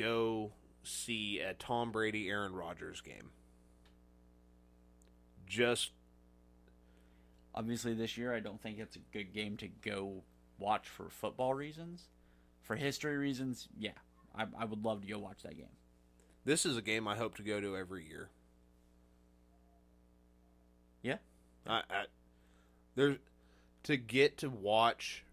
[0.00, 0.52] go
[0.82, 3.30] see a Tom Brady Aaron Rodgers game.
[5.46, 5.90] Just
[7.54, 10.22] Obviously, this year, I don't think it's a good game to go
[10.58, 12.04] watch for football reasons.
[12.62, 13.90] For history reasons, yeah,
[14.34, 15.66] I, I would love to go watch that game.
[16.44, 18.30] this is a game I hope to go to every year.
[21.02, 21.16] Yeah.
[21.66, 22.04] I, I
[22.94, 23.16] there's
[23.84, 25.24] to get to watch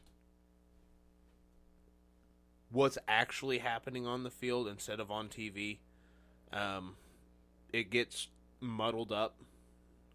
[2.78, 5.80] what's actually happening on the field instead of on TV.
[6.54, 6.96] Um,
[7.74, 8.28] it gets
[8.60, 9.36] muddled up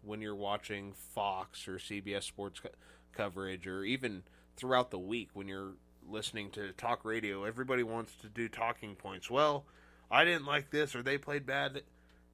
[0.01, 2.69] when you're watching Fox or CBS Sports co-
[3.11, 4.23] coverage, or even
[4.55, 5.73] throughout the week when you're
[6.09, 7.43] listening to talk radio.
[7.43, 9.29] Everybody wants to do talking points.
[9.29, 9.65] Well,
[10.09, 11.81] I didn't like this, or they played bad.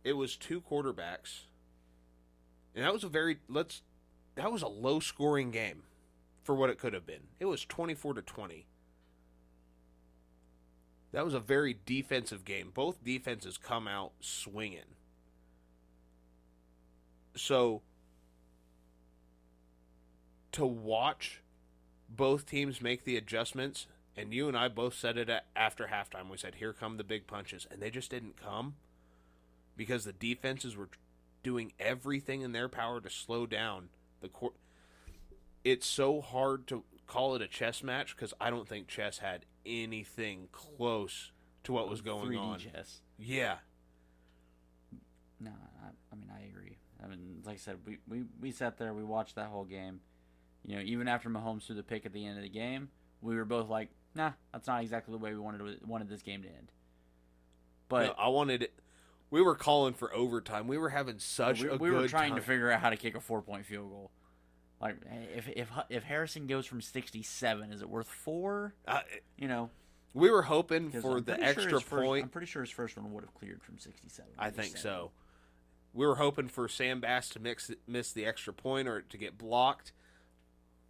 [0.04, 1.46] It was two quarterbacks,
[2.76, 3.82] and that was a very let's.
[4.36, 5.82] That was a low scoring game
[6.44, 7.30] for what it could have been.
[7.40, 8.68] It was twenty four to twenty.
[11.12, 12.72] That was a very defensive game.
[12.74, 14.96] Both defenses come out swinging.
[17.36, 17.82] So
[20.52, 21.42] to watch
[22.10, 23.88] both teams make the adjustments,
[24.18, 26.30] and you and I both said it after halftime.
[26.30, 28.76] We said, "Here come the big punches," and they just didn't come
[29.78, 30.90] because the defenses were
[31.44, 33.90] doing everything in their power to slow down
[34.22, 34.56] the court.
[35.64, 39.46] It's so hard to call it a chess match because I don't think chess had
[39.66, 41.32] anything close
[41.64, 42.60] to what was going 3D on.
[42.60, 43.02] chess.
[43.18, 43.56] Yeah.
[45.40, 45.52] No,
[45.84, 46.78] I, I mean I agree.
[47.04, 50.02] I mean, like I said, we, we, we sat there, we watched that whole game.
[50.66, 52.90] You know, even after Mahomes threw the pick at the end of the game,
[53.22, 56.22] we were both like, "Nah, that's not exactly the way we wanted it, wanted this
[56.22, 56.72] game to end."
[57.88, 58.74] But No, I wanted it.
[59.32, 60.68] We were calling for overtime.
[60.68, 62.40] We were having such we, a we were trying time.
[62.40, 64.12] to figure out how to kick a four point field goal.
[64.82, 64.96] Like,
[65.36, 68.74] if if if Harrison goes from sixty seven, is it worth four?
[68.88, 69.02] Uh,
[69.38, 69.70] You know,
[70.14, 72.24] we were hoping for the pretty sure extra first- point.
[72.24, 74.32] I'm pretty sure his first one would have cleared from sixty seven.
[74.38, 75.12] I think so.
[75.94, 79.38] We were hoping for Sam Bass to mix miss the extra point or to get
[79.38, 79.92] blocked.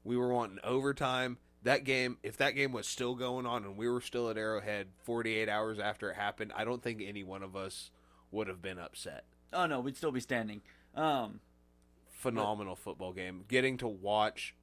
[0.04, 1.38] We were wanting overtime.
[1.64, 4.88] That game, if that game was still going on and we were still at Arrowhead
[5.04, 7.92] 48 hours after it happened, I don't think any one of us
[8.32, 9.26] would have been upset.
[9.52, 10.62] Oh no, we'd still be standing.
[10.96, 11.42] Um,
[12.20, 13.46] Phenomenal football game.
[13.48, 14.54] Getting to watch.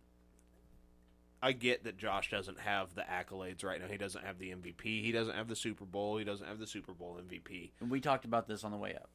[1.43, 3.89] I get that Josh doesn't have the accolades right now.
[3.89, 4.83] He doesn't have the MVP.
[4.83, 6.19] He doesn't have the Super Bowl.
[6.19, 7.71] He doesn't have the Super Bowl MVP.
[7.81, 9.09] and we talked about this on the way up.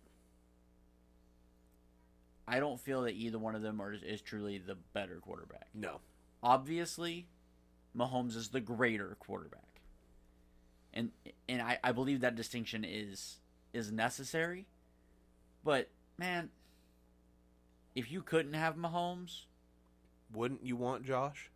[2.47, 5.67] I don't feel that either one of them are, is truly the better quarterback.
[5.75, 5.99] No.
[6.41, 7.27] obviously
[7.95, 9.81] Mahomes is the greater quarterback.
[10.93, 11.11] And
[11.47, 13.39] and I, I believe that distinction is
[13.71, 14.65] is necessary.
[15.63, 16.49] But man,
[17.95, 19.43] if you couldn't have Mahomes,
[20.33, 21.49] Wouldn't you want Josh?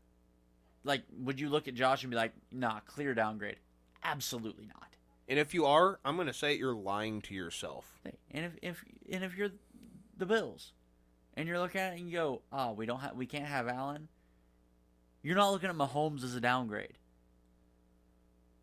[0.83, 3.57] like would you look at Josh and be like, nah, clear downgrade?
[4.03, 4.95] Absolutely not.
[5.27, 7.99] And if you are, I'm going to say you're lying to yourself.
[8.31, 9.49] And if if and if you're
[10.17, 10.73] the Bills
[11.33, 13.67] and you're looking at it and you go, oh, we don't have we can't have
[13.67, 14.07] Allen,
[15.23, 16.97] you're not looking at Mahomes as a downgrade.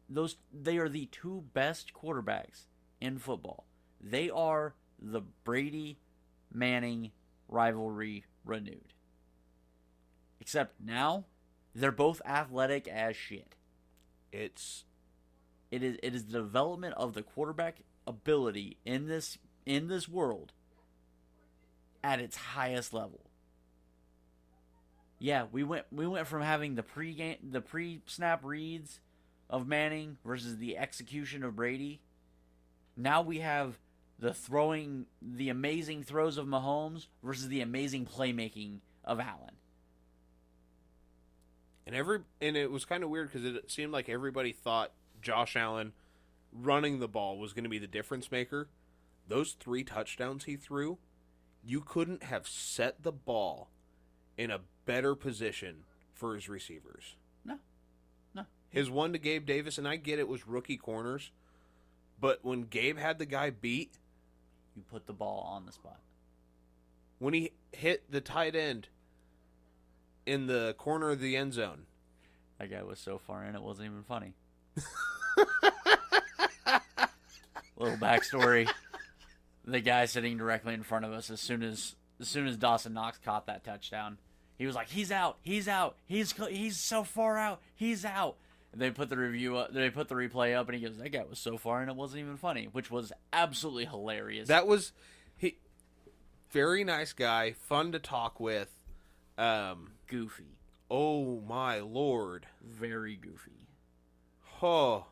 [0.08, 2.66] Those they are the two best quarterbacks
[3.00, 3.66] in football.
[4.00, 5.98] They are the Brady
[6.52, 7.10] Manning
[7.52, 8.94] rivalry renewed.
[10.40, 11.24] Except now,
[11.74, 13.54] they're both athletic as shit.
[14.32, 14.84] It's
[15.70, 20.52] It is it is the development of the quarterback ability in this in this world
[22.02, 23.20] at its highest level.
[25.18, 29.00] Yeah, we went we went from having the pre game the pre snap reads
[29.48, 32.00] of Manning versus the execution of Brady.
[32.96, 33.78] Now we have
[34.22, 39.56] the throwing the amazing throws of Mahomes versus the amazing playmaking of Allen.
[41.84, 45.56] and every and it was kind of weird because it seemed like everybody thought Josh
[45.56, 45.92] Allen
[46.52, 48.68] running the ball was going to be the difference maker.
[49.26, 50.98] Those three touchdowns he threw,
[51.64, 53.70] you couldn't have set the ball
[54.38, 55.84] in a better position
[56.14, 57.16] for his receivers.
[57.44, 57.58] No.
[58.34, 58.44] No.
[58.68, 61.32] His one to Gabe Davis, and I get it was rookie corners,
[62.20, 63.98] but when Gabe had the guy beat,
[64.76, 65.98] You put the ball on the spot.
[67.18, 68.88] when he hit the tight end
[70.26, 71.86] in the corner of the end zone,
[72.58, 74.34] That guy was so far in, it wasn't even funny.
[77.76, 78.68] Little backstory:
[79.64, 82.92] the guy sitting directly in front of us, as soon as as soon as Dawson
[82.94, 84.18] Knox caught that touchdown,
[84.58, 85.38] he was like, "He's out!
[85.42, 85.96] He's out!
[86.06, 87.60] He's he's so far out!
[87.74, 88.36] He's out!"
[88.74, 91.24] They put the review up, they put the replay up, and he goes, "That guy
[91.28, 94.48] was so far and it wasn't even funny," which was absolutely hilarious.
[94.48, 94.92] That was
[95.36, 95.58] he
[96.50, 98.78] very nice guy, fun to talk with.
[99.36, 100.58] Um goofy,
[100.90, 102.46] oh my lord.
[102.62, 103.68] very goofy.
[104.62, 105.06] Oh.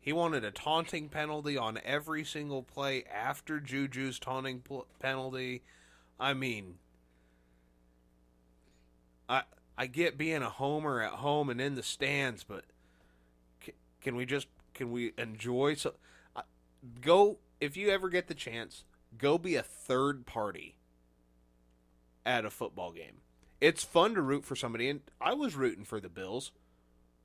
[0.00, 5.62] He wanted a taunting penalty on every single play after Juju's taunting pl- penalty.
[6.18, 6.78] I mean
[9.28, 9.42] I
[9.76, 12.64] I get being a homer at home and in the stands, but
[14.00, 15.94] can, we just can we enjoy so
[16.36, 16.42] I
[17.00, 18.84] go if you ever get the chance,
[19.16, 20.76] go be a third party
[22.24, 23.22] at a football game.
[23.60, 26.52] It's fun to root for somebody and I was rooting for the Bills,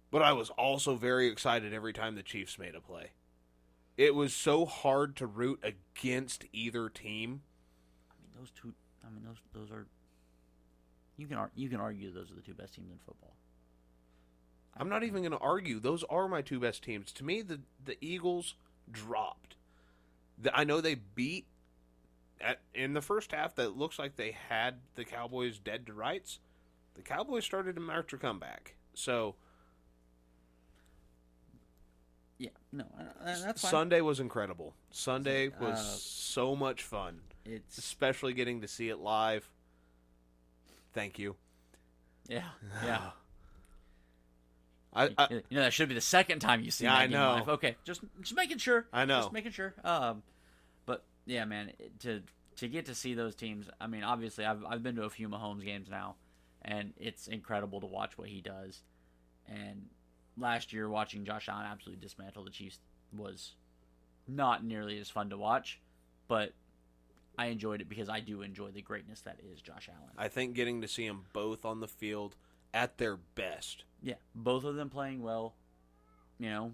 [0.10, 3.12] but I was also very excited every time the Chiefs made a play.
[3.98, 7.42] It was so hard to root against either team.
[8.10, 8.74] I mean, those two.
[9.06, 9.86] I mean, those those are.
[11.16, 13.36] You can you can argue those are the two best teams in football.
[14.76, 15.80] I'm not even going to argue.
[15.80, 17.12] Those are my two best teams.
[17.14, 18.56] To me, the the Eagles
[18.92, 19.56] dropped.
[20.38, 21.46] The, I know they beat
[22.42, 23.56] at in the first half.
[23.56, 26.40] That looks like they had the Cowboys dead to rights.
[26.96, 28.76] The Cowboys started to march a comeback.
[28.94, 29.36] So
[32.38, 33.72] Yeah, no, uh, that's fine.
[33.72, 34.74] Sunday was incredible.
[34.92, 39.50] Sunday was Uh, so much fun, It's especially getting to see it live.
[40.94, 41.36] Thank you.
[42.28, 42.50] yeah,
[42.84, 43.12] yeah.
[44.96, 47.34] I, I you know that should be the second time you see Yeah, I know.
[47.36, 47.50] live.
[47.50, 48.86] Okay, just just making sure.
[48.94, 49.22] I know.
[49.22, 49.74] Just making sure.
[49.84, 50.24] Um,
[50.86, 52.22] but yeah, man, to
[52.58, 53.68] to get to see those teams.
[53.82, 56.16] I mean, obviously, I've I've been to a few Mahomes games now,
[56.62, 58.82] and it's incredible to watch what he does.
[59.48, 59.88] And
[60.38, 62.80] last year, watching Josh Allen absolutely dismantle the Chiefs
[63.16, 63.54] was
[64.28, 65.80] not nearly as fun to watch,
[66.28, 66.54] but
[67.38, 70.12] I enjoyed it because I do enjoy the greatness that is Josh Allen.
[70.18, 72.36] I think getting to see him both on the field
[72.74, 73.84] at their best.
[74.02, 75.54] Yeah, both of them playing well.
[76.40, 76.72] You know,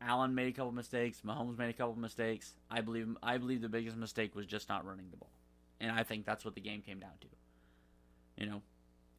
[0.00, 1.22] Allen made a couple mistakes.
[1.24, 2.54] Mahomes made a couple mistakes.
[2.70, 5.32] I believe I believe the biggest mistake was just not running the ball,
[5.80, 7.28] and I think that's what the game came down to.
[8.36, 8.62] You know,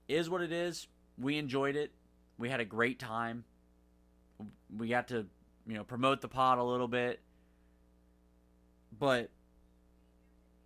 [0.08, 0.88] is what it is.
[1.18, 1.92] We enjoyed it.
[2.38, 3.46] We had a great time.
[4.76, 5.26] We got to
[5.66, 7.22] you know promote the pod a little bit,
[8.98, 9.30] but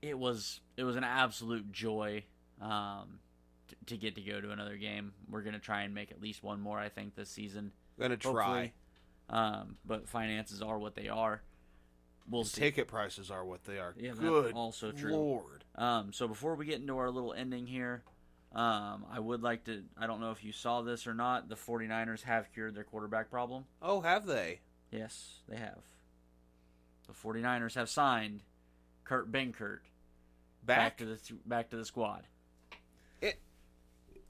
[0.02, 2.24] it was it was an absolute joy
[2.62, 3.20] um,
[3.70, 5.14] to, to get to go to another game.
[5.30, 6.80] We're gonna try and make at least one more.
[6.80, 7.72] I think this season.
[8.00, 8.74] Gonna try.
[9.30, 11.42] Um, but finances are what they are.
[12.30, 12.62] We'll see.
[12.62, 13.96] ticket prices are what they are.
[13.98, 15.14] Yeah, Good also true.
[15.14, 15.64] Lord.
[15.76, 18.04] Um, so before we get into our little ending here,
[18.54, 19.84] um, I would like to.
[19.98, 21.50] I don't know if you saw this or not.
[21.50, 23.66] The 49ers have cured their quarterback problem.
[23.82, 24.60] Oh, have they?
[24.92, 25.82] Yes, they have.
[27.08, 28.44] The 49ers have signed
[29.04, 29.80] Kurt Benkert
[30.64, 32.24] Back, to the back to the squad.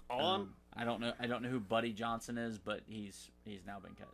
[0.09, 0.41] On?
[0.41, 1.13] Um, I don't know.
[1.19, 4.09] I don't know who Buddy Johnson is, but he's he's now been cut.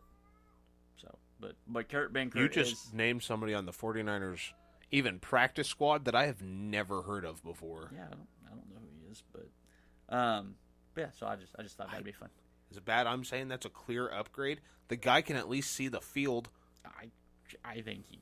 [0.96, 4.52] So, but but Kurt Benkert you just is, named somebody on the 49ers
[4.90, 7.90] even practice squad that I have never heard of before.
[7.94, 8.04] yeah.
[8.06, 10.54] I don't, I don't know who he is, but um,
[10.94, 11.10] but yeah.
[11.18, 12.30] So I just I just thought that'd be fun.
[12.70, 14.60] Is it bad I'm saying that's a clear upgrade?
[14.88, 16.48] The guy can at least see the field.
[16.84, 17.10] I
[17.64, 18.20] I think he.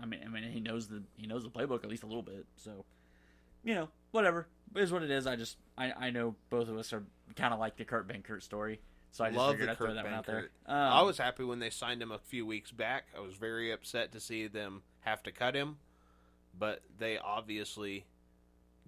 [0.00, 2.22] I mean, I mean, he knows the he knows the playbook at least a little
[2.22, 2.46] bit.
[2.56, 2.84] So,
[3.64, 5.26] you know, whatever is what it is.
[5.26, 7.02] I just I, I know both of us are
[7.36, 8.80] kind of like the Kurt Benkert story,
[9.10, 10.50] so I just Love figured the I'd throw Kurt that one out there.
[10.66, 10.72] Benkert.
[10.72, 13.06] Um, I was happy when they signed him a few weeks back.
[13.16, 15.78] I was very upset to see them have to cut him,
[16.58, 18.04] but they obviously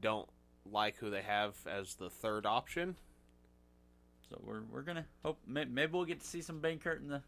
[0.00, 0.28] don't
[0.70, 2.96] like who they have as the third option.
[4.28, 7.22] so we're we're gonna hope maybe we'll get to see some Benkert in the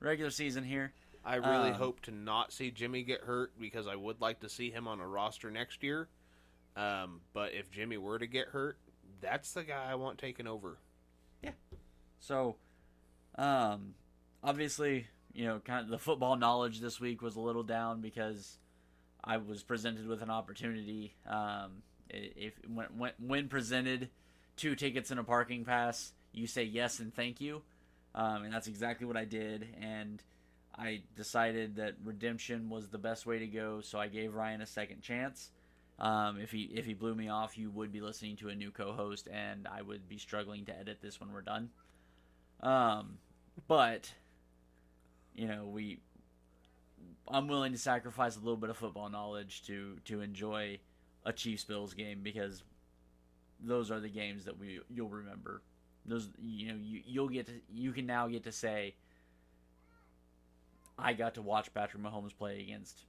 [0.00, 0.92] regular season here.
[1.24, 4.48] I really Um, hope to not see Jimmy get hurt because I would like to
[4.50, 6.08] see him on a roster next year.
[6.76, 8.78] Um, but if Jimmy were to get hurt,
[9.20, 10.78] that's the guy I want taking over.
[11.42, 11.50] Yeah.
[12.20, 12.56] So,
[13.36, 13.94] um,
[14.42, 18.58] obviously, you know, kind of the football knowledge this week was a little down because
[19.22, 21.14] I was presented with an opportunity.
[21.26, 24.10] Um, if when, when when presented
[24.56, 27.62] two tickets and a parking pass, you say yes and thank you,
[28.14, 29.66] um, and that's exactly what I did.
[29.80, 30.22] And
[30.76, 34.66] I decided that redemption was the best way to go, so I gave Ryan a
[34.66, 35.50] second chance.
[35.98, 38.70] Um, if he if he blew me off, you would be listening to a new
[38.70, 41.70] co-host, and I would be struggling to edit this when we're done.
[42.60, 43.18] Um,
[43.68, 44.12] but
[45.34, 46.00] you know, we
[47.28, 50.80] I'm willing to sacrifice a little bit of football knowledge to to enjoy
[51.24, 52.64] a Chiefs Bills game because
[53.60, 55.62] those are the games that we you'll remember.
[56.04, 58.94] Those you know you you'll get to you can now get to say
[60.98, 63.04] I got to watch Patrick Mahomes play against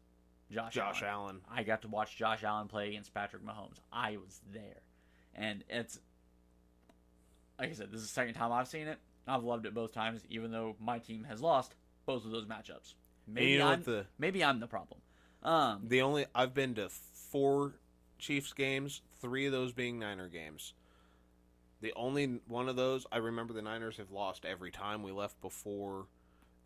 [0.51, 1.11] Josh Josh Allen.
[1.13, 1.41] Allen.
[1.49, 3.77] I got to watch Josh Allen play against Patrick Mahomes.
[3.91, 4.81] I was there.
[5.33, 5.99] And it's
[7.59, 8.99] like I said, this is the second time I've seen it.
[9.27, 11.73] I've loved it both times, even though my team has lost
[12.05, 12.93] both of those matchups.
[13.27, 15.01] Maybe you know I'm the maybe I'm the problem.
[15.41, 17.73] Um, the only I've been to four
[18.19, 20.73] Chiefs games, three of those being Niner games.
[21.81, 25.39] The only one of those I remember the Niners have lost every time we left
[25.41, 26.07] before.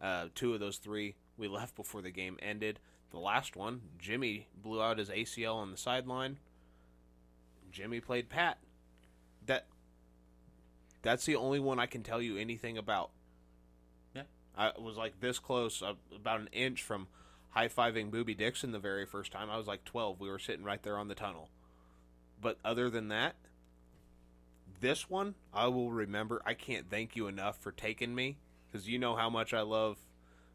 [0.01, 2.79] Uh, two of those three we left before the game ended.
[3.11, 6.37] The last one, Jimmy blew out his ACL on the sideline.
[7.71, 8.59] Jimmy played Pat.
[9.45, 9.65] That
[11.01, 13.11] that's the only one I can tell you anything about.
[14.13, 14.23] Yeah.
[14.57, 17.07] I was like this close, uh, about an inch from
[17.51, 19.49] high fiving Boobie Dixon the very first time.
[19.49, 20.19] I was like 12.
[20.19, 21.49] We were sitting right there on the tunnel.
[22.41, 23.35] But other than that,
[24.81, 26.41] this one I will remember.
[26.45, 28.37] I can't thank you enough for taking me
[28.71, 29.97] because you know how much I love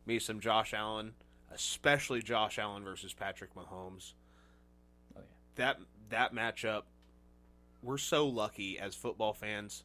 [0.07, 1.15] me some Josh Allen,
[1.53, 4.15] especially Josh Allen versus Patrick Mahomes.
[5.17, 5.23] Oh, yeah.
[5.57, 5.79] That
[6.11, 6.83] that matchup,
[7.83, 9.85] we're so lucky as football fans.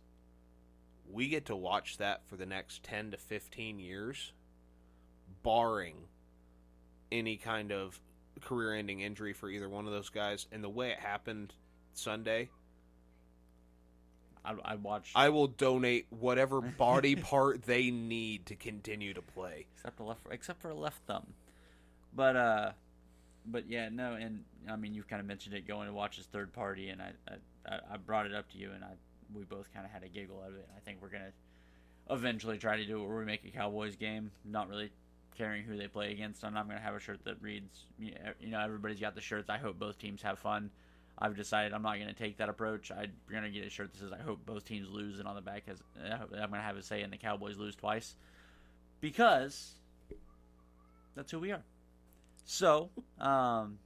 [1.12, 4.32] We get to watch that for the next 10 to 15 years,
[5.42, 5.96] barring
[7.12, 8.00] any kind of
[8.42, 10.46] career ending injury for either one of those guys.
[10.52, 11.54] And the way it happened
[11.94, 12.50] Sunday,
[14.46, 19.68] I, I watched I will donate whatever body part they need to continue to play.
[19.76, 21.34] except for left except for a left thumb.
[22.14, 22.72] But uh,
[23.46, 26.26] but yeah, no, and I mean you've kind of mentioned it going to watch his
[26.26, 27.12] third party, and I
[27.68, 28.92] I, I brought it up to you, and I
[29.34, 30.68] we both kind of had a giggle out of it.
[30.76, 31.32] I think we're gonna
[32.10, 34.92] eventually try to do it where we make a Cowboys game, not really
[35.38, 36.44] caring who they play against.
[36.44, 39.50] I'm not gonna have a shirt that reads, you know, everybody's got the shirts.
[39.50, 40.72] I hope both teams have fun.
[41.22, 42.92] I've decided I'm not going to take that approach.
[42.92, 45.36] I'm going to get a shirt that says I hope both teams lose, and on
[45.36, 48.16] the back has I'm going to have it say and the Cowboys lose twice,
[49.02, 49.74] because
[51.16, 51.62] that's who we are.
[52.46, 52.90] So,
[53.20, 53.80] um,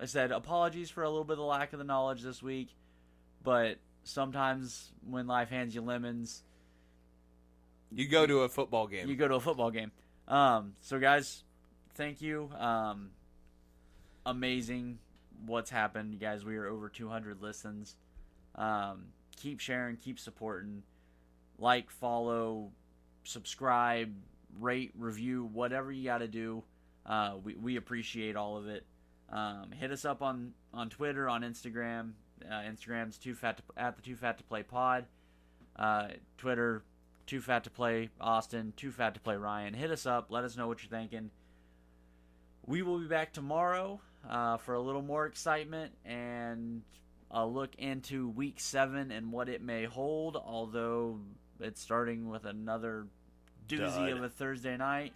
[0.00, 2.68] I said apologies for a little bit of the lack of the knowledge this week,
[3.44, 6.42] but sometimes when life hands you lemons,
[7.94, 9.08] You go to a football game.
[9.08, 9.92] you go to a football game.
[10.26, 11.44] Um, so guys,
[11.94, 12.50] thank you.
[12.58, 13.10] Um,
[14.24, 14.98] amazing
[15.44, 16.44] what's happened, you guys.
[16.44, 17.96] We are over 200 listens.
[18.54, 19.06] Um,
[19.36, 20.82] keep sharing, keep supporting,
[21.58, 22.70] like, follow,
[23.24, 24.14] subscribe,
[24.60, 26.62] rate, review, whatever you got to do.
[27.04, 28.84] Uh, we we appreciate all of it.
[29.30, 32.12] Um, hit us up on on Twitter, on Instagram.
[32.44, 35.06] Uh, Instagram's too fat to, at the too fat to play pod.
[35.76, 36.08] Uh,
[36.38, 36.82] Twitter
[37.26, 39.74] too fat to play Austin, too fat to play Ryan.
[39.74, 40.26] Hit us up.
[40.30, 41.30] Let us know what you're thinking.
[42.66, 46.82] We will be back tomorrow uh, for a little more excitement and
[47.30, 50.36] a look into week seven and what it may hold.
[50.36, 51.20] Although
[51.60, 53.06] it's starting with another
[53.68, 54.18] doozy Dud.
[54.18, 55.12] of a Thursday night,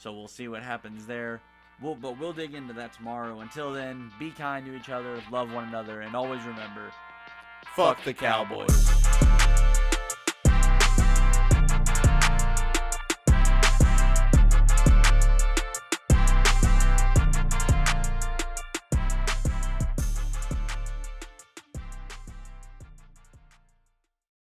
[0.00, 1.42] so we'll see what happens there.
[1.82, 3.40] We'll, but we'll dig into that tomorrow.
[3.40, 6.90] Until then, be kind to each other, love one another, and always remember
[7.76, 9.29] Fuck the Cowboys.